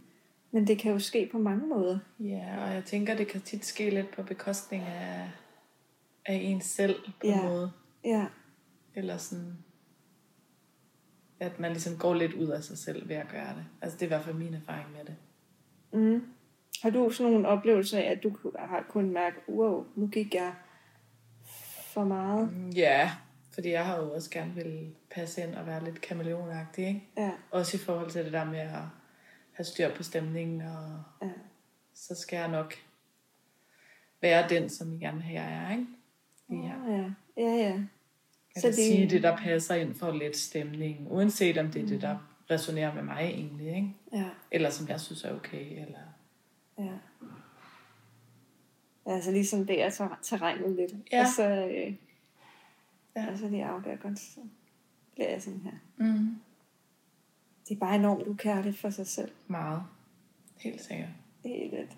Men 0.51 0.67
det 0.67 0.79
kan 0.79 0.91
jo 0.91 0.99
ske 0.99 1.29
på 1.31 1.37
mange 1.37 1.67
måder. 1.67 1.99
Ja, 2.19 2.63
og 2.65 2.73
jeg 2.73 2.85
tænker, 2.85 3.15
det 3.15 3.27
kan 3.27 3.41
tit 3.41 3.65
ske 3.65 3.89
lidt 3.89 4.11
på 4.15 4.23
bekostning 4.23 4.83
af, 4.83 5.29
af 6.25 6.33
ens 6.35 6.65
selv 6.65 6.95
på 7.05 7.11
Ja. 7.27 7.39
en 7.41 7.45
måde. 7.49 7.71
Ja, 8.03 8.27
Eller 8.95 9.17
sådan, 9.17 9.57
at 11.39 11.59
man 11.59 11.71
ligesom 11.71 11.97
går 11.97 12.13
lidt 12.13 12.33
ud 12.33 12.47
af 12.47 12.63
sig 12.63 12.77
selv 12.77 13.09
ved 13.09 13.15
at 13.15 13.27
gøre 13.31 13.55
det. 13.55 13.65
Altså 13.81 13.95
det 13.97 14.01
er 14.01 14.07
i 14.07 14.13
hvert 14.15 14.23
fald 14.25 14.35
min 14.35 14.53
erfaring 14.53 14.87
med 14.91 15.05
det. 15.05 15.15
Mm. 15.93 16.23
Har 16.83 16.89
du 16.89 17.09
sådan 17.09 17.31
nogle 17.31 17.47
oplevelser 17.47 17.97
af, 17.99 18.03
at 18.11 18.23
du 18.23 18.37
har 18.59 18.85
kunnet 18.89 19.11
mærke, 19.13 19.35
wow, 19.49 19.85
nu 19.95 20.07
gik 20.07 20.33
jeg 20.35 20.53
for 21.93 22.03
meget? 22.03 22.53
Mm, 22.53 22.69
Ja, 22.69 23.11
fordi 23.53 23.69
jeg 23.69 23.85
har 23.85 23.97
jo 23.97 24.13
også 24.13 24.29
gerne 24.29 24.53
vil 24.55 24.95
passe 25.11 25.43
ind 25.43 25.55
og 25.55 25.65
være 25.67 25.83
lidt 25.83 26.01
kameleonagtig, 26.01 26.87
ikke? 26.87 27.03
Ja, 27.17 27.31
Også 27.51 27.77
i 27.77 27.79
forhold 27.79 28.09
til 28.11 28.25
det 28.25 28.33
der 28.33 28.45
med 28.45 28.59
at 28.59 28.69
have 29.53 29.65
styr 29.65 29.95
på 29.95 30.03
stemningen, 30.03 30.61
og 30.61 31.03
ja, 31.21 31.29
så 31.93 32.15
skal 32.15 32.37
jeg 32.37 32.47
nok 32.51 32.73
være 34.21 34.49
den, 34.49 34.69
som 34.69 34.93
I 34.93 34.97
gerne 34.97 35.17
vil 35.17 35.23
have, 35.25 35.41
jeg 35.41 35.63
er, 35.67 35.71
ikke? 35.71 35.87
Ja. 36.67 36.91
ja, 36.91 37.03
ja, 37.37 37.55
ja. 37.55 37.73
Jeg 38.55 38.61
Så 38.61 38.61
kan 38.61 38.67
det- 38.71 38.75
sige 38.75 39.09
det, 39.09 39.23
der 39.23 39.37
passer 39.37 39.75
ind 39.75 39.95
for 39.95 40.11
lidt 40.11 40.37
stemning, 40.37 41.07
uanset 41.11 41.57
om 41.57 41.67
det 41.71 41.81
er 41.81 41.87
det, 41.87 42.01
der 42.01 42.17
resonerer 42.51 42.93
med 42.93 43.03
mig 43.03 43.19
egentlig, 43.21 43.67
ikke? 43.75 43.93
ja, 44.13 44.25
Eller 44.51 44.69
som 44.69 44.87
jeg 44.87 44.99
synes 45.01 45.23
er 45.23 45.35
okay, 45.35 45.81
eller... 45.81 45.99
ja. 46.77 46.91
Altså 49.05 49.31
ligesom 49.31 49.65
det 49.65 49.81
er 49.83 49.89
terrænet 50.21 50.75
lidt. 50.75 50.93
Ja. 51.11 51.21
Og 51.21 51.27
så, 51.35 51.49
øh, 51.49 51.93
Ja. 53.15 53.31
og 53.31 53.37
så 53.37 53.47
lige 53.49 53.65
afgør 53.65 53.95
godt, 53.95 54.19
så 54.19 54.39
bliver 55.13 55.29
jeg 55.29 55.41
sådan 55.41 55.59
her. 55.61 55.71
Mm. 55.97 56.35
Det 57.67 57.75
er 57.75 57.79
bare 57.79 57.95
enormt 57.95 58.27
ukærligt 58.27 58.77
for 58.77 58.89
sig 58.89 59.07
selv. 59.07 59.31
Meget. 59.47 59.83
Helt 60.57 60.81
sikkert. 60.81 61.09
Helt 61.45 61.73
lidt. 61.73 61.97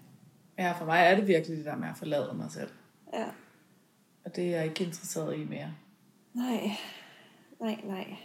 Ja, 0.58 0.72
for 0.72 0.86
mig 0.86 1.00
er 1.00 1.16
det 1.16 1.28
virkelig 1.28 1.58
det 1.58 1.66
der 1.66 1.76
med 1.76 1.88
at 1.88 1.98
forlade 1.98 2.34
mig 2.34 2.52
selv. 2.52 2.72
Ja. 3.14 3.26
Og 4.26 4.36
det 4.36 4.46
er 4.46 4.50
jeg 4.58 4.66
ikke 4.66 4.84
interesseret 4.84 5.38
i 5.38 5.44
mere. 5.46 5.74
Nej, 6.34 6.72
nej, 7.62 7.80
nej. 7.84 8.16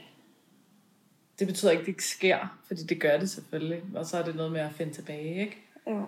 Det 1.38 1.46
betyder 1.46 1.70
ikke, 1.70 1.80
at 1.80 1.86
det 1.86 1.92
ikke 1.92 2.04
sker, 2.04 2.58
fordi 2.64 2.82
det 2.82 3.00
gør 3.00 3.18
det 3.18 3.30
selvfølgelig. 3.30 3.82
Og 3.94 4.06
så 4.06 4.16
er 4.18 4.24
det 4.24 4.36
noget 4.36 4.52
med 4.52 4.60
at 4.60 4.72
finde 4.72 4.92
tilbage, 4.92 5.34
ikke? 5.40 5.56
Jo. 5.86 6.06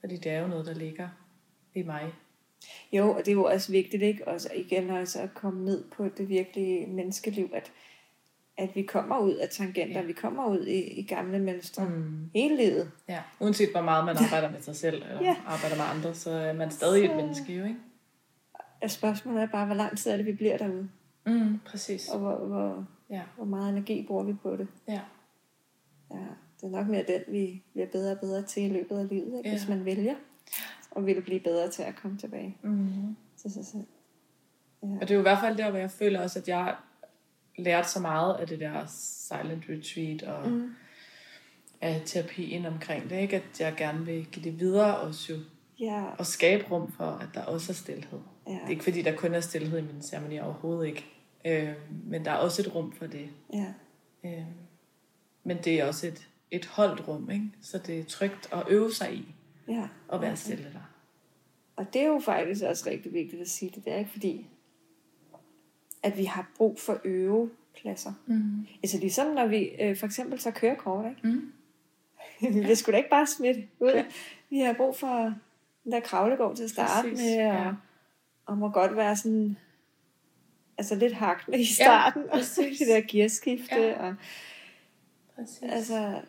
Fordi 0.00 0.16
det 0.16 0.32
er 0.32 0.38
jo 0.40 0.46
noget, 0.46 0.66
der 0.66 0.74
ligger 0.74 1.08
i 1.74 1.82
mig. 1.82 2.12
Jo, 2.92 3.10
og 3.12 3.18
det 3.18 3.28
er 3.28 3.32
jo 3.32 3.44
også 3.44 3.72
vigtigt, 3.72 4.02
ikke? 4.02 4.28
Også 4.28 4.48
igen 4.54 4.90
også 4.90 5.20
at 5.20 5.34
komme 5.34 5.64
ned 5.64 5.84
på 5.96 6.08
det 6.08 6.28
virkelige 6.28 6.86
menneskeliv, 6.86 7.50
at, 7.54 7.72
at 8.58 8.70
vi 8.74 8.82
kommer 8.82 9.18
ud 9.18 9.34
af 9.34 9.48
tangenter, 9.48 10.00
Ja. 10.00 10.06
vi 10.06 10.12
kommer 10.12 10.46
ud 10.48 10.66
i, 10.66 10.82
i 11.00 11.02
gamle 11.02 11.38
mønstre 11.38 11.88
mm. 11.88 12.30
Hele 12.34 12.56
livet. 12.56 12.90
Ja. 13.08 13.22
Uanset 13.40 13.70
hvor 13.70 13.82
meget 13.82 14.04
man 14.04 14.16
arbejder 14.24 14.50
med 14.50 14.60
sig 14.60 14.76
selv, 14.76 15.02
eller 15.08 15.22
Ja. 15.22 15.36
arbejder 15.46 15.76
med 15.76 15.84
andre, 15.96 16.14
så 16.14 16.30
er 16.30 16.52
man 16.52 16.70
stadig 16.70 17.04
et 17.04 17.10
Så- 17.10 17.16
menneske 17.16 17.52
jo, 17.54 17.64
ikke? 17.64 17.78
Og 18.82 18.90
spørgsmålet 18.90 19.42
er 19.42 19.46
bare, 19.48 19.66
hvor 19.66 19.74
lang 19.74 19.98
tid 19.98 20.10
er 20.10 20.16
det, 20.16 20.26
vi 20.26 20.32
bliver 20.32 20.56
derude? 20.58 20.88
Mm, 21.26 21.58
præcis. 21.66 22.08
Og 22.08 22.18
hvor, 22.18 22.36
hvor, 22.36 22.86
Ja. 23.10 23.22
hvor 23.36 23.44
meget 23.44 23.72
energi 23.72 24.04
bruger 24.06 24.24
vi 24.24 24.32
på 24.42 24.56
det? 24.56 24.68
Ja. 24.88 25.00
Ja, 26.10 26.16
det 26.60 26.66
er 26.66 26.70
nok 26.70 26.86
mere 26.86 27.04
den, 27.08 27.20
vi 27.28 27.62
bliver 27.72 27.86
bedre 27.86 28.12
og 28.12 28.18
bedre 28.20 28.42
til 28.42 28.62
i 28.62 28.68
løbet 28.68 28.98
af 28.98 29.08
livet, 29.08 29.36
ikke? 29.38 29.48
Ja. 29.48 29.54
hvis 29.56 29.68
man 29.68 29.84
vælger. 29.84 30.14
Og 30.90 31.06
vil 31.06 31.22
blive 31.22 31.40
bedre 31.40 31.70
til 31.70 31.82
at 31.82 31.96
komme 31.96 32.18
tilbage 32.18 32.56
Mm. 32.62 33.16
til 33.36 33.50
sig 33.52 33.64
selv. 33.66 33.84
Og 34.82 35.00
det 35.00 35.10
er 35.10 35.14
jo 35.14 35.20
i 35.20 35.22
hvert 35.22 35.40
fald 35.40 35.56
der, 35.56 35.70
hvor 35.70 35.78
jeg 35.78 35.90
føler 35.90 36.20
også, 36.22 36.38
at 36.38 36.48
jeg 36.48 36.76
lærte 37.58 37.88
så 37.88 38.00
meget 38.00 38.34
af 38.34 38.46
det 38.46 38.60
der 38.60 38.86
silent 38.88 39.64
retreat 39.68 40.22
og 40.22 40.48
mm. 40.50 40.70
af 41.80 42.02
terapien 42.06 42.66
omkring 42.66 43.10
det, 43.10 43.16
ikke? 43.20 43.36
At 43.36 43.60
jeg 43.60 43.74
gerne 43.76 44.04
vil 44.06 44.26
give 44.32 44.44
det 44.44 44.60
videre 44.60 44.96
også 44.98 45.32
jo. 45.32 45.38
Ja, 45.80 46.04
Og 46.18 46.26
skabe 46.26 46.64
rum 46.70 46.92
for, 46.92 47.04
at 47.04 47.28
der 47.34 47.42
også 47.42 47.72
er 47.72 47.74
stillhed. 47.74 48.18
ja, 48.46 48.52
Det 48.52 48.60
er 48.64 48.68
ikke 48.68 48.84
fordi, 48.84 49.02
der 49.02 49.16
kun 49.16 49.34
er 49.34 49.40
stillhed 49.40 49.78
i 49.78 49.82
min 49.82 50.02
ceremoni 50.02 50.38
overhovedet 50.38 50.86
ikke. 50.86 51.06
Øh, 51.44 51.72
men 52.04 52.24
der 52.24 52.30
er 52.30 52.36
også 52.36 52.62
et 52.62 52.74
rum 52.74 52.92
for 52.92 53.06
det. 53.06 53.28
ja, 53.52 53.66
Øh, 54.24 54.44
men 55.44 55.56
det 55.64 55.80
er 55.80 55.84
også 55.84 56.06
et, 56.06 56.28
et 56.50 56.66
holdt 56.66 57.08
rum, 57.08 57.30
ikke? 57.30 57.50
Så 57.62 57.78
det 57.78 57.98
er 57.98 58.04
trygt 58.04 58.48
at 58.52 58.62
øve 58.68 58.92
sig 58.92 59.14
i 59.14 59.34
ja. 59.68 59.88
at 60.12 60.20
være 60.20 60.36
stille 60.36 60.64
der. 60.64 60.90
Og 61.76 61.92
det 61.92 62.02
er 62.02 62.06
jo 62.06 62.20
faktisk 62.20 62.64
også 62.64 62.90
rigtig 62.90 63.12
vigtigt 63.12 63.42
at 63.42 63.48
sige 63.48 63.72
det. 63.74 63.84
Det 63.84 63.92
er 63.92 63.96
ikke 63.96 64.10
fordi, 64.10 64.46
at 66.02 66.18
vi 66.18 66.24
har 66.24 66.50
brug 66.56 66.80
for 66.80 67.00
øvepladser. 67.04 68.12
Mm. 68.26 68.66
Altså 68.82 68.98
ligesom 68.98 69.34
når 69.34 69.46
vi 69.46 69.70
øh, 69.80 69.96
for 69.96 70.06
eksempel 70.06 70.40
så 70.40 70.50
kørekort, 70.50 71.06
ikke? 71.10 71.28
Mm. 71.28 71.52
vi 72.54 72.60
vil 72.60 72.76
sgu 72.76 72.92
da 72.92 72.96
ikke 72.96 73.10
bare 73.10 73.26
smitte 73.26 73.68
ud. 73.80 73.90
Ja. 73.90 74.04
Vi 74.50 74.58
har 74.58 74.72
brug 74.72 74.96
for 74.96 75.34
den 75.84 75.92
der 75.92 76.00
kravlegård 76.00 76.56
til 76.56 76.64
at 76.64 76.70
starte 76.70 77.08
Præcis, 77.08 77.24
med, 77.24 77.46
og, 77.46 77.54
ja. 77.54 77.72
og 78.46 78.58
må 78.58 78.68
godt 78.68 78.96
være 78.96 79.16
sådan, 79.16 79.56
altså 80.78 80.94
lidt 80.94 81.12
hakne 81.12 81.60
i 81.60 81.64
starten, 81.64 82.22
og 82.30 82.38
præcis. 82.38 82.78
det 82.78 82.88
der 82.88 83.00
gearskifte, 83.08 83.74
Ja. 83.76 84.06
og 84.08 84.14
Præcis. 85.34 85.62
altså, 85.62 86.20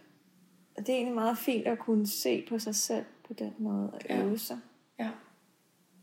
det 0.87 0.89
er 0.89 0.97
egentlig 0.97 1.15
meget 1.15 1.37
fint 1.37 1.67
at 1.67 1.79
kunne 1.79 2.07
se 2.07 2.45
på 2.49 2.59
sig 2.59 2.75
selv 2.75 3.05
på 3.27 3.33
den 3.33 3.53
måde, 3.57 3.89
og 3.93 3.99
Ja. 4.09 4.23
øve 4.25 4.37
sig 4.37 4.59
Ja. 4.99 5.09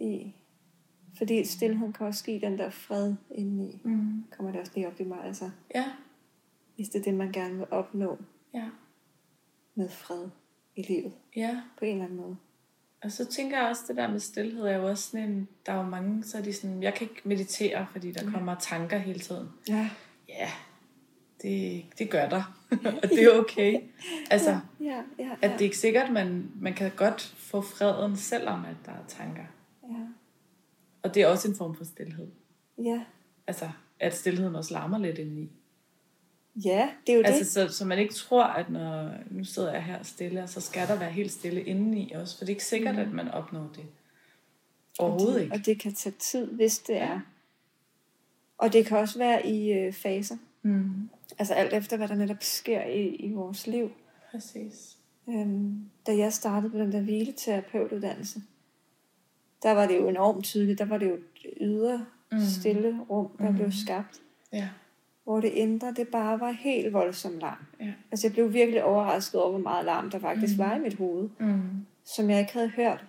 i. 0.01 0.35
Fordi 1.19 1.45
stillheden 1.45 1.93
kan 1.93 2.07
også 2.07 2.25
give 2.25 2.41
den 2.41 2.59
der 2.59 2.71
fred 2.71 3.15
indeni. 3.31 3.81
Mm. 3.85 4.25
Kommer 4.37 4.53
det 4.53 4.61
også 4.61 4.73
lige 4.75 4.87
op 4.87 5.01
i 5.01 5.05
mig, 5.05 5.25
altså, 5.25 5.51
Ja. 5.75 5.85
hvis 6.77 6.89
det 6.89 6.99
er 6.99 7.03
det, 7.03 7.15
man 7.15 7.33
gerne 7.33 7.55
vil 7.57 7.67
opnå 7.71 8.19
Ja. 8.55 8.69
med 9.75 9.89
fred 9.89 10.29
i 10.77 10.83
livet, 10.83 11.13
Ja. 11.37 11.61
på 11.79 11.85
en 11.85 11.91
eller 11.93 12.05
anden 12.05 12.19
måde. 12.21 12.37
Og 13.03 13.13
så 13.13 13.25
tænker 13.25 13.59
jeg 13.59 13.69
også, 13.69 13.83
det 13.89 13.97
der 13.97 14.09
med 14.11 14.21
stillhed 14.21 14.63
er 14.65 14.77
jo 14.77 14.89
også 14.89 15.11
sådan 15.11 15.29
en, 15.31 15.49
der 15.67 15.73
er 15.73 15.77
jo 15.77 15.83
mange, 15.83 16.25
så 16.25 16.39
er 16.39 16.43
de 16.43 16.53
sådan, 16.53 16.83
jeg 16.83 16.95
kan 16.95 17.09
ikke 17.11 17.29
meditere, 17.29 17.87
fordi 17.93 18.13
der 18.13 18.31
kommer 18.31 18.55
tanker 18.55 18.99
hele 18.99 19.19
tiden. 19.21 19.49
Ja, 19.69 19.91
Ja, 20.29 20.51
det, 21.43 21.85
det 21.99 22.11
gør 22.11 22.29
der. 22.29 22.67
og 23.03 23.09
det 23.09 23.23
er 23.25 23.39
okay. 23.39 23.81
Altså, 24.31 24.51
ja, 24.81 24.87
ja, 24.87 25.03
ja. 25.19 25.31
at 25.43 25.51
det 25.51 25.61
er 25.61 25.65
ikke 25.65 25.79
sikkert, 25.79 26.13
man, 26.13 26.51
man 26.61 26.75
kan 26.75 26.91
godt 26.97 27.21
få 27.37 27.61
freden, 27.61 28.17
selvom 28.17 28.65
at 28.65 28.77
der 28.87 28.93
er 28.93 29.05
tanker. 29.09 29.45
ja. 29.83 30.05
Og 31.03 31.15
det 31.15 31.23
er 31.23 31.27
også 31.27 31.49
en 31.49 31.57
form 31.57 31.75
for 31.77 31.85
stillhed. 31.85 32.27
Ja. 32.85 33.03
Altså, 33.47 33.71
at 34.01 34.15
stillheden 34.17 34.55
også 34.57 34.75
larmer 34.75 34.99
lidt 34.99 35.19
indeni. 35.19 35.49
ja, 36.65 36.89
det 37.07 37.13
er 37.13 37.17
jo 37.17 37.23
Altså, 37.25 37.61
det. 37.61 37.71
så, 37.71 37.77
så 37.79 37.85
man 37.85 37.99
ikke 37.99 38.15
tror, 38.15 38.45
at 38.45 38.71
når 38.71 39.11
nu 39.31 39.45
sidder 39.45 39.73
jeg 39.73 39.85
her 39.85 40.03
stille, 40.03 40.47
så 40.47 40.61
skal 40.61 40.89
der 40.89 40.99
være 40.99 41.11
helt 41.11 41.33
stille 41.33 41.63
indeni 41.63 42.13
også. 42.13 42.39
For 42.39 42.45
det 42.45 42.53
er 42.53 42.55
ikke 42.55 42.65
sikkert, 42.65 42.95
Mm. 42.95 43.01
at 43.01 43.13
man 43.13 43.29
opnår 43.29 43.71
det. 43.77 43.85
Overhovedet 44.99 45.35
og 45.35 45.39
det, 45.39 45.43
ikke. 45.45 45.55
Og 45.57 45.67
det 45.67 45.81
kan 45.81 45.95
tage 45.95 46.15
tid, 46.19 46.47
hvis 46.53 46.79
det 46.79 46.97
er. 46.97 47.21
Og 48.59 48.73
det 48.73 48.87
kan 48.87 48.99
også 48.99 49.19
være 49.19 49.47
i 49.47 49.73
øh, 49.73 49.93
faser. 49.93 50.37
Mm. 50.63 51.09
Altså 51.39 51.55
alt 51.55 51.73
efter, 51.73 51.97
hvad 51.97 52.09
der 52.09 52.15
netop 52.15 52.43
sker 52.43 52.83
i, 52.85 53.07
i 53.09 53.33
vores 53.33 53.67
liv. 53.67 53.91
Præcis. 54.31 54.97
Øhm, 55.29 55.91
da 56.07 56.17
jeg 56.17 56.33
startede 56.33 56.71
på 56.73 56.79
den 56.79 56.93
der 56.93 57.01
hvileterapeutuddannelse, 57.01 58.43
der 59.63 59.73
var 59.73 59.87
det 59.87 59.97
jo 59.97 60.09
enormt 60.09 60.45
tydeligt. 60.45 60.79
Der 60.79 60.85
var 60.85 60.99
det 60.99 61.07
jo 61.09 61.15
et 61.15 61.47
ydre, 61.61 62.07
Mm. 62.33 62.39
stille 62.41 63.01
rum, 63.11 63.29
der 63.39 63.51
Mm. 63.51 63.57
blev 63.57 63.73
skabt. 63.73 64.21
Ja. 64.53 64.69
Hvor 65.25 65.41
det 65.41 65.49
indre, 65.49 65.93
det 65.97 66.09
bare 66.09 66.41
var 66.41 66.51
helt 66.51 66.93
voldsomt 66.93 67.39
larm. 67.41 67.67
Ja. 67.87 67.93
Altså 68.11 68.27
jeg 68.27 68.33
blev 68.33 68.53
virkelig 68.53 68.85
overrasket 68.85 69.41
over, 69.41 69.51
hvor 69.51 69.59
meget 69.61 69.85
larm 69.85 70.11
der 70.11 70.19
faktisk 70.19 70.55
Mm. 70.55 70.59
var 70.59 70.77
i 70.77 70.81
mit 70.81 70.95
hoved. 70.95 71.29
Mm. 71.39 71.61
Som 72.05 72.31
jeg 72.31 72.41
ikke 72.41 72.53
havde 72.53 72.69
hørt. 72.69 73.05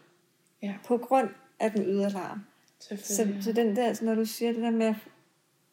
Ja. 0.61 0.73
På 0.85 0.97
grund 0.97 1.29
af 1.59 1.71
den 1.71 1.85
ydre 1.85 2.09
larm. 2.09 2.39
Så, 2.79 3.27
så 3.41 3.51
den 3.53 3.75
der, 3.75 4.03
når 4.05 4.15
du 4.15 4.25
siger 4.25 4.53
det 4.53 4.61
der 4.63 4.71
med 4.71 4.95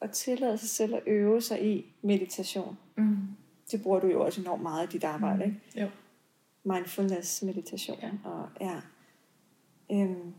at, 0.09 0.15
tillade 0.15 0.59
sig 0.59 0.69
selv 0.69 0.95
at 0.95 1.03
øve 1.07 1.41
sig 1.43 1.65
i 1.77 1.87
meditation, 2.03 2.79
Mm. 2.97 3.17
det 3.71 3.83
bruger 3.83 4.01
du 4.01 4.07
jo 4.07 4.25
også 4.25 4.41
enormt 4.41 4.63
meget 4.63 4.87
i 4.87 4.93
dit 4.93 5.05
arbejde, 5.05 5.45
ikke? 5.45 5.61
Jo. 5.81 5.89
Mindfulness 6.65 7.43
meditation. 7.43 7.99
Ja. 8.03 8.11
Og, 8.25 8.49
ja. 8.61 8.81
Øhm, 9.93 10.33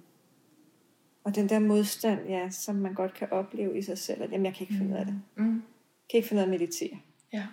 og 1.24 1.36
den 1.36 1.50
der 1.50 1.60
modstand, 1.60 2.28
ja, 2.30 2.50
som 2.50 2.76
man 2.76 2.94
godt 2.94 3.14
kan 3.14 3.32
opleve 3.32 3.78
i 3.78 3.82
sig 3.82 3.98
selv, 3.98 4.24
at 4.24 4.32
jamen, 4.32 4.46
jeg 4.46 4.54
kan 4.54 4.64
ikke 4.64 4.74
finde 4.74 4.92
ud 4.94 4.98
af 5.00 5.06
det. 5.06 5.22
Mm. 5.36 5.54
Jeg 5.54 6.10
kan 6.10 6.18
ikke 6.18 6.28
finde 6.28 6.40
ud 6.40 6.42
af 6.42 6.48
at 6.48 6.60
meditere. 6.60 7.00
Ja. 7.34 7.48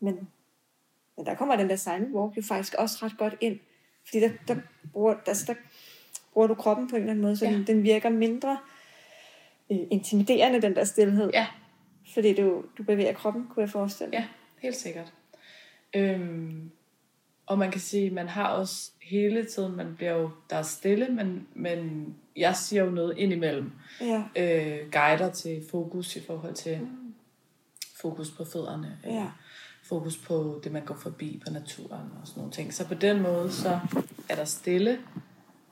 Men, 0.00 0.28
men 1.16 1.26
der 1.26 1.34
kommer 1.34 1.56
den 1.56 1.68
der 1.68 1.76
silent 1.76 2.14
walk 2.14 2.36
jo 2.36 2.42
faktisk 2.42 2.74
også 2.74 3.04
ret 3.06 3.18
godt 3.18 3.34
ind. 3.40 3.58
Fordi 4.06 4.20
der, 4.20 4.30
der, 4.48 4.56
bruger, 4.92 5.14
altså 5.26 5.44
der 5.46 5.54
bruger 6.32 6.46
du 6.46 6.54
kroppen 6.54 6.88
på 6.88 6.96
en 6.96 7.02
eller 7.02 7.10
anden 7.10 7.22
måde, 7.22 7.36
så 7.36 7.44
ja. 7.44 7.52
den, 7.52 7.66
den 7.66 7.82
virker 7.82 8.08
mindre 8.08 8.58
øh, 9.72 9.78
intimiderende, 9.90 10.62
den 10.62 10.74
der 10.76 10.84
stillhed. 10.84 11.30
Ja. 11.34 11.46
Fordi 12.14 12.34
du, 12.34 12.64
du 12.78 12.82
bevæger 12.82 13.12
kroppen, 13.12 13.46
kunne 13.50 13.60
jeg 13.62 13.70
forestille 13.70 14.10
mig. 14.10 14.18
Ja, 14.18 14.26
helt 14.62 14.76
sikkert. 14.76 15.12
Øhm, 15.96 16.70
og 17.46 17.58
man 17.58 17.70
kan 17.70 17.80
sige, 17.80 18.10
man 18.10 18.28
har 18.28 18.48
også 18.48 18.90
hele 19.02 19.44
tiden, 19.44 19.76
man 19.76 19.94
bliver 19.96 20.12
jo, 20.12 20.30
der 20.50 20.56
er 20.56 20.62
stille, 20.62 21.08
men, 21.08 21.46
men 21.54 22.14
jeg 22.36 22.56
siger 22.56 22.84
jo 22.84 22.90
noget 22.90 23.18
indimellem. 23.18 23.72
Ja. 24.00 24.24
Øh, 24.36 24.90
guider 24.92 25.30
til 25.32 25.62
fokus 25.70 26.16
i 26.16 26.20
forhold 26.26 26.54
til 26.54 26.80
fokus 28.00 28.30
på 28.30 28.44
fødderne. 28.44 28.98
øh, 29.06 29.12
Ja. 29.14 29.26
Fokus 29.82 30.16
på 30.18 30.60
det, 30.64 30.72
man 30.72 30.84
går 30.84 30.94
forbi 30.94 31.42
på 31.46 31.52
naturen 31.52 32.08
og 32.20 32.26
sådan 32.26 32.38
nogle 32.40 32.52
ting. 32.52 32.74
Så 32.74 32.88
på 32.88 32.94
den 32.94 33.22
måde, 33.22 33.52
så 33.52 33.78
er 34.28 34.34
der 34.34 34.44
stille, 34.44 34.98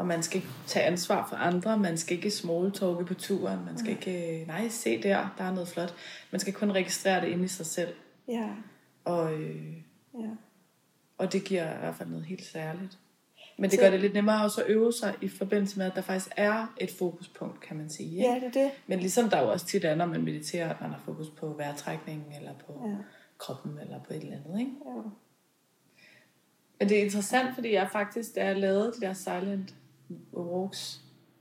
og 0.02 0.08
man 0.08 0.22
skal 0.22 0.42
tage 0.66 0.84
ansvar 0.86 1.26
for 1.28 1.36
andre, 1.36 1.78
man 1.78 1.98
skal 1.98 2.16
ikke 2.16 2.30
smalltalke 2.30 3.04
på 3.04 3.14
turen, 3.14 3.64
man 3.64 3.78
skal 3.78 3.90
ikke, 3.90 4.40
øh, 4.40 4.46
nej, 4.46 4.68
se 4.68 5.02
der, 5.02 5.34
der 5.38 5.44
er 5.44 5.52
noget 5.54 5.68
flot. 5.68 5.94
Man 6.30 6.40
skal 6.40 6.52
kun 6.52 6.72
registrere 6.72 7.20
det 7.20 7.28
inde 7.28 7.44
i 7.44 7.48
sig 7.48 7.66
selv. 7.66 7.94
Ja. 8.28 8.48
Og, 9.04 9.32
øh, 9.34 9.72
Ja. 10.14 10.28
og 11.18 11.32
det 11.32 11.44
giver 11.44 11.74
i 11.74 11.78
hvert 11.78 11.94
fald 11.94 12.08
noget 12.08 12.24
helt 12.24 12.44
særligt. 12.44 12.98
Men 13.58 13.70
det 13.70 13.78
Så- 13.78 13.84
gør 13.84 13.90
det 13.90 14.00
lidt 14.00 14.14
nemmere 14.14 14.44
også 14.44 14.60
at 14.62 14.70
øve 14.70 14.92
sig 14.92 15.14
i 15.20 15.28
forbindelse 15.28 15.78
med, 15.78 15.86
at 15.86 15.94
der 15.94 16.00
faktisk 16.02 16.30
er 16.36 16.74
et 16.80 16.90
fokuspunkt, 16.98 17.60
kan 17.60 17.76
man 17.76 17.90
sige. 17.90 18.10
Ikke? 18.10 18.28
ja, 18.28 18.34
det 18.34 18.44
er 18.44 18.50
det. 18.62 18.70
Men 18.86 18.98
ligesom 18.98 19.28
der 19.30 19.40
jo 19.42 19.50
også 19.52 19.66
tit 19.66 19.84
er, 19.84 19.94
når 19.94 20.06
man 20.06 20.22
mediterer, 20.24 20.70
at 20.70 20.80
man 20.80 20.90
har 20.90 21.00
fokus 21.04 21.28
på 21.28 21.46
vejrtrækningen, 21.52 22.32
eller 22.38 22.52
på 22.66 22.82
Ja. 22.88 22.94
kroppen, 23.38 23.78
eller 23.78 24.00
på 24.02 24.12
et 24.14 24.22
eller 24.22 24.36
andet. 24.36 24.60
Ikke? 24.60 24.72
Ja. 24.86 25.00
Men 26.78 26.88
det 26.88 26.98
er 26.98 27.04
interessant, 27.04 27.54
fordi 27.54 27.72
jeg 27.72 27.88
faktisk, 27.92 28.34
da 28.34 28.44
jeg 28.46 28.56
lavede 28.56 28.92
de 29.00 29.00
der 29.06 29.12
silent 29.12 29.74
walks, 30.32 31.00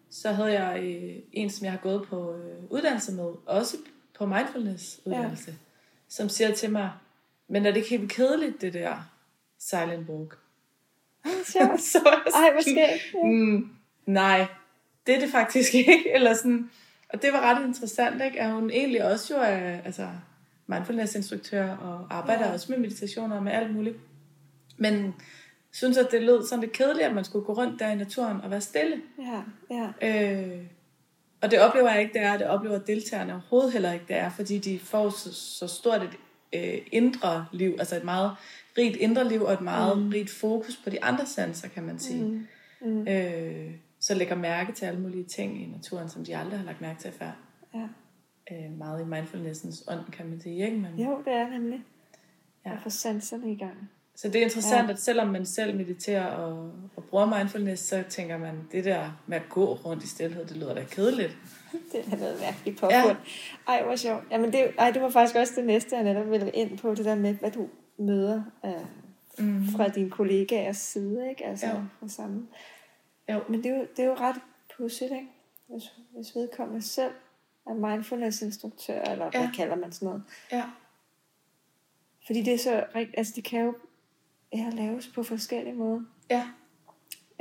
så 0.10 0.31
havde 0.31 0.63
jeg 0.63 0.84
øh, 0.84 1.23
en, 1.31 1.49
som 1.49 1.65
jeg 1.65 1.71
har 1.71 1.79
gået 1.79 2.07
på 2.07 2.36
øh, 2.36 2.63
uddannelse 2.69 3.12
med, 3.12 3.34
også 3.45 3.77
på 4.17 4.25
mindfulness 4.25 5.01
uddannelse, 5.05 5.51
ja. 5.51 5.57
som 6.07 6.29
siger 6.29 6.53
til 6.53 6.71
mig, 6.71 6.91
men 7.47 7.65
er 7.65 7.71
det 7.71 7.77
ikke 7.77 7.89
helt 7.89 8.12
kedeligt, 8.12 8.62
det 8.62 8.73
der 8.73 8.95
silent 9.60 10.10
walk? 10.10 10.38
Sjovt. 11.25 11.81
så 11.91 11.99
jeg 12.05 12.21
Ej, 12.36 12.51
hvor 12.51 12.62
sådan, 12.62 12.75
skægt. 12.75 13.13
Ja. 13.13 13.29
mm, 13.29 13.69
nej, 14.05 14.45
det 15.07 15.15
er 15.15 15.19
det 15.19 15.29
faktisk 15.29 15.75
ikke. 15.84 16.12
Eller 16.13 16.34
sådan, 16.34 16.69
og 17.10 17.21
det 17.21 17.34
var 17.34 17.41
ret 17.41 17.65
interessant, 17.65 18.21
ikke? 18.21 18.41
at 18.41 18.51
hun 18.51 18.69
egentlig 18.69 19.05
også 19.05 19.36
jo 19.36 19.41
er 19.41 19.81
altså, 19.81 20.10
mindfulness-instruktør 20.67 21.75
og 21.75 22.07
arbejder 22.10 22.41
ja. 22.41 22.47
Ja. 22.47 22.53
også 22.53 22.71
med 22.71 22.79
meditationer 22.79 23.36
og 23.36 23.43
med 23.43 23.51
alt 23.51 23.75
muligt. 23.75 23.97
Men 24.77 25.13
synes, 25.71 25.97
at 25.97 26.07
det 26.12 26.21
lød 26.21 26.45
sådan 26.47 26.62
lidt 26.62 26.71
kedeligt, 26.71 27.05
at 27.05 27.15
man 27.15 27.23
skulle 27.23 27.45
gå 27.45 27.53
rundt 27.53 27.79
der 27.79 27.89
i 27.89 27.95
naturen 27.95 28.41
og 28.41 28.51
være 28.51 28.62
stille. 28.62 29.01
Ja, 29.19 29.41
ja. 30.01 30.31
Øh, 30.31 30.63
og 31.41 31.51
det 31.51 31.60
oplever 31.60 31.91
jeg 31.91 32.01
ikke, 32.01 32.13
det 32.13 32.21
er. 32.21 32.38
Det 32.38 32.47
oplever 32.47 32.79
deltagerne 32.79 33.34
overhovedet 33.34 33.73
heller 33.73 33.91
ikke, 33.91 34.05
det 34.07 34.15
er, 34.15 34.29
fordi 34.29 34.57
de 34.57 34.79
får 34.79 35.10
så, 35.10 35.34
så 35.34 35.67
stort 35.67 36.01
et 36.01 36.17
øh, 36.53 36.81
indre 36.91 37.45
liv, 37.51 37.75
altså 37.79 37.95
et 37.95 38.03
meget 38.03 38.31
rigt 38.77 38.95
indre 38.95 39.29
liv 39.29 39.41
og 39.41 39.53
et 39.53 39.62
meget 39.62 39.97
mm. 39.97 40.10
rigt 40.10 40.29
fokus 40.29 40.81
på 40.84 40.89
de 40.89 41.03
andre 41.03 41.25
sanser, 41.25 41.67
kan 41.67 41.84
man 41.84 41.99
sige. 41.99 42.23
Mm. 42.23 42.47
Mm. 42.81 43.07
Øh, 43.07 43.71
så 43.99 44.15
lægger 44.15 44.36
mærke 44.36 44.71
til 44.71 44.86
alle 44.86 44.99
mulige 44.99 45.23
ting 45.23 45.63
i 45.63 45.65
naturen, 45.65 46.10
som 46.10 46.25
de 46.25 46.38
aldrig 46.38 46.60
har 46.60 46.65
lagt 46.65 46.81
mærke 46.81 46.99
til 46.99 47.12
før. 47.12 47.31
Ja. 47.73 47.88
Øh, 48.51 48.77
meget 48.77 49.01
i 49.01 49.05
mindfulnessens 49.05 49.84
ånd, 49.88 50.12
kan 50.12 50.29
man 50.29 50.41
sige. 50.41 50.65
Ikke? 50.65 50.77
Men, 50.77 50.99
Jo, 50.99 51.21
det 51.25 51.34
er 51.34 51.49
nemlig. 51.49 51.84
Ja. 52.65 52.73
At 52.73 52.79
få 52.84 52.89
sanserne 52.89 53.51
i 53.51 53.55
gang. 53.55 53.89
Så 54.21 54.27
det 54.27 54.36
er 54.36 54.43
interessant, 54.43 54.88
Ja. 54.88 54.93
at 54.93 54.99
selvom 54.99 55.27
man 55.27 55.45
selv 55.45 55.75
mediterer 55.77 56.25
og, 56.25 56.71
og 56.95 57.03
bruger 57.03 57.38
mindfulness, 57.38 57.84
så 57.84 58.03
tænker 58.10 58.38
man, 58.38 58.67
det 58.71 58.86
der 58.86 59.12
med 59.27 59.38
at 59.38 59.49
gå 59.49 59.73
rundt 59.73 60.03
i 60.03 60.07
stillhed, 60.07 60.45
det 60.45 60.57
lyder 60.57 60.73
da 60.73 60.84
kedeligt. 60.84 61.38
Det 61.91 62.13
er 62.13 62.17
noget 62.17 62.39
mærkeligt 62.41 62.79
påfund. 62.79 62.91
Ja. 62.93 63.15
Ej, 63.67 63.84
hvor 63.84 63.95
sjovt. 63.95 64.23
Jamen, 64.31 64.53
det, 64.53 64.71
ej, 64.77 64.91
det 64.91 65.01
var 65.01 65.10
faktisk 65.10 65.36
også 65.36 65.53
det 65.55 65.65
næste, 65.65 65.95
jeg 65.95 66.03
netop 66.03 66.29
ville 66.31 66.49
ind 66.51 66.77
på, 66.77 66.95
det 66.95 67.05
der 67.05 67.15
med, 67.15 67.34
hvad 67.34 67.51
du 67.51 67.69
møder 67.97 68.43
øh, 68.65 68.71
Mm. 69.39 69.65
fra 69.75 69.88
dine 69.88 70.10
kollegaers 70.10 70.77
side, 70.77 71.29
ikke? 71.29 71.45
Altså, 71.45 71.67
Jo. 71.67 71.73
fra 71.99 72.07
samme. 72.07 72.47
Jo. 73.31 73.39
Men 73.49 73.63
det 73.63 73.71
er 73.71 73.77
jo, 73.77 73.88
det 73.97 74.03
er 74.03 74.07
jo 74.07 74.13
ret 74.13 74.36
pudsigt, 74.77 75.12
ikke? 75.12 75.27
Hvis, 75.67 75.84
hvis 76.15 76.36
vedkommende 76.36 76.81
selv 76.81 77.12
er 77.67 77.73
mindfulness-instruktør, 77.73 79.01
eller 79.01 79.25
ja. 79.25 79.39
Ja. 79.39 79.45
hvad 79.45 79.55
kalder 79.55 79.75
man 79.75 79.91
sådan 79.91 80.05
noget. 80.05 80.23
Ja. 80.51 80.63
Fordi 82.25 82.41
det 82.41 82.53
er 82.53 82.57
så 82.57 82.84
rigtigt, 82.95 83.17
altså 83.17 83.34
det 83.36 83.43
kan 83.43 83.60
jo 83.65 83.73
ja, 84.53 84.69
laves 84.73 85.07
på 85.15 85.23
forskellige 85.23 85.73
måder. 85.75 86.01
ja. 86.29 86.49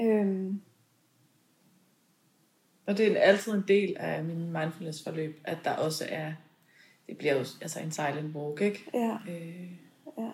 Øhm, 0.01 0.63
Og 2.87 2.97
det 2.99 3.13
er 3.17 3.21
altid 3.21 3.53
en 3.53 3.65
del 3.69 3.97
af 3.97 4.25
min 4.25 4.53
mindfulness-forløb, 4.53 5.41
at 5.45 5.59
der 5.65 5.77
også 5.77 6.05
er, 6.09 6.33
det 7.09 7.19
bliver 7.19 7.33
jo 7.33 7.39
altså 7.39 7.81
en 7.81 7.91
silent 7.91 8.37
walk, 8.37 8.61
ikke? 8.61 8.91
ja, 8.95 9.19
Øh, 9.29 9.71
ja, 10.19 10.31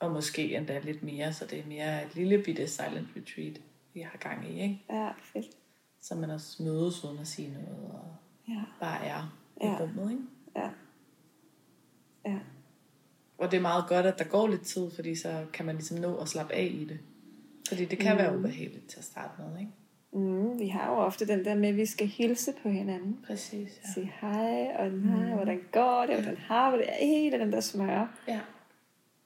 og 0.00 0.12
måske 0.12 0.56
endda 0.56 0.78
lidt 0.78 1.02
mere, 1.02 1.32
så 1.32 1.46
det 1.46 1.58
er 1.58 1.66
mere 1.66 2.06
et 2.06 2.14
lille 2.14 2.42
bitte 2.42 2.68
silent 2.68 3.08
retreat, 3.16 3.60
vi 3.94 4.00
har 4.00 4.18
gang 4.18 4.50
i, 4.50 4.60
ikke? 4.62 4.84
ja, 4.90 5.10
fedt. 5.18 5.46
Så 6.00 6.14
man 6.14 6.30
også 6.30 6.62
mødes 6.62 7.04
uden 7.04 7.18
at 7.18 7.26
sige 7.26 7.52
noget, 7.52 7.90
og 7.92 8.16
Ja, 8.48 8.62
bare 8.80 9.04
er 9.06 9.38
i 9.60 9.66
Ja. 9.66 9.80
rummet, 9.80 10.10
ikke? 10.10 10.22
ja, 10.56 10.70
ja, 12.26 12.38
Og 13.42 13.50
det 13.50 13.56
er 13.56 13.60
meget 13.60 13.84
godt, 13.88 14.06
at 14.06 14.18
der 14.18 14.24
går 14.24 14.48
lidt 14.48 14.62
tid, 14.62 14.90
fordi 14.94 15.14
så 15.14 15.34
kan 15.52 15.66
man 15.66 15.74
ligesom 15.74 15.98
nå 15.98 16.16
at 16.16 16.28
slappe 16.28 16.54
af 16.54 16.70
i 16.74 16.84
det. 16.88 16.98
Fordi 17.68 17.84
det 17.84 17.98
kan 17.98 18.12
mm. 18.12 18.18
være 18.18 18.38
ubehageligt 18.38 18.86
til 18.88 18.98
at 18.98 19.04
starte 19.04 19.32
med, 19.38 19.60
ikke? 19.60 19.72
mm, 20.12 20.58
vi 20.58 20.66
har 20.68 20.90
jo 20.90 20.96
ofte 20.96 21.26
den 21.26 21.44
der 21.44 21.54
med, 21.54 21.68
at 21.68 21.76
vi 21.76 21.86
skal 21.86 22.06
hilse 22.06 22.52
på 22.62 22.68
hinanden. 22.68 23.18
Præcis, 23.26 23.68
ja. 23.84 23.92
Sige 23.94 24.12
hej, 24.20 24.66
og 24.78 24.90
nej, 24.90 25.26
mm. 25.26 25.32
hvordan 25.32 25.60
går 25.72 26.04
det, 26.08 26.14
hvordan 26.14 26.36
har 26.36 26.70
vi 26.70 26.76
det, 26.78 26.86
hele 27.00 27.38
den 27.38 27.52
der 27.52 27.60
smør. 27.60 28.06
ja. 28.28 28.40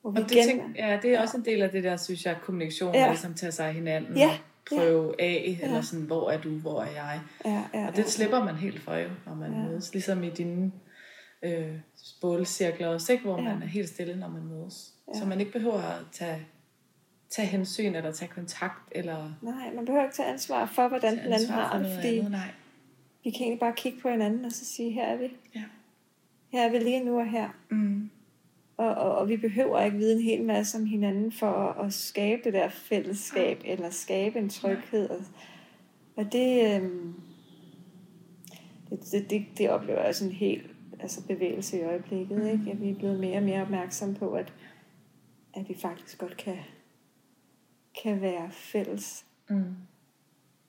Hvor 0.02 0.11
vi 0.11 0.20
Og 0.22 0.29
det, 0.29 0.38
tænk, 0.48 0.76
ja, 0.76 0.98
det 1.02 1.14
er 1.14 1.20
også 1.20 1.37
en 1.37 1.44
del 1.44 1.62
af 1.62 1.70
det 1.70 1.85
der, 1.85 1.96
synes 1.96 2.26
jeg, 2.26 2.37
kommunikation, 2.42 2.94
Ja. 2.94 3.00
ja. 3.00 3.09
ligesom 3.09 3.35
tage 3.35 3.52
sig 3.52 3.66
af 3.66 3.74
hinanden 3.74 4.16
Ja, 4.16 4.29
og 4.31 4.76
prøve 4.76 5.20
af, 5.20 5.59
eller 5.62 5.81
sådan, 5.81 6.05
hvor 6.05 6.31
er 6.31 6.40
du, 6.40 6.48
hvor 6.50 6.83
er 6.83 6.87
jeg? 6.90 7.20
ja, 7.44 7.62
ja, 7.74 7.87
Og 7.87 7.96
det 7.96 8.09
slipper 8.09 8.44
man 8.44 8.55
helt 8.55 8.81
for 8.81 8.94
jo, 8.94 9.09
når 9.26 9.35
man 9.35 9.52
Ja. 9.52 9.59
ja. 9.59 9.64
mødes. 9.64 9.92
Ligesom 9.92 10.24
i 10.24 10.31
dine 10.31 10.72
øh, 11.42 11.79
bålcirkler 12.20 12.88
også, 12.88 13.12
ikke? 13.12 13.25
hvor 13.25 13.37
Ja. 13.37 13.49
ja. 13.49 13.55
man 13.55 13.62
er 13.62 13.66
helt 13.66 13.88
stille, 13.88 14.16
når 14.16 14.29
man 14.29 14.44
mødes. 14.44 14.92
Ja. 15.09 15.12
Ja. 15.14 15.20
Så 15.20 15.27
man 15.27 15.40
ikke 15.40 15.53
behøver 15.53 15.83
at 15.83 16.05
tage, 16.12 16.46
tage 17.31 17.49
hensyn 17.49 17.94
eller 17.94 18.12
tage 18.12 18.29
kontakt 18.29 18.92
eller 18.92 19.33
Nej, 19.42 19.75
man 19.75 19.85
behøver 19.85 20.05
ikke 20.05 20.16
tage 20.16 20.29
ansvar 20.29 20.66
for, 20.66 20.88
hvordan 20.88 21.12
den 21.12 21.33
anden 21.33 21.49
har 21.49 21.79
det, 21.79 21.94
fordi 21.94 22.18
andet. 22.18 22.31
Nej. 22.31 22.49
vi 23.25 23.31
kan 23.31 23.40
egentlig 23.40 23.61
bare 23.61 23.75
kigge 23.77 24.01
på 24.01 24.09
hinanden 24.09 24.44
og 24.44 24.53
så 24.53 24.64
sige, 24.64 24.92
her 24.92 25.05
er 25.07 25.16
vi. 25.16 25.33
Ja. 25.55 25.64
Her 26.53 26.62
er 26.62 26.70
vi 26.70 26.79
lige 26.79 27.05
nu 27.05 27.18
og 27.18 27.31
her. 27.31 27.49
Mm. 27.70 28.11
Og, 28.77 28.94
og, 28.94 29.18
og 29.18 29.29
vi 29.29 29.37
behøver 29.37 29.81
ikke 29.81 29.96
vide 29.96 30.16
en 30.16 30.22
hel 30.22 30.42
masse 30.44 30.79
om 30.79 30.87
hinanden 30.87 31.33
for 31.33 31.46
at, 31.46 31.87
at 31.87 31.92
skabe 31.92 32.42
det 32.44 32.53
der 32.53 32.68
fællesskab, 32.68 33.61
eller 33.64 33.90
skabe 33.90 34.38
en 34.38 34.49
tryghed. 34.49 35.11
Og, 35.11 35.18
og 36.16 36.33
det, 36.33 36.77
øhm, 36.77 37.14
det, 38.90 38.99
det, 39.12 39.31
det, 39.31 39.46
det 39.59 39.70
oplever 39.70 40.03
jeg 40.03 40.14
en 40.22 40.33
helt 40.33 40.75
altså 41.00 41.26
bevægelse 41.26 41.78
i 41.78 41.82
øjeblikket. 41.82 42.52
Ikke? 42.52 42.70
At 42.70 42.80
vi 42.80 42.90
er 42.90 42.94
blevet 42.94 43.20
mere 43.20 43.37
og 43.37 43.42
mere 43.42 43.62
opmærksomme 43.62 44.14
på, 44.14 44.32
at, 44.32 44.52
at 45.54 45.68
vi 45.68 45.74
faktisk 45.82 46.18
godt 46.18 46.37
kan, 46.37 46.59
kan 48.02 48.20
være 48.20 48.50
fælles. 48.50 49.26
Mm. 49.50 49.74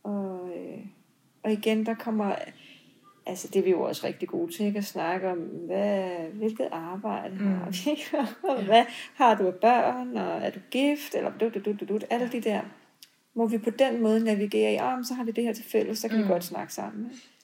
Og, 0.03 0.49
øh, 0.57 0.79
Og 1.43 1.51
igen, 1.51 1.85
der 1.85 1.93
kommer, 1.93 2.35
altså 3.25 3.47
det 3.47 3.59
er 3.59 3.63
vi 3.63 3.69
jo 3.69 3.81
også 3.81 4.07
rigtig 4.07 4.27
gode 4.27 4.53
til, 4.53 4.65
ikke? 4.65 4.77
at 4.77 4.85
snakke 4.85 5.29
om, 5.29 5.37
hvad, 5.37 6.09
hvilket 6.33 6.67
arbejde 6.71 7.35
mm. 7.35 7.45
har 7.45 7.69
vi, 7.69 8.17
og 8.49 8.65
hvad 8.65 8.85
har 9.13 9.35
du 9.35 9.47
af 9.47 9.55
børn, 9.55 10.17
og 10.17 10.37
er 10.37 10.49
du 10.49 10.59
gift, 10.71 11.15
eller 11.15 11.31
du, 11.37 11.49
du, 11.49 11.59
du, 11.59 11.73
du, 11.79 11.85
du, 11.85 11.99
alle 12.09 12.31
de 12.31 12.41
der, 12.41 12.61
hvor 13.33 13.45
vi 13.45 13.57
på 13.57 13.69
den 13.69 14.01
måde 14.01 14.23
navigerer 14.23 14.71
i, 14.71 14.79
oh, 14.79 15.03
så 15.03 15.13
har 15.13 15.23
vi 15.23 15.31
det 15.31 15.43
her 15.43 15.53
til 15.53 15.65
fælles, 15.65 15.99
så 15.99 16.07
kan 16.07 16.17
mm. 16.17 16.23
vi 16.23 16.27
godt 16.27 16.43
snakke 16.43 16.73
sammen. 16.73 17.05
Ikke? 17.11 17.37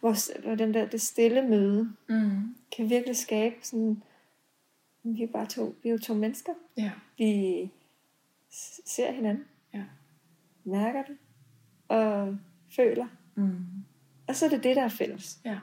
Hvor, 0.00 0.40
hvor 0.46 0.54
den 0.54 0.74
der, 0.74 0.86
det 0.86 1.00
stille 1.00 1.42
møde, 1.42 1.92
Mm. 2.08 2.54
kan 2.76 2.90
virkelig 2.90 3.16
skabe 3.16 3.54
sådan, 3.62 4.02
vi 5.02 5.22
er 5.22 5.26
bare 5.32 5.46
to, 5.46 5.74
vi 5.82 5.88
er 5.88 5.92
jo 5.92 5.98
to 5.98 6.14
mennesker. 6.14 6.52
Ja. 6.76 6.90
Vi 7.18 7.70
ser 8.86 9.12
hinanden, 9.12 9.44
Ja. 9.74 9.82
mærker 10.64 11.02
det, 11.02 11.16
og 11.88 12.36
føler. 12.76 13.06
Mm. 13.34 13.56
Og 14.28 14.36
så 14.36 14.44
er 14.46 14.50
det 14.50 14.64
det, 14.64 14.76
der 14.76 14.82
er 14.82 14.88
fælles. 14.88 15.38
Ja. 15.44 15.58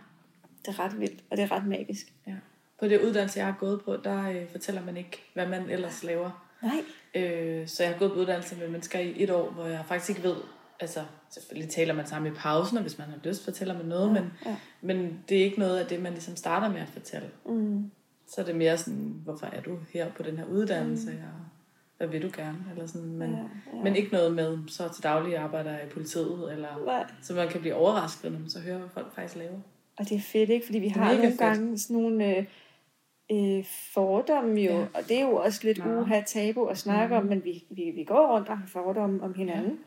Det 0.65 0.67
er 0.67 0.79
ret 0.79 0.99
vildt, 0.99 1.23
og 1.31 1.37
det 1.37 1.43
er 1.43 1.51
ret 1.51 1.67
magisk. 1.67 2.13
ja. 2.27 2.35
På 2.79 2.87
det 2.87 3.01
uddannelse, 3.01 3.39
jeg 3.39 3.45
har 3.47 3.57
gået 3.59 3.81
på, 3.85 3.97
der 3.97 4.29
øh, 4.29 4.49
fortæller 4.51 4.85
man 4.85 4.97
ikke, 4.97 5.23
hvad 5.33 5.47
man 5.47 5.69
ellers 5.69 6.03
laver. 6.03 6.47
Nej. 6.63 6.83
Øh, 7.23 7.67
så 7.67 7.83
jeg 7.83 7.91
har 7.91 7.99
gået 7.99 8.11
på 8.11 8.17
uddannelse 8.19 8.55
med 8.57 8.69
mennesker 8.69 8.99
i 8.99 9.23
et 9.23 9.29
år, 9.29 9.51
hvor 9.51 9.65
jeg 9.65 9.85
faktisk 9.85 10.09
ikke 10.09 10.23
ved, 10.29 10.35
altså 10.79 10.99
selvfølgelig 11.29 11.69
taler 11.71 11.93
man 11.93 12.05
sammen 12.07 12.31
i 12.33 12.35
pausen, 12.35 12.77
og 12.77 12.81
hvis 12.81 12.97
man 12.97 13.07
har 13.07 13.17
lyst, 13.23 13.43
fortæller 13.43 13.77
man 13.77 13.85
noget, 13.85 14.11
men, 14.13 14.23
Ja. 14.45 14.55
men 14.81 15.19
det 15.29 15.39
er 15.39 15.43
ikke 15.43 15.59
noget 15.59 15.77
af 15.79 15.85
det, 15.87 16.01
man 16.01 16.11
ligesom 16.13 16.35
starter 16.35 16.69
med 16.69 16.79
at 16.81 16.87
fortælle. 16.89 17.29
Mm. 17.45 17.91
Så 18.27 18.41
er 18.41 18.45
det 18.45 18.55
mere 18.55 18.77
sådan, 18.77 19.15
hvorfor 19.23 19.45
er 19.45 19.61
du 19.61 19.77
her 19.93 20.11
på 20.11 20.23
den 20.23 20.37
her 20.37 20.45
uddannelse, 20.45 21.09
og 21.11 21.45
hvad 21.97 22.07
vil 22.07 22.21
du 22.21 22.29
gerne, 22.35 22.57
eller 22.71 22.85
sådan, 22.87 23.07
men, 23.13 23.29
Ja, 23.31 23.35
ja, 23.37 23.43
ja. 23.43 23.77
ja. 23.77 23.83
men 23.83 23.95
ikke 23.95 24.11
noget 24.11 24.35
med, 24.35 24.57
så 24.67 24.89
til 24.93 25.03
daglig 25.03 25.37
arbejder 25.37 25.75
i 25.79 25.89
politiet, 25.93 26.51
eller 26.53 26.83
Nej. 26.85 27.05
så 27.21 27.33
man 27.33 27.47
kan 27.49 27.61
blive 27.61 27.75
overrasket, 27.75 28.31
når 28.31 28.39
man 28.39 28.49
så 28.49 28.59
hører, 28.59 28.77
hvad 28.77 28.89
folk 28.89 29.15
faktisk 29.15 29.35
laver. 29.35 29.59
Og 29.99 30.09
det 30.09 30.15
er 30.17 30.21
fedt, 30.21 30.49
ikke? 30.49 30.65
Fordi 30.65 30.79
vi 30.79 30.87
har 30.87 31.13
nogle 31.13 31.27
fedt. 31.27 31.39
gange 31.39 31.77
sådan 31.79 32.01
nogle 32.01 32.37
øh, 32.37 32.45
øh, 33.31 33.65
fordomme 33.93 34.61
jo, 34.61 34.71
Ja. 34.71 34.79
ja. 34.79 34.85
og 34.93 35.01
det 35.09 35.17
er 35.17 35.21
jo 35.21 35.35
også 35.35 35.59
lidt 35.63 35.77
Meget. 35.85 36.01
uha 36.01 36.21
tabu 36.21 36.65
at 36.65 36.77
snakke 36.77 37.15
mm. 37.15 37.21
om, 37.21 37.25
men 37.25 37.43
vi, 37.43 37.63
vi, 37.69 37.91
vi 37.95 38.03
går 38.03 38.35
rundt 38.35 38.49
og 38.49 38.57
har 38.57 38.67
fordomme 38.67 39.23
om 39.23 39.33
hinanden. 39.33 39.71
Ja. 39.71 39.77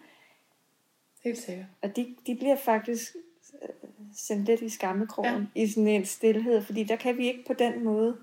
Helt 1.29 1.39
sikkert. 1.39 1.67
Og 1.83 1.97
de, 1.97 2.17
de 2.27 2.35
bliver 2.35 2.57
faktisk 2.57 3.17
øh, 3.63 3.69
sendt 4.17 4.47
lidt 4.47 4.61
i 4.61 4.69
skammekrogen 4.69 5.49
ja. 5.57 5.63
i 5.63 5.69
sådan 5.69 5.89
en 5.89 6.05
stillhed, 6.05 6.63
fordi 6.63 6.85
der 6.85 6.97
kan 6.97 7.17
vi 7.17 7.27
ikke 7.27 7.45
på 7.47 7.53
den 7.53 7.85
måde 7.85 8.17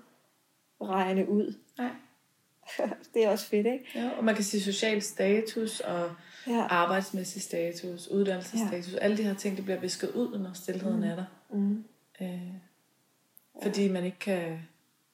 regne 0.82 1.28
ud. 1.28 1.54
Nej. 1.78 1.90
det 3.14 3.24
er 3.24 3.28
også 3.28 3.46
fedt, 3.46 3.66
ikke? 3.66 3.84
Ja, 3.94 4.10
og 4.10 4.24
man 4.24 4.34
kan 4.34 4.44
sige 4.44 4.60
social 4.60 5.02
status 5.02 5.80
og 5.80 6.10
Ja. 6.46 6.66
arbejdsmæssig 6.66 7.42
status, 7.42 8.08
uddannelsesstatus, 8.08 8.92
ja. 8.92 8.98
alle 8.98 9.16
de 9.16 9.22
her 9.22 9.34
ting, 9.34 9.56
det 9.56 9.64
bliver 9.64 9.80
visket 9.80 10.10
ud, 10.10 10.38
når 10.38 10.50
stillheden 10.54 10.96
mm. 10.96 11.02
er 11.02 11.14
der. 11.16 11.24
Mm. 11.50 11.84
Øh, 12.20 12.52
fordi 13.62 13.88
man 13.88 14.04
ikke 14.04 14.18
kan... 14.18 14.58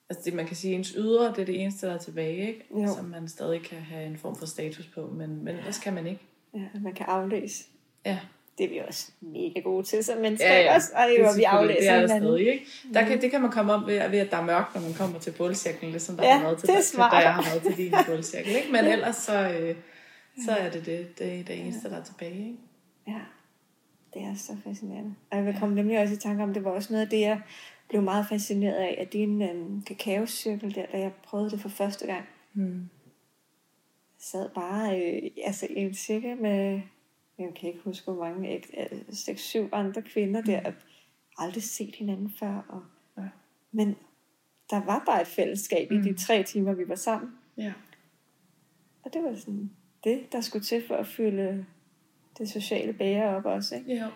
Altså 0.09 0.25
det, 0.25 0.33
man 0.33 0.47
kan 0.47 0.55
sige, 0.55 0.75
ens 0.75 0.89
ydre, 0.89 1.29
det 1.29 1.39
er 1.39 1.45
det 1.45 1.61
eneste, 1.61 1.87
der 1.87 1.93
er 1.93 1.97
tilbage, 1.97 2.47
ikke? 2.47 2.65
Jo. 2.71 2.95
Som 2.95 3.05
man 3.05 3.27
stadig 3.27 3.61
kan 3.61 3.77
have 3.77 4.05
en 4.05 4.17
form 4.17 4.35
for 4.35 4.45
status 4.45 4.87
på, 4.87 5.07
men, 5.07 5.43
men 5.43 5.55
ellers 5.55 5.79
kan 5.79 5.93
man 5.93 6.07
ikke. 6.07 6.21
Ja, 6.53 6.79
man 6.81 6.93
kan 6.93 7.05
aflæse. 7.05 7.63
Ja, 8.05 8.19
Det 8.57 8.63
er 8.65 8.69
vi 8.69 8.81
også 8.87 9.11
mega 9.21 9.59
gode 9.59 9.83
til 9.83 10.03
som 10.03 10.17
mennesker. 10.17 10.47
ja, 10.47 10.61
ja. 10.61 10.75
Også, 10.75 10.91
og 10.95 11.03
det, 11.09 11.19
er 11.21 11.29
er, 11.29 11.35
vi 11.37 11.43
aflæser 11.43 11.79
det 11.93 12.03
er 12.03 12.07
der 12.07 12.19
stadig, 12.19 12.47
ikke? 12.53 12.65
Der 12.93 13.05
kan, 13.07 13.21
det 13.21 13.31
kan 13.31 13.41
man 13.41 13.51
komme 13.51 13.73
om 13.73 13.85
ved, 13.87 14.09
ved, 14.09 14.19
at 14.19 14.31
der 14.31 14.37
er 14.37 14.45
mørkt, 14.45 14.75
når 14.75 14.81
man 14.81 14.93
kommer 14.93 15.19
til 15.19 15.31
bålcirklen, 15.37 15.91
ligesom 15.91 16.17
der 16.17 16.23
Ja, 16.23 16.37
har 16.37 16.43
været 16.43 16.57
til, 16.59 16.67
det 16.67 16.75
er 16.77 16.81
smart. 16.81 17.11
da 17.11 17.17
jeg 17.17 17.33
har 17.33 17.43
været 17.43 17.63
til 17.63 17.77
din 17.85 17.93
bålcirkel, 18.07 18.55
ikke? 18.55 18.71
Men 18.71 18.85
ellers 18.85 19.15
så, 19.15 19.49
øh, 19.49 19.75
så 20.45 20.51
er 20.51 20.69
det 20.69 20.85
det, 20.85 21.19
det, 21.19 21.39
er 21.39 21.43
det 21.43 21.59
eneste, 21.59 21.89
der 21.89 21.97
er 21.99 22.03
tilbage, 22.03 22.37
ikke? 22.37 22.57
Ja, 23.07 23.19
det 24.13 24.21
er 24.21 24.35
så 24.35 24.57
fascinerende. 24.63 25.15
Og 25.31 25.37
jeg 25.37 25.45
vil 25.45 25.55
komme 25.59 25.75
nemlig 25.75 25.99
også 25.99 26.13
i 26.13 26.17
tanke 26.17 26.43
om, 26.43 26.53
det 26.53 26.63
var 26.63 26.71
også 26.71 26.93
noget 26.93 27.05
af 27.05 27.09
det, 27.09 27.19
jeg 27.19 27.41
blev 27.89 28.01
meget 28.01 28.25
fascineret 28.29 28.75
af, 28.75 28.95
at 29.01 29.13
din 29.13 29.41
øhm, 29.41 29.81
kakaocirkel 29.83 30.75
der, 30.75 30.85
da 30.91 30.97
jeg 30.99 31.11
prøvede 31.23 31.49
det 31.51 31.59
for 31.59 31.69
første 31.69 32.05
gang. 32.05 32.25
Hmm. 32.53 32.89
sad 34.19 34.49
bare 34.49 35.01
øh, 35.01 35.21
altså 35.45 35.67
i 35.69 35.79
en 35.81 35.93
cirkel 35.93 36.37
med, 36.41 36.81
jeg 37.39 37.51
kan 37.59 37.69
ikke 37.69 37.81
huske 37.83 38.11
hvor 38.11 38.23
mange, 38.25 38.63
6-7 39.09 39.69
andre 39.71 40.01
kvinder 40.01 40.41
der, 40.41 40.61
og 40.65 40.73
aldrig 41.37 41.63
set 41.63 41.95
hinanden 41.95 42.31
før. 42.39 42.65
Og, 42.69 42.81
Ja. 43.17 43.27
Men 43.71 43.95
der 44.69 44.85
var 44.85 45.03
bare 45.05 45.21
et 45.21 45.27
fællesskab 45.27 45.91
mm. 45.91 45.99
i 45.99 46.01
de 46.03 46.09
Mm. 46.11 46.17
tre 46.17 46.43
timer, 46.43 46.73
vi 46.73 46.89
var 46.89 46.95
sammen. 46.95 47.31
Ja. 47.57 47.73
Og 49.05 49.13
det 49.13 49.23
var 49.23 49.35
sådan 49.35 49.71
det, 50.03 50.31
der 50.31 50.41
skulle 50.41 50.65
til 50.65 50.83
for 50.87 50.95
at 50.95 51.07
fylde 51.07 51.65
det 52.37 52.49
sociale 52.49 52.93
bære 52.93 53.35
op 53.35 53.45
også. 53.45 53.75
Ikke? 53.75 53.93
Ja. 53.95 54.07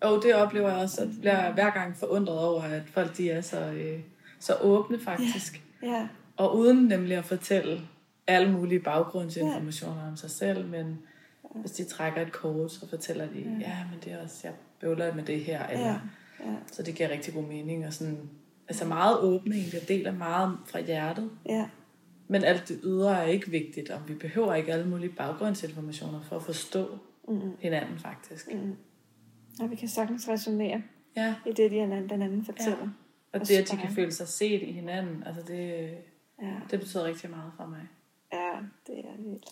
Og 0.00 0.22
det 0.22 0.34
oplever 0.34 0.68
jeg 0.68 0.78
også, 0.78 1.02
at 1.02 1.08
jeg 1.08 1.16
bliver 1.20 1.52
hver 1.52 1.70
gang 1.70 1.96
forundret 1.96 2.38
over, 2.38 2.62
at 2.62 2.82
folk 2.88 3.16
de 3.16 3.30
er 3.30 3.40
så, 3.40 3.70
øh, 3.72 4.00
så 4.40 4.54
åbne 4.60 4.98
faktisk. 5.00 5.62
Ja, 5.82 6.08
Og 6.36 6.56
uden 6.56 6.84
nemlig 6.88 7.16
at 7.16 7.24
fortælle 7.24 7.80
alle 8.26 8.52
mulige 8.52 8.80
baggrundsinformationer 8.80 10.08
om 10.08 10.16
sig 10.16 10.30
selv, 10.30 10.66
men 10.68 10.98
hvis 11.60 11.70
de 11.72 11.84
trækker 11.84 12.22
et 12.22 12.32
kort, 12.32 12.72
så 12.72 12.88
fortæller 12.88 13.26
de, 13.26 13.56
ja, 13.60 13.84
men 13.90 14.00
det 14.04 14.12
er 14.12 14.22
også, 14.22 14.40
jeg 14.44 14.54
bøvler 14.80 15.14
med 15.14 15.24
det 15.24 15.40
her, 15.44 15.66
eller, 15.66 15.86
ja, 15.86 15.98
ja, 16.50 16.54
så 16.66 16.82
det 16.82 16.94
giver 16.94 17.08
rigtig 17.10 17.34
god 17.34 17.42
mening, 17.44 17.86
og 17.86 17.92
sådan, 17.92 18.30
altså 18.68 18.84
meget 18.86 19.18
åbne 19.20 19.54
egentlig, 19.56 19.80
og 19.82 19.88
deler 19.88 20.12
meget 20.12 20.58
fra 20.66 20.80
hjertet. 20.80 21.30
ja, 21.48 21.68
Men 22.28 22.44
alt 22.44 22.68
det 22.68 22.80
ydre 22.84 23.18
er 23.22 23.26
ikke 23.26 23.50
vigtigt, 23.50 23.90
og 23.90 24.08
vi 24.08 24.14
behøver 24.14 24.54
ikke 24.54 24.72
alle 24.72 24.88
mulige 24.88 25.12
baggrundsinformationer 25.12 26.22
for 26.22 26.36
at 26.36 26.42
forstå 26.42 26.98
mm, 27.28 27.40
hinanden 27.60 27.98
faktisk. 27.98 28.52
mm. 28.54 28.76
Og 29.60 29.70
vi 29.70 29.76
kan 29.76 29.88
sagtens 29.88 30.28
resonere 30.28 30.82
Ja, 31.16 31.34
i 31.46 31.52
det, 31.52 31.70
de 31.70 31.80
anden, 31.82 32.08
den 32.08 32.22
anden 32.22 32.44
fortæller. 32.44 32.78
og 32.78 32.90
Og 33.32 33.48
det, 33.48 33.56
at 33.56 33.70
de 33.70 33.76
kan 33.76 33.90
føle 33.90 34.12
sig 34.12 34.28
set 34.28 34.62
i 34.62 34.72
hinanden, 34.72 35.22
altså 35.26 35.42
det, 35.42 35.90
Ja. 36.42 36.54
det 36.70 36.80
betyder 36.80 37.04
rigtig 37.04 37.30
meget 37.30 37.52
for 37.56 37.66
mig. 37.66 37.88
Ja, 38.32 38.50
det 38.86 38.98
er 38.98 39.16
vildt. 39.16 39.44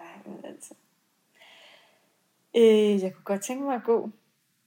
Ja, 0.00 0.30
men 0.30 0.38
altså. 0.44 0.74
Øh, 2.56 3.02
jeg 3.02 3.14
kunne 3.14 3.24
godt 3.24 3.42
tænke 3.42 3.64
mig 3.64 3.74
at 3.74 3.84
gå 3.84 4.10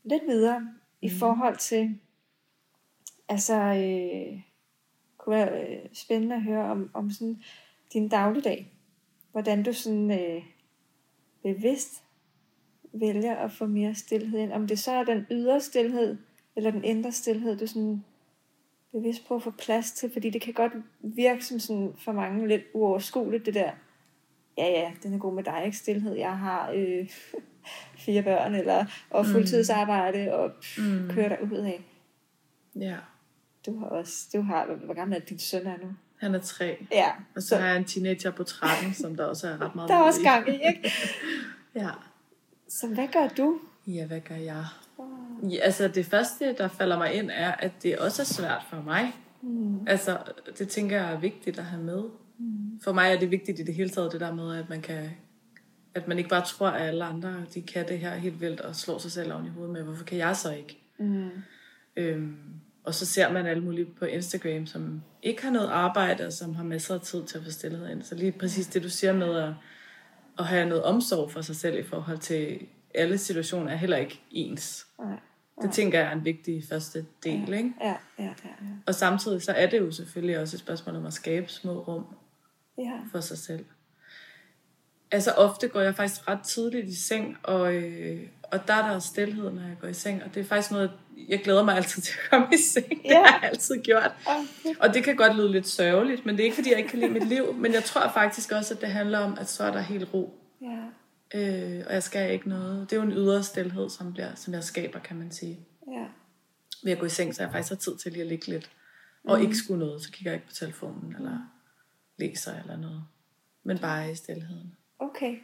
lidt 0.04 0.24
videre 0.28 0.60
mm. 0.60 0.68
i 1.02 1.10
forhold 1.10 1.58
til, 1.58 2.00
altså, 3.30 3.56
øh, 3.56 4.42
kunne 5.18 5.36
være 5.36 5.62
øh, 5.62 5.80
spændende 5.94 6.36
at 6.36 6.44
høre 6.44 6.72
om, 6.72 6.90
om 6.94 7.12
sådan 7.12 7.44
din 7.94 8.10
dagligdag. 8.10 8.74
Hvordan 9.32 9.64
du 9.64 9.74
sådan 9.74 10.12
øh, 10.12 10.44
bevidst 11.44 12.04
vælger 12.94 13.36
at 13.36 13.52
få 13.52 13.66
mere 13.66 13.96
stillhed 13.96 14.40
ind. 14.40 14.52
Om 14.52 14.68
det 14.68 14.80
så 14.80 14.92
er 14.92 15.04
den 15.04 15.26
ydre 15.32 15.62
stillhed, 15.62 16.18
eller 16.56 16.72
den 16.72 16.84
indre 16.84 17.12
stillhed, 17.12 17.58
du 17.58 17.68
sådan 17.68 18.04
bevidst 18.92 19.28
på 19.28 19.36
at 19.36 19.44
få 19.44 19.52
plads 19.52 19.92
til, 19.92 20.12
fordi 20.14 20.30
det 20.30 20.42
kan 20.42 20.54
godt 20.54 20.74
virke 21.00 21.46
som 21.46 21.60
sådan 21.60 21.94
for 21.98 22.12
mange 22.12 22.48
lidt 22.48 22.64
uoverskueligt, 22.74 23.46
det 23.46 23.54
der, 23.54 23.72
ja 24.58 24.66
ja, 24.66 24.92
den 25.04 25.14
er 25.14 25.18
god 25.18 25.34
med 25.34 25.44
dig, 25.44 25.62
ikke 25.66 25.78
stillhed, 25.78 26.16
jeg 26.16 26.38
har 26.38 26.72
øh, 26.72 27.10
fire 28.06 28.24
børn, 28.24 28.56
eller 28.56 28.86
og 29.10 29.26
fuldtidsarbejde, 29.26 30.34
og 30.34 30.52
Mm. 30.78 31.10
kører 31.10 31.30
dig 31.30 31.38
ud 31.52 31.58
af. 31.58 31.84
Ja, 32.80 32.96
Du 33.66 33.80
har 33.80 33.86
også, 33.86 34.14
du 34.34 34.42
har, 34.42 34.66
hvor 34.86 34.94
gammel 34.94 35.18
er 35.22 35.26
din 35.26 35.40
søn 35.40 35.68
er 35.68 35.78
nu? 35.84 35.88
han 36.18 36.36
er 36.36 36.40
tre. 36.40 36.86
Ja, 36.92 37.08
Og 37.36 37.42
så 37.42 37.48
så 37.48 37.56
har 37.58 37.68
jeg 37.68 37.78
en 37.78 37.84
teenager 37.86 38.32
på 38.32 38.44
13, 38.44 38.94
som 38.94 39.16
der 39.16 39.26
også 39.26 39.48
er 39.48 39.62
ret 39.62 39.76
meget 39.76 39.90
der 39.90 39.96
er 39.96 40.02
også 40.02 40.22
gang 40.24 40.50
i, 40.50 40.52
ikke? 40.54 40.92
Ja. 41.76 41.90
Så 42.70 42.88
hvad 42.88 43.08
gør 43.14 43.28
du? 43.28 43.60
Ja, 43.88 44.06
hvad 44.06 44.20
gør 44.22 44.36
jeg? 44.36 44.66
Ja, 45.50 45.58
altså 45.58 45.88
det 45.88 46.06
første, 46.06 46.56
der 46.58 46.68
falder 46.68 46.98
mig 46.98 47.14
ind, 47.14 47.30
er, 47.34 47.52
at 47.52 47.72
det 47.84 47.98
også 47.98 48.22
er 48.22 48.26
svært 48.26 48.66
for 48.70 48.82
mig. 48.82 49.14
Mm. 49.42 49.88
Altså, 49.88 50.18
det 50.58 50.70
tænker 50.70 50.98
jeg 51.02 51.14
er 51.14 51.20
vigtigt 51.20 51.60
at 51.60 51.66
have 51.66 51.84
med. 51.84 52.04
Mm. 52.38 52.80
For 52.84 52.94
mig 52.94 53.12
er 53.14 53.20
det 53.20 53.32
vigtigt 53.32 53.60
i 53.60 53.64
det 53.64 53.76
hele 53.76 53.90
taget, 53.90 54.12
det 54.12 54.22
der 54.22 54.34
med, 54.36 54.56
at 54.58 54.70
man 54.70 54.82
kan 54.82 55.10
at 55.96 56.08
man 56.08 56.18
ikke 56.18 56.30
bare 56.30 56.46
tror, 56.46 56.68
at 56.68 56.88
alle 56.88 57.06
andre 57.06 57.36
de 57.54 57.62
kan 57.62 57.88
det 57.88 58.00
her 58.00 58.16
helt 58.16 58.42
vildt 58.42 58.62
og 58.62 58.76
slår 58.76 58.98
sig 58.98 59.12
selv 59.12 59.34
oven 59.34 59.46
i 59.46 59.50
hovedet 59.50 59.74
med, 59.74 59.84
hvorfor 59.84 60.04
kan 60.04 60.18
jeg 60.18 60.36
så 60.36 60.52
ikke? 60.52 60.80
Mm. 60.98 61.30
Øhm, 61.96 62.38
og 62.84 62.96
så 62.96 63.06
ser 63.06 63.32
man 63.32 63.46
alle 63.46 63.64
mulige 63.64 63.86
på 63.86 64.06
Instagram, 64.06 64.66
som 64.66 65.02
ikke 65.24 65.44
har 65.44 65.52
noget 65.52 65.68
arbejde, 65.68 66.26
og 66.26 66.34
som 66.34 66.56
har 66.56 66.64
masser 66.64 66.96
af 66.96 67.02
tid 67.02 67.24
til 67.26 67.38
at 67.38 67.44
få 67.44 67.52
stillhed 67.52 67.90
ind. 67.90 68.04
Så 68.04 68.16
lige 68.16 68.32
præcis 68.32 68.68
det, 68.68 68.84
du 68.84 68.90
siger 68.90 69.14
med 69.14 69.36
at, 69.36 69.54
at 70.40 70.46
have 70.46 70.70
noget 70.70 70.84
omsorg 70.84 71.32
for 71.32 71.42
sig 71.42 71.56
selv 71.56 71.80
i 71.80 71.84
forhold 71.84 72.18
til 72.18 72.60
alle 72.96 73.18
situationer, 73.18 73.72
er 73.72 73.76
heller 73.76 73.98
ikke 73.98 74.22
ens. 74.32 74.88
Nej. 75.00 75.20
Det 75.62 75.72
tænker 75.72 76.00
jeg 76.00 76.08
er 76.08 76.12
en 76.12 76.26
vigtig 76.26 76.64
første 76.70 77.06
del, 77.24 77.54
ikke? 77.54 77.74
Ja, 77.82 77.96
ja, 78.20 78.24
ja, 78.24 78.30
ja. 78.44 78.68
Og 78.86 78.96
samtidig 78.96 79.42
så 79.42 79.52
er 79.52 79.70
det 79.70 79.80
jo 79.80 79.92
selvfølgelig 79.92 80.40
også 80.40 80.56
et 80.56 80.60
spørgsmål 80.60 80.96
om 80.96 81.06
at 81.06 81.14
skabe 81.14 81.48
små 81.48 81.80
rum 81.80 82.06
Ja, 82.78 83.00
for 83.12 83.20
sig 83.20 83.38
selv. 83.38 83.66
Altså 85.12 85.32
ofte 85.32 85.68
går 85.68 85.82
jeg 85.82 85.96
faktisk 85.96 86.28
ret 86.28 86.42
tidligt 86.42 86.88
i 86.88 86.96
seng, 86.96 87.38
og, 87.44 87.74
øh, 87.76 88.28
og 88.44 88.68
der 88.68 88.74
er 88.74 88.92
der 88.92 89.00
stillhed, 89.00 89.52
når 89.52 89.62
jeg 89.62 89.78
går 89.82 89.88
i 89.88 89.94
seng. 89.94 90.24
Og 90.24 90.34
det 90.36 90.40
er 90.40 90.46
faktisk 90.46 90.72
noget, 90.72 90.92
jeg 91.30 91.42
glæder 91.44 91.64
mig 91.64 91.76
altid 91.76 92.02
til 92.02 92.14
at 92.24 92.30
komme 92.30 92.48
i 92.54 92.58
seng. 92.58 92.90
Det 92.90 93.00
Ja. 93.06 93.24
har 93.26 93.40
jeg 93.42 93.50
altid 93.50 93.76
gjort. 93.84 94.12
okay. 94.26 94.76
Og 94.80 94.94
det 94.94 95.04
kan 95.04 95.16
godt 95.16 95.36
lyde 95.36 95.52
lidt 95.52 95.68
sørgeligt, 95.68 96.26
men 96.26 96.36
det 96.36 96.42
er 96.42 96.46
ikke, 96.46 96.56
fordi 96.56 96.70
jeg 96.70 96.78
ikke 96.78 96.90
kan 96.90 97.00
lide 97.00 97.12
mit 97.12 97.28
liv. 97.28 97.54
Men 97.54 97.74
jeg 97.74 97.84
tror 97.84 98.12
faktisk 98.14 98.52
også, 98.52 98.74
at 98.74 98.82
det 98.82 98.90
handler 98.90 99.20
om, 99.20 99.38
at 99.40 99.50
så 99.50 99.64
er 99.64 99.72
der 99.72 99.80
helt 99.82 100.14
ro. 100.14 100.40
ja, 100.62 100.80
Øh, 101.36 101.84
og 101.88 101.94
jeg 101.94 102.04
skal 102.04 102.34
ikke 102.34 102.50
noget. 102.50 102.90
Det 102.90 102.96
er 102.96 103.02
jo 103.02 103.08
en 103.08 103.14
ydre 103.14 103.44
stillhed, 103.44 103.90
som, 103.90 104.14
bliver, 104.14 104.36
som 104.36 104.54
jeg 104.54 104.64
skaber, 104.64 105.00
kan 105.00 105.18
man 105.18 105.32
sige. 105.32 105.60
Ja. 105.92 106.06
Ved 106.84 106.92
at 106.92 107.00
gå 107.00 107.06
i 107.06 107.10
seng, 107.10 107.36
så 107.36 107.44
jeg 107.44 107.52
faktisk 107.52 107.70
har 107.72 107.76
tid 107.78 107.98
til 107.98 108.12
lige 108.12 108.22
at 108.22 108.28
ligge 108.28 108.48
lidt. 108.48 108.72
Og 109.28 109.38
mm. 109.38 109.44
ikke 109.44 109.56
skulle 109.56 109.80
noget, 109.80 110.04
så 110.04 110.12
kigger 110.12 110.32
jeg 110.32 110.36
ikke 110.38 110.48
på 110.48 110.54
telefonen, 110.54 111.16
eller 111.16 111.38
læser 112.20 112.60
eller 112.62 112.78
noget. 112.78 113.04
Men 113.64 113.78
bare 113.78 114.12
i 114.12 114.16
stillheden. 114.16 114.76
Okay. 115.00 115.36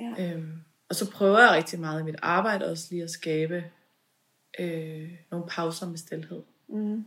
Ja. 0.00 0.32
Øhm, 0.34 0.50
og 0.88 0.94
så 0.94 1.10
prøver 1.10 1.38
jeg 1.38 1.50
rigtig 1.50 1.80
meget 1.80 2.00
i 2.00 2.04
mit 2.04 2.16
arbejde 2.22 2.70
også 2.70 2.86
lige 2.90 3.02
at 3.02 3.10
skabe 3.10 3.64
øh, 4.58 5.08
nogle 5.30 5.46
pauser 5.48 5.86
med 5.88 5.98
stillhed. 5.98 6.42
Mm. 6.68 7.04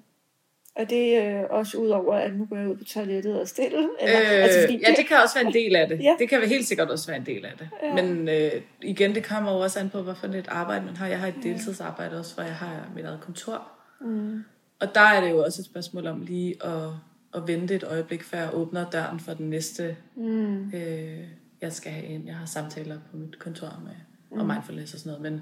Og 0.76 0.90
det 0.90 1.18
er 1.18 1.44
øh, 1.44 1.48
også 1.50 1.78
ud 1.78 1.90
over, 1.90 2.16
at 2.16 2.36
nu 2.36 2.46
går 2.46 2.56
jeg 2.58 2.68
ud 2.70 2.76
på 2.78 2.84
toilettet 2.84 3.42
og 3.42 3.48
stille? 3.48 3.90
Eller, 4.02 4.20
Øh, 4.22 4.44
altså, 4.44 4.60
fordi 4.62 4.80
ja, 4.88 4.94
det 4.98 5.08
kan 5.08 5.18
også 5.24 5.36
være 5.40 5.48
en 5.48 5.54
del 5.54 5.76
af 5.76 5.88
det. 5.88 6.00
Ja. 6.04 6.16
Det 6.20 6.30
kan 6.30 6.42
helt 6.48 6.68
sikkert 6.68 6.90
også 6.90 7.08
være 7.08 7.18
en 7.18 7.26
del 7.26 7.46
af 7.46 7.54
det. 7.60 7.70
Ja. 7.84 7.94
Men 8.04 8.30
øh, 8.30 8.52
igen, 8.82 9.16
det 9.16 9.24
kommer 9.24 9.52
jo 9.54 9.60
også 9.60 9.80
an 9.80 9.90
på, 9.90 10.02
hvad 10.02 10.16
for 10.16 10.28
et 10.28 10.48
arbejde 10.48 10.86
man 10.86 10.98
har. 10.98 11.08
Jeg 11.08 11.20
har 11.20 11.28
et 11.28 11.36
deltidsarbejde 11.44 12.20
også, 12.20 12.34
hvor 12.36 12.44
jeg 12.44 12.56
har 12.56 12.90
mit 12.96 13.06
eget 13.06 13.22
kontor. 13.22 13.68
Mm. 14.02 14.44
Og 14.80 14.96
der 14.96 15.02
er 15.02 15.22
det 15.22 15.30
jo 15.30 15.44
også 15.44 15.62
et 15.62 15.66
spørgsmål 15.66 16.08
om 16.08 16.22
lige 16.22 16.66
at, 16.66 16.90
at 17.36 17.48
vente 17.48 17.76
et 17.76 17.84
øjeblik, 17.84 18.24
før 18.24 18.38
jeg 18.38 18.50
åbner 18.54 18.90
døren 18.90 19.20
for 19.20 19.34
den 19.34 19.50
næste, 19.50 19.98
Mm. 20.16 20.68
øh, 20.76 21.20
jeg 21.64 21.74
skal 21.74 21.92
have 21.92 22.06
ind. 22.06 22.26
Jeg 22.26 22.36
har 22.36 22.46
samtaler 22.46 23.00
på 23.12 23.18
mit 23.18 23.40
kontor 23.40 23.82
med, 23.84 23.96
mm. 24.32 24.40
og 24.40 24.46
mindfulness 24.46 24.94
og 24.94 25.00
sådan 25.00 25.20
noget. 25.20 25.32
Men, 25.34 25.42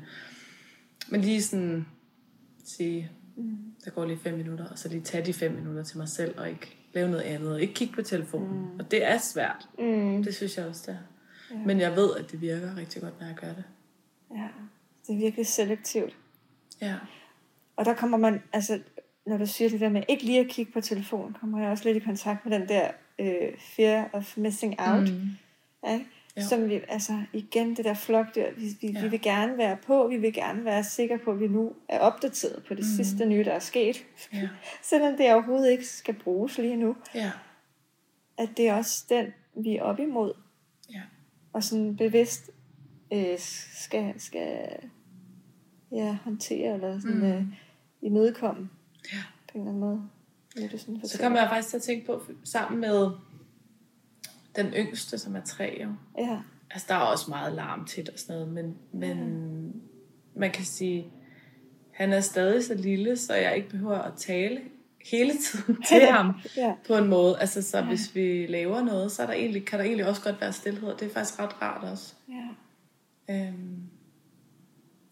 men 1.09 1.22
lige 1.22 1.41
sådan 1.41 1.86
sige, 2.65 3.11
Mm. 3.36 3.57
der 3.86 3.91
går 3.91 4.05
lige 4.05 4.17
fem 4.17 4.38
minutter, 4.38 4.65
og 4.69 4.80
så 4.80 4.89
lige 4.89 5.01
tage 5.01 5.26
de 5.26 5.34
fem 5.34 5.51
minutter 5.51 5.84
til 5.84 5.97
mig 5.97 6.09
selv, 6.09 6.39
og 6.39 6.49
ikke 6.49 6.78
lave 6.93 7.09
noget 7.09 7.24
andet, 7.24 7.53
og 7.53 7.61
ikke 7.61 7.74
kigge 7.74 7.93
på 7.93 8.01
telefonen. 8.01 8.59
Mm. 8.59 8.80
Og 8.80 8.91
det 8.91 9.05
er 9.05 9.17
svært. 9.17 9.69
Mm. 9.80 10.24
Det 10.24 10.36
synes 10.36 10.57
jeg 10.57 10.65
også, 10.65 10.91
det 10.91 10.99
er. 10.99 11.55
Ja. 11.57 11.65
Men 11.65 11.80
jeg 11.80 11.95
ved, 11.95 12.15
at 12.15 12.32
det 12.32 12.41
virker 12.41 12.76
rigtig 12.78 13.01
godt, 13.01 13.19
når 13.19 13.28
jeg 13.28 13.36
gør 13.36 13.47
det. 13.47 13.63
Ja. 14.36 14.47
Det 15.07 15.13
er 15.13 15.17
virkelig 15.17 15.47
selektivt. 15.47 16.17
Ja. 16.82 16.95
Og 17.76 17.86
der 17.86 17.93
kommer 17.93 18.17
man, 18.17 18.41
altså, 18.53 18.80
når 19.28 19.38
du 19.38 19.45
siger 19.45 19.69
det 19.69 19.80
der 19.80 19.89
med 19.89 20.03
ikke 20.09 20.24
lige 20.24 20.39
at 20.39 20.47
kigge 20.47 20.72
på 20.72 20.82
telefonen, 20.82 21.34
kommer 21.34 21.61
jeg 21.61 21.69
også 21.69 21.84
lidt 21.84 21.97
i 21.97 22.05
kontakt 22.05 22.45
med 22.45 22.59
den 22.59 22.67
der 22.69 22.91
øh, 23.19 23.57
fear 23.76 24.09
of 24.13 24.38
missing 24.38 24.76
out. 24.80 25.09
Mm. 25.09 25.30
Ikke? 25.89 26.05
Jo. 26.38 26.41
Som 26.41 26.69
vi, 26.69 26.82
altså 26.88 27.23
igen, 27.34 27.75
det 27.75 27.86
der 27.86 27.93
flokdyr, 27.93 28.51
vi, 28.57 28.77
vi, 28.82 28.88
ja. 28.88 28.99
Ja. 28.99 29.01
vi 29.01 29.09
vil 29.09 29.21
gerne 29.21 29.57
være 29.57 29.77
på, 29.77 30.07
vi 30.07 30.17
vil 30.17 30.34
gerne 30.34 30.65
være 30.65 30.84
sikre 30.84 31.17
på, 31.17 31.32
at 31.32 31.39
vi 31.39 31.47
nu 31.47 31.73
er 31.88 31.99
opdateret 31.99 32.63
på 32.67 32.73
det 32.73 32.84
mm. 32.84 33.03
sidste 33.03 33.25
nye, 33.25 33.43
der 33.43 33.51
er 33.51 33.59
sket. 33.59 34.05
Ja. 34.34 34.49
Selvom 34.89 35.17
det 35.17 35.34
overhovedet 35.34 35.71
ikke 35.71 35.88
skal 35.88 36.13
bruges 36.13 36.57
lige 36.57 36.75
nu. 36.75 36.95
Ja. 37.15 37.32
At 38.38 38.49
det 38.57 38.67
er 38.67 38.73
også 38.73 39.05
den, 39.09 39.25
vi 39.63 39.75
er 39.77 39.84
op 39.84 39.99
imod. 39.99 40.34
Ja. 40.93 41.01
Og 41.53 41.63
sådan 41.63 41.95
bevidst 41.95 42.51
øh, 43.13 43.39
skal, 43.73 44.13
skal 44.17 44.67
ja, 45.91 46.17
håndtere, 46.23 46.73
eller 46.73 46.99
sådan 46.99 47.17
mm. 47.17 47.23
øh, 47.23 47.43
imødekomme 48.01 48.69
Ja. 49.13 49.23
på 49.51 49.57
en 49.57 49.61
eller 49.61 49.69
anden 49.69 49.79
måde. 49.79 50.09
Du 50.71 50.77
sådan 50.77 51.01
Så 51.03 51.19
kommer 51.19 51.39
jeg 51.39 51.49
faktisk 51.49 51.69
til 51.69 51.77
at 51.77 51.84
tænke 51.84 52.05
på, 52.05 52.21
sammen 52.43 52.82
med 52.82 53.11
den 54.56 54.66
yngste, 54.74 55.18
som 55.18 55.36
er 55.36 55.41
tre 55.41 55.80
jo. 55.84 55.89
Ja, 56.18 56.39
Altså, 56.74 56.86
der 56.89 56.95
er 56.95 56.99
også 56.99 57.26
meget 57.30 57.54
larm 57.54 57.86
til 57.86 58.10
og 58.14 58.20
sådan 58.20 58.36
noget, 58.36 58.54
men, 58.54 58.76
men 58.93 59.82
man 60.36 60.52
kan 60.52 60.66
sige, 60.66 61.08
han 61.91 62.14
er 62.14 62.20
stadig 62.22 62.64
så 62.66 62.74
lille, 62.74 63.18
så 63.18 63.34
jeg 63.36 63.56
ikke 63.56 63.70
behøver 63.70 63.97
at 63.97 64.14
tale 64.18 64.62
hele 65.12 65.34
tiden 65.38 65.82
til 65.89 66.02
ham 66.06 66.34
ja, 66.58 66.74
på 66.88 66.95
en 66.95 67.08
måde. 67.08 67.39
Altså, 67.39 67.62
så 67.62 67.82
hvis 67.82 68.16
vi 68.16 68.45
laver 68.49 68.82
noget, 68.84 69.12
så 69.12 69.22
er 69.22 69.26
der 69.26 69.34
egentlig, 69.34 69.66
kan 69.66 69.80
der 69.80 69.86
egentlig 69.86 70.08
også 70.08 70.22
godt 70.22 70.41
være 70.41 70.54
stillhed, 70.54 70.89
og 70.89 70.99
det 70.99 71.08
er 71.10 71.14
faktisk 71.14 71.39
ret 71.39 71.62
rart 71.62 71.84
også. 71.84 72.14
ja. 72.30 72.47
Øhm, 73.30 73.78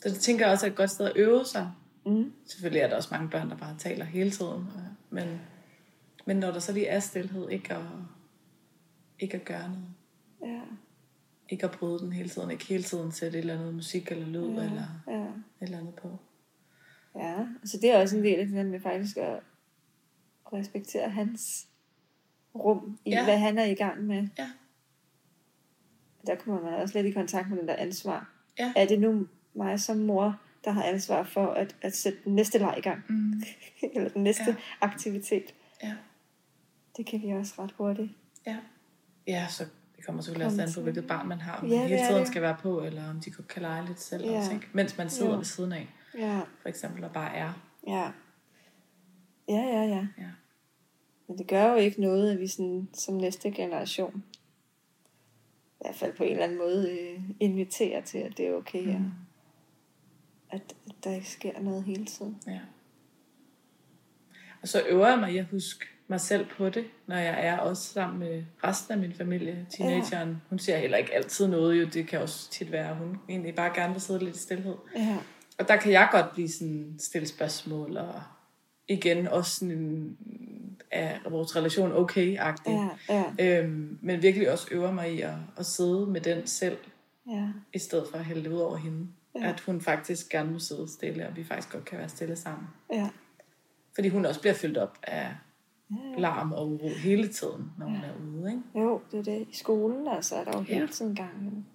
så 0.02 0.10
det 0.10 0.18
tænker 0.20 0.46
jeg 0.46 0.54
også 0.54 0.66
er 0.66 0.70
et 0.70 0.76
godt 0.76 0.92
sted 0.92 1.06
at 1.06 1.12
øve 1.16 1.46
sig. 1.46 1.72
Mm. 2.06 2.34
Selvfølgelig 2.46 2.82
er 2.82 2.88
der 2.88 2.96
også 2.96 3.10
mange 3.12 3.30
børn, 3.30 3.50
der 3.50 3.58
bare 3.58 3.76
taler 3.78 4.06
hele 4.06 4.32
tiden. 4.32 4.52
og- 4.52 4.84
Men, 5.10 5.42
men 6.26 6.38
når 6.38 6.52
der 6.52 6.60
så 6.60 6.72
lige 6.74 6.88
er 6.88 7.00
stillhed, 7.00 7.50
ikke 7.50 7.74
at, 7.74 7.82
ikke 9.20 9.38
at 9.38 9.46
gøre 9.46 9.70
noget. 9.70 9.94
Ja, 10.42 10.62
Ikke 11.50 11.66
at 11.66 11.72
bryde 11.72 12.00
den 12.00 12.14
hele 12.14 12.30
tiden. 12.30 12.52
Ikke 12.52 12.66
hele 12.66 12.84
tiden 12.84 13.12
sætte 13.12 13.38
et 13.38 13.42
eller 13.42 13.60
andet 13.60 13.74
musik 13.74 14.12
eller 14.12 14.28
lyd 14.28 14.50
ja. 14.50 14.64
eller 14.64 14.84
ja. 15.08 15.24
et 15.24 15.32
eller 15.62 15.78
andet 15.78 15.96
på. 15.96 16.18
Ja, 17.16 17.48
altså 17.62 17.78
det 17.82 17.92
er 17.92 18.02
også 18.02 18.18
en 18.18 18.24
del 18.24 18.40
af 18.40 18.48
det 18.48 18.66
med 18.66 18.80
faktisk 18.80 19.18
at 19.18 19.40
respektere 20.54 21.10
hans 21.10 21.68
rum 22.56 23.00
i, 23.06 23.10
ja. 23.10 23.24
Hvad 23.24 23.38
han 23.38 23.58
er 23.58 23.66
i 23.66 23.74
gang 23.74 24.04
med. 24.04 24.28
Ja. 24.38 24.50
Der 26.28 26.36
kommer 26.36 26.62
man 26.62 26.74
også 26.74 27.02
lidt 27.02 27.08
i 27.08 27.12
kontakt 27.12 27.50
med 27.50 27.58
den 27.58 27.68
der 27.68 27.76
ansvar. 27.76 28.34
Ja. 28.60 28.74
Er 28.76 28.86
det 28.86 29.00
nu 29.00 29.28
mig 29.54 29.80
som 29.80 29.98
mor, 29.98 30.42
der 30.64 30.72
har 30.72 30.84
ansvar 30.84 31.24
for 31.24 31.48
at, 31.48 31.76
at 31.82 31.96
sætte 31.96 32.20
den 32.26 32.36
næste 32.36 32.58
leg 32.58 32.76
i 32.78 32.82
gang? 32.82 33.04
Mm. 33.10 33.44
Eller 33.96 34.10
den 34.10 34.24
næste. 34.24 34.44
Ja. 34.48 34.56
aktivitet? 34.82 35.54
Ja. 35.84 35.96
Det 36.98 37.06
kan 37.06 37.22
vi 37.22 37.32
også 37.32 37.54
ret 37.60 37.72
hurtigt. 37.72 38.12
Ja. 38.46 38.58
Ja, 39.34 39.48
så 39.50 39.66
det 39.96 40.06
kommer 40.06 40.22
selvfølgelig 40.22 40.46
også 40.48 40.62
an 40.62 40.70
på, 40.76 40.82
hvilket 40.82 41.08
barn 41.08 41.28
man 41.28 41.42
har. 41.42 41.58
Om 41.62 41.68
Ja, 41.68 41.76
ja, 41.76 41.88
hele 41.88 42.00
tiden 42.08 42.20
det. 42.20 42.28
skal 42.28 42.42
være 42.42 42.58
på, 42.62 42.84
eller 42.84 43.10
om 43.10 43.20
de 43.20 43.32
godt 43.32 43.48
kan 43.48 43.62
lege 43.62 43.86
lidt 43.86 44.00
selv 44.02 44.26
Ja. 44.26 44.54
ikke? 44.54 44.68
Mens 44.74 44.98
man 44.98 45.10
sidder 45.10 45.32
Jo. 45.32 45.38
ved 45.38 45.46
siden 45.46 45.72
af, 45.74 45.88
Ja, 46.18 46.40
for 46.62 46.70
eksempel, 46.70 47.04
og 47.04 47.12
bare 47.14 47.36
er. 47.36 47.54
ja. 47.88 48.12
Ja, 49.50 49.62
ja, 49.62 49.84
ja. 49.84 50.08
Ja. 50.18 50.30
Men 51.28 51.38
det 51.38 51.48
gør 51.48 51.72
jo 51.72 51.76
ikke 51.76 52.02
noget, 52.02 52.32
at 52.32 52.40
vi 52.40 52.48
sådan, 52.48 52.90
som 52.94 53.16
næste 53.16 53.52
generation, 53.52 54.24
i 55.72 55.82
hvert 55.82 55.96
fald 55.96 56.14
på 56.14 56.24
en 56.24 56.32
eller 56.32 56.44
anden 56.44 56.58
måde, 56.58 56.92
øh, 57.00 57.22
inviterer 57.40 58.02
til, 58.02 58.18
at 58.18 58.38
det 58.38 58.48
er 58.48 58.54
okay. 58.54 58.98
Mm. 58.98 59.12
At, 60.52 60.62
at 60.90 60.96
der 61.04 61.12
ikke 61.16 61.30
sker 61.30 61.60
noget 61.60 61.84
hele 61.84 62.06
tiden. 62.06 62.38
Ja. 62.48 62.60
Og 64.62 64.68
så 64.68 64.82
øver 64.90 65.08
jeg 65.08 65.20
mig 65.20 65.34
i 65.34 65.38
at 65.38 65.46
huske 65.46 65.86
mig 66.10 66.22
selv 66.22 66.46
på 66.58 66.70
det, 66.70 66.86
når 67.08 67.16
jeg 67.16 67.46
er 67.48 67.58
også 67.58 67.94
sammen 67.94 68.20
med 68.20 68.44
resten 68.64 68.94
af 68.94 69.00
min 69.00 69.14
familie. 69.14 69.68
Teenageren, 69.78 70.42
hun 70.50 70.60
siger 70.60 70.78
heller 70.78 70.98
ikke 70.98 71.16
altid 71.16 71.48
noget, 71.48 71.82
jo. 71.82 71.86
Det 71.94 72.08
kan 72.08 72.22
også 72.22 72.52
tit 72.52 72.72
være, 72.72 72.90
at 72.90 72.96
hun 72.96 73.18
egentlig 73.30 73.56
bare 73.56 73.72
gerne 73.76 73.94
vil 73.94 74.02
sidde 74.02 74.20
lidt 74.26 74.36
i 74.36 74.40
stillhed. 74.40 74.76
Ja, 74.96 75.18
Og 75.60 75.68
der 75.68 75.76
kan 75.78 75.92
jeg 75.92 76.08
godt 76.12 76.32
blive 76.34 76.50
sådan 76.50 76.96
stille 77.00 77.28
spørgsmål, 77.28 77.98
og 77.98 78.22
igen 78.88 79.28
også 79.28 79.56
sådan 79.56 79.72
en, 79.72 80.18
er 80.92 81.30
vores 81.30 81.56
relation 81.56 81.92
okay-agtig. 81.92 82.90
ja, 83.10 83.24
ja, 83.40 83.60
Øhm, 83.64 83.98
men 84.02 84.22
virkelig 84.22 84.52
også 84.52 84.68
øver 84.72 84.92
mig 84.92 85.14
i 85.14 85.22
at, 85.22 85.34
at 85.58 85.66
sidde 85.66 86.06
med 86.06 86.22
den 86.22 86.48
selv, 86.48 86.78
ja, 87.30 87.48
i 87.74 87.80
stedet 87.80 88.08
for 88.12 88.18
at 88.18 88.26
hælde 88.26 88.44
det 88.44 88.52
ud 88.52 88.60
over 88.60 88.78
hende. 88.78 89.08
Ja. 89.36 89.40
Ja. 89.40 89.50
At 89.50 89.60
hun 89.60 89.82
faktisk 89.82 90.30
gerne 90.30 90.52
må 90.52 90.60
sidde 90.60 90.88
stille, 90.92 91.28
og 91.28 91.36
vi 91.36 91.44
faktisk 91.44 91.72
godt 91.72 91.86
kan 91.86 91.98
være 92.00 92.10
stille 92.10 92.36
sammen. 92.36 92.68
ja. 92.94 93.10
Fordi 93.96 94.10
hun 94.10 94.26
også 94.26 94.42
bliver 94.42 94.54
fyldt 94.54 94.78
op 94.78 94.98
af 95.04 95.22
ja. 95.22 95.28
Larm 96.18 96.52
og 96.52 96.68
uro 96.72 96.90
hele 97.04 97.28
tiden, 97.28 97.72
når 97.80 97.86
hun 97.86 97.96
er 97.96 98.40
ude. 98.42 98.50
Ikke? 98.52 98.80
Jo, 98.90 99.02
det 99.12 99.20
er 99.20 99.24
det. 99.24 99.48
I 99.52 99.56
skolen 99.56 100.08
altså, 100.08 100.36
er 100.36 100.44
der 100.44 100.52
jo 100.58 100.66
Ja. 100.68 100.74
hele 100.74 100.88
tiden 100.88 101.16
gang. 101.16 101.66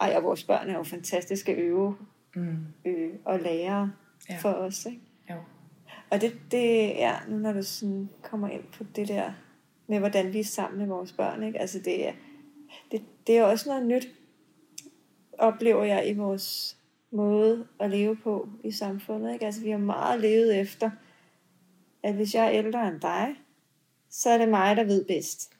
Ej, 0.00 0.12
og 0.16 0.22
vores 0.22 0.44
børn 0.44 0.68
er 0.70 0.74
jo 0.76 0.82
fantastiske 0.82 1.52
øve 1.52 1.96
Mm. 2.36 2.56
øh, 2.84 3.10
og 3.24 3.38
lærere 3.40 3.92
ja. 4.28 4.34
Ja. 4.34 4.38
for 4.38 4.48
os. 4.50 4.86
Ikke? 4.86 5.00
Jo. 5.30 5.34
Og 6.10 6.20
det, 6.20 6.32
det 6.50 6.88
ja, 6.88 7.14
nu 7.28 7.36
når 7.38 7.52
du 7.52 7.62
sådan 7.62 8.08
kommer 8.22 8.48
ind 8.48 8.62
på 8.78 8.84
det 8.96 9.08
der 9.08 9.32
med, 9.86 9.98
hvordan 9.98 10.32
vi 10.32 10.40
er 10.40 10.44
sammen 10.44 10.78
med 10.78 10.86
vores 10.86 11.12
børn, 11.12 11.42
ikke? 11.42 11.60
Altså 11.60 11.78
det 11.78 12.08
er, 12.08 12.12
det, 12.90 13.02
det 13.26 13.38
er 13.38 13.44
også 13.44 13.68
noget 13.68 13.86
nyt, 13.86 14.08
oplever 15.38 15.84
jeg 15.84 16.08
i 16.08 16.14
vores 16.14 16.76
måde 17.12 17.66
at 17.80 17.90
leve 17.90 18.16
på 18.16 18.48
i 18.64 18.70
samfundet. 18.70 19.32
Ikke? 19.32 19.46
Altså 19.46 19.62
vi 19.62 19.70
har 19.70 19.78
meget 19.78 20.20
levet 20.20 20.60
efter, 20.60 20.90
at 22.06 22.14
hvis 22.14 22.34
jeg 22.34 22.44
er 22.46 22.50
ældre 22.52 22.88
end 22.88 23.00
dig, 23.00 23.34
så 24.10 24.30
er 24.30 24.38
det 24.38 24.48
mig, 24.48 24.76
der 24.76 24.84
ved 24.84 25.04
bedst. 25.04 25.52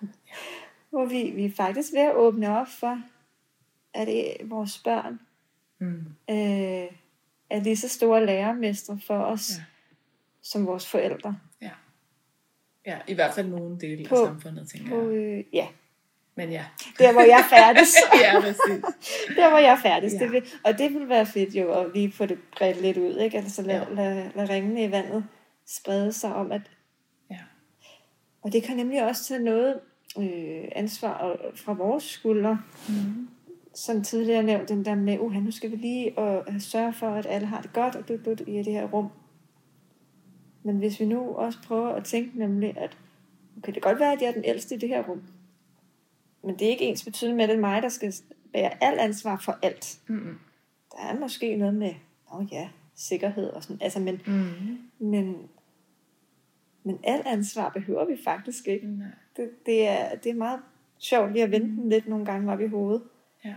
Hvor 0.90 1.04
vi, 1.04 1.30
vi 1.34 1.44
er 1.44 1.50
faktisk 1.56 1.92
ved 1.92 2.00
at 2.00 2.14
åbne 2.14 2.58
op 2.58 2.66
for, 2.68 3.00
at 3.94 4.06
det, 4.06 4.36
vores 4.44 4.78
børn 4.84 5.20
Mm. 5.78 6.04
øh, 6.30 6.88
er 7.50 7.60
lige 7.62 7.76
så 7.76 7.88
store 7.88 8.26
lærermestre 8.26 8.98
for 9.06 9.18
os, 9.18 9.50
ja. 9.58 9.62
Som 10.42 10.66
vores 10.66 10.86
forældre. 10.90 11.36
Ja. 11.62 11.70
ja, 12.86 12.98
i 13.08 13.14
hvert 13.14 13.34
fald 13.34 13.48
nogle 13.48 13.78
dele 13.80 14.08
På- 14.08 14.14
af 14.14 14.26
samfundet, 14.26 14.68
tænker 14.68 14.88
På, 14.90 15.10
jeg. 15.10 15.16
øh, 15.16 15.44
ja, 15.52 15.66
Men 16.34 16.50
ja. 16.50 16.64
der 16.98 17.12
hvor 17.12 17.20
jeg 17.22 17.44
færdes. 17.50 17.94
ja, 18.24 18.40
præcis. 18.40 18.84
der 19.36 19.48
hvor 19.50 19.58
jeg 19.58 19.78
færdes. 19.82 20.12
Ja. 20.12 20.18
Ja. 20.18 20.24
Det 20.24 20.32
vil, 20.32 20.44
og 20.64 20.78
det 20.78 20.94
vil 20.94 21.08
være 21.08 21.26
fedt 21.26 21.54
jo 21.54 21.72
at 21.72 21.90
lige 21.94 22.12
få 22.12 22.26
det 22.26 22.38
bredt 22.58 22.80
lidt 22.82 22.96
ud. 22.96 23.16
Ikke? 23.16 23.38
Altså 23.38 23.62
lad, 23.62 23.80
Ja. 23.88 23.94
lad, 23.94 24.30
lad 24.34 24.48
ringene 24.48 24.84
i 24.84 24.90
vandet 24.90 25.24
sprede 25.66 26.12
sig 26.12 26.34
om, 26.34 26.52
at 26.52 26.70
Ja. 27.30 27.38
Og 28.42 28.52
det 28.52 28.62
kan 28.62 28.76
nemlig 28.76 29.06
også 29.06 29.24
tage 29.24 29.42
noget 29.42 29.80
øh, 30.18 30.68
ansvar 30.72 31.36
fra 31.54 31.72
vores 31.72 32.04
skuldre. 32.04 32.62
Mm. 32.88 33.28
Som 33.74 34.02
tidligere 34.02 34.42
nævnt, 34.42 34.68
den 34.68 34.84
der 34.84 34.94
med, 34.94 35.18
uh, 35.18 35.32
nu 35.32 35.50
skal 35.50 35.70
vi 35.70 35.76
lige 35.76 36.18
og, 36.18 36.44
uh, 36.48 36.60
sørge 36.60 36.92
for, 36.92 37.10
at 37.10 37.26
alle 37.26 37.46
har 37.46 37.60
det 37.60 37.72
godt 37.72 37.96
og 37.96 38.08
dut, 38.08 38.40
i 38.46 38.62
det 38.62 38.72
her 38.72 38.86
rum. 38.86 39.08
Men 40.62 40.78
hvis 40.78 41.00
vi 41.00 41.04
nu 41.04 41.34
også 41.34 41.58
prøver 41.66 41.88
at 41.88 42.04
tænke 42.04 42.38
nemlig, 42.38 42.78
at 42.78 42.98
okay, 43.58 43.72
det 43.72 43.82
kan 43.82 43.90
godt 43.90 44.00
være, 44.00 44.12
at 44.12 44.20
jeg 44.20 44.28
er 44.28 44.32
den 44.32 44.44
ældste 44.44 44.74
i 44.74 44.78
det 44.78 44.88
her 44.88 45.02
rum. 45.02 45.22
Men 46.42 46.58
det 46.58 46.66
er 46.66 46.70
ikke 46.70 46.84
ens 46.84 47.04
betydende 47.04 47.36
med, 47.36 47.44
at 47.44 47.48
det 47.48 47.56
er 47.56 47.60
mig, 47.60 47.82
der 47.82 47.88
skal 47.88 48.14
bærer 48.52 48.76
alt 48.80 49.00
ansvar 49.00 49.36
for 49.36 49.58
alt. 49.62 49.98
Mm. 50.06 50.38
Der 50.92 50.98
er 50.98 51.18
måske 51.20 51.56
noget 51.56 51.74
med, 51.74 51.94
åh 52.32 52.52
ja, 52.52 52.68
sikkerhed 52.94 53.50
og 53.50 53.62
sådan, 53.62 53.78
altså, 53.82 54.00
men, 54.00 54.20
Mm. 54.26 54.78
men, 55.08 55.48
men 56.84 56.98
alt 57.04 57.26
ansvar 57.26 57.68
behøver 57.68 58.04
vi 58.04 58.16
faktisk 58.24 58.68
ikke. 58.68 58.86
Nej. 58.86 59.06
Det, 59.36 59.50
det, 59.66 59.88
er, 59.88 60.14
det 60.16 60.30
er 60.30 60.34
meget 60.34 60.60
sjovt 60.98 61.32
lige 61.32 61.42
at 61.44 61.50
vende 61.50 61.66
den 61.66 61.88
lidt 61.88 62.08
nogle 62.08 62.24
gange 62.26 62.52
op 62.52 62.60
i 62.60 62.66
hovedet. 62.66 63.02
Ja. 63.44 63.54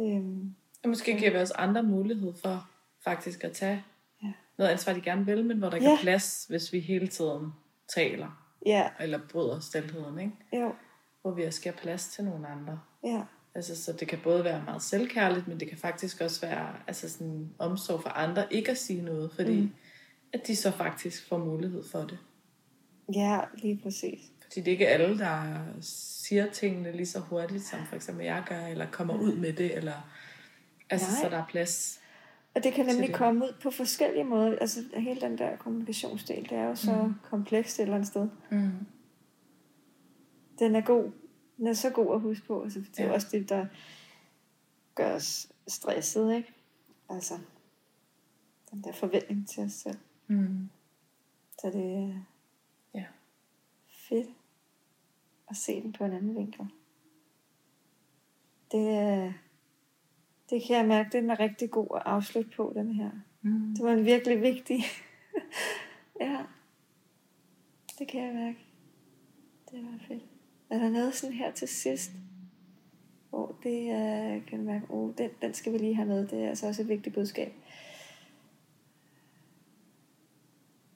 Øhm, 0.00 0.54
Og 0.82 0.88
måske 0.88 1.18
giver 1.18 1.30
vi 1.30 1.36
os 1.36 1.50
andre 1.50 1.82
mulighed 1.82 2.32
for 2.42 2.70
faktisk 3.04 3.44
at 3.44 3.52
tage 3.52 3.84
Ja. 4.22 4.32
noget 4.58 4.70
ansvar, 4.70 4.92
de 4.92 5.00
gerne 5.00 5.24
vil, 5.26 5.44
men 5.44 5.58
hvor 5.58 5.68
der 5.68 5.76
ikke 5.76 5.86
Ja. 5.88 5.94
er 5.94 6.00
plads, 6.02 6.46
hvis 6.48 6.72
vi 6.72 6.80
hele 6.80 7.06
tiden 7.08 7.52
taler 7.94 8.48
ja, 8.66 8.88
eller 9.00 9.20
bryder 9.30 9.60
stilheden, 9.60 10.18
ikke? 10.18 10.32
jo, 10.64 10.74
Hvor 11.22 11.30
vi 11.30 11.44
også 11.44 11.62
giver 11.62 11.74
plads 11.74 12.08
til 12.08 12.24
nogle 12.24 12.48
andre. 12.48 12.80
ja, 13.04 13.22
Altså, 13.54 13.82
så 13.84 13.92
det 13.92 14.08
kan 14.08 14.18
både 14.24 14.44
være 14.44 14.62
meget 14.64 14.82
selvkærligt, 14.82 15.48
men 15.48 15.60
det 15.60 15.68
kan 15.68 15.78
faktisk 15.78 16.20
også 16.20 16.40
være 16.46 16.68
altså 16.86 17.08
sådan, 17.08 17.50
omsorg 17.58 18.02
for 18.02 18.08
andre, 18.08 18.52
ikke 18.52 18.70
at 18.70 18.78
sige 18.78 19.02
noget, 19.02 19.32
fordi 19.34 19.54
Mm. 19.56 19.62
mm. 19.62 19.72
at 20.32 20.46
de 20.46 20.56
så 20.56 20.70
faktisk 20.70 21.28
får 21.28 21.38
mulighed 21.38 21.84
for 21.92 21.98
det. 21.98 22.18
ja, 23.14 23.40
lige 23.54 23.80
præcis. 23.82 24.20
Fordi 24.42 24.60
det 24.60 24.68
er 24.68 24.72
ikke 24.72 24.88
alle, 24.88 25.18
der 25.18 25.58
siger 25.80 26.50
tingene 26.50 26.92
lige 26.92 27.06
så 27.06 27.18
hurtigt, 27.18 27.62
som 27.64 27.78
for 27.88 27.96
eksempel 27.96 28.24
jeg 28.24 28.44
gør, 28.48 28.66
eller 28.66 28.86
kommer 28.90 29.14
ud 29.14 29.36
med 29.36 29.52
det, 29.52 29.76
eller 29.76 30.12
altså, 30.90 31.06
Nej. 31.10 31.20
så 31.22 31.28
der 31.36 31.42
er 31.42 31.46
plads. 31.48 31.98
Og 32.54 32.64
det 32.64 32.72
kan 32.72 32.86
nemlig 32.86 33.08
det. 33.08 33.16
komme 33.16 33.44
ud 33.44 33.54
på 33.62 33.70
forskellige 33.70 34.24
måder. 34.24 34.58
Altså 34.60 34.80
hele 34.96 35.20
den 35.20 35.38
der 35.38 35.56
kommunikationsdel, 35.56 36.42
det 36.42 36.52
er 36.52 36.64
jo 36.64 36.74
så 36.74 36.92
mm. 36.94 37.14
komplekst 37.30 37.78
et 37.78 37.82
eller 37.82 37.94
andet 37.94 38.08
sted. 38.08 38.28
Mm. 38.50 38.70
Den 40.58 40.76
er 40.76 40.80
god. 40.80 41.10
Den 41.62 41.68
er 41.68 41.72
så 41.74 41.90
god 41.90 42.14
at 42.14 42.20
huske 42.20 42.46
på. 42.46 42.62
Altså, 42.62 42.80
det 42.80 43.00
er 43.00 43.04
ja. 43.06 43.12
Også 43.12 43.26
det, 43.32 43.48
der 43.48 43.66
gør 44.94 45.14
os 45.14 45.52
stresset, 45.68 46.34
ikke? 46.36 46.52
Altså, 47.08 47.38
den 48.70 48.84
der 48.84 48.92
forventning 48.92 49.48
til 49.48 49.62
os 49.64 49.72
selv. 49.72 49.98
Mm. 50.26 50.68
Så 51.60 51.70
det 51.70 51.92
er 51.94 52.14
Ja. 52.94 53.04
fedt 53.88 54.28
at 55.50 55.56
se 55.56 55.82
den 55.82 55.92
på 55.92 56.04
en 56.04 56.12
anden 56.12 56.34
vinkel. 56.36 56.66
Det, 58.72 58.88
er, 58.88 59.32
det 60.50 60.62
kan 60.66 60.76
jeg 60.76 60.86
mærke, 60.86 61.08
den 61.12 61.30
er 61.30 61.40
rigtig 61.40 61.70
god 61.70 61.88
at 61.96 62.02
afslutte 62.04 62.50
på, 62.56 62.72
den 62.74 62.92
her. 62.94 63.10
Mm. 63.42 63.74
Det 63.76 63.84
var 63.84 63.92
en 63.92 64.04
virkelig 64.04 64.42
vigtig. 64.42 64.80
ja. 66.20 66.44
Det 67.98 68.08
kan 68.08 68.24
jeg 68.26 68.34
mærke. 68.34 68.58
Det 69.70 69.84
var 69.84 69.98
fedt. 70.08 70.22
Er 70.72 70.78
der 70.78 70.90
noget 70.90 71.14
sådan 71.14 71.36
her 71.36 71.52
til 71.52 71.68
sidst? 71.68 72.10
Hvor 73.30 73.56
det 73.62 73.90
er, 73.90 74.40
kan 74.46 74.64
mærke, 74.64 74.86
oh, 74.88 75.14
den, 75.18 75.30
den 75.42 75.54
skal 75.54 75.72
vi 75.72 75.78
lige 75.78 75.94
have 75.94 76.08
med. 76.08 76.28
Det 76.28 76.44
er 76.44 76.48
altså 76.48 76.66
også 76.66 76.82
et 76.82 76.88
vigtigt 76.88 77.14
budskab. 77.14 77.52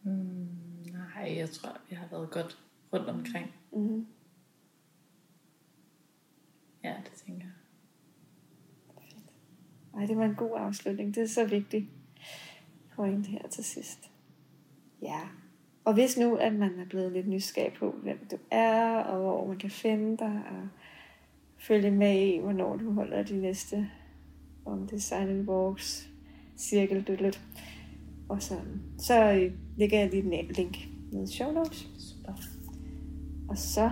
Mm. 0.03 0.49
Nej, 0.93 1.37
jeg 1.37 1.51
tror, 1.51 1.81
vi 1.91 1.97
har 1.97 2.07
været 2.11 2.31
godt 2.31 2.59
rundt 2.93 3.09
omkring. 3.09 3.53
Mm-hmm. 3.72 4.07
Ja, 6.85 6.95
det 7.05 7.12
tænker 7.27 7.43
jeg. 7.43 7.53
Ej, 10.01 10.07
det 10.07 10.16
var 10.16 10.24
en 10.24 10.35
god 10.35 10.53
afslutning. 10.57 11.14
Det 11.14 11.22
er 11.22 11.29
så 11.29 11.45
vigtigt. 11.45 11.87
Point 12.95 13.27
her 13.27 13.49
til 13.49 13.64
sidst. 13.64 14.11
Ja. 15.03 15.20
Og 15.87 15.95
hvis 15.95 16.18
nu, 16.18 16.34
at 16.34 16.55
man 16.55 16.70
er 16.78 16.84
blevet 16.89 17.12
lidt 17.12 17.28
nysgerrig 17.28 17.72
på, 17.78 17.95
hvem 18.03 18.18
du 18.30 18.37
er, 18.51 18.97
og 19.03 19.20
hvor 19.22 19.47
man 19.47 19.57
kan 19.57 19.70
finde 19.70 20.16
dig, 20.16 20.43
og 20.51 20.68
følge 21.59 21.91
med 21.91 22.20
i, 22.20 22.39
hvornår 22.39 22.76
du 22.76 22.93
holder 22.93 23.22
de 23.22 23.41
næste 23.41 23.89
om 24.64 24.87
det 24.87 25.03
silent 25.03 25.49
walks, 25.49 26.11
cirkel, 26.57 27.05
lidt, 27.20 27.41
og 28.28 28.43
sådan. 28.43 28.82
Så 28.99 29.32
øh, 29.32 29.53
lægger 29.76 29.99
jeg 29.99 30.11
lige 30.11 30.43
et 30.51 30.57
link 30.57 30.76
ned 31.12 31.22
i 31.28 31.32
show 31.32 31.53
notes, 31.53 31.89
Super. 31.99 32.32
og 33.49 33.59
så 33.59 33.91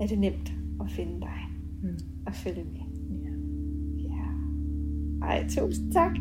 er 0.00 0.06
det 0.06 0.18
nemt 0.18 0.52
at 0.80 0.90
finde 0.90 1.20
dig 1.20 1.38
Mm. 1.82 1.98
og 2.26 2.34
følge 2.34 2.64
med. 2.64 2.80
Ja. 3.22 3.30
Ja. 4.08 5.26
Ej, 5.26 5.48
tusind 5.48 5.92
tak. 5.92 6.16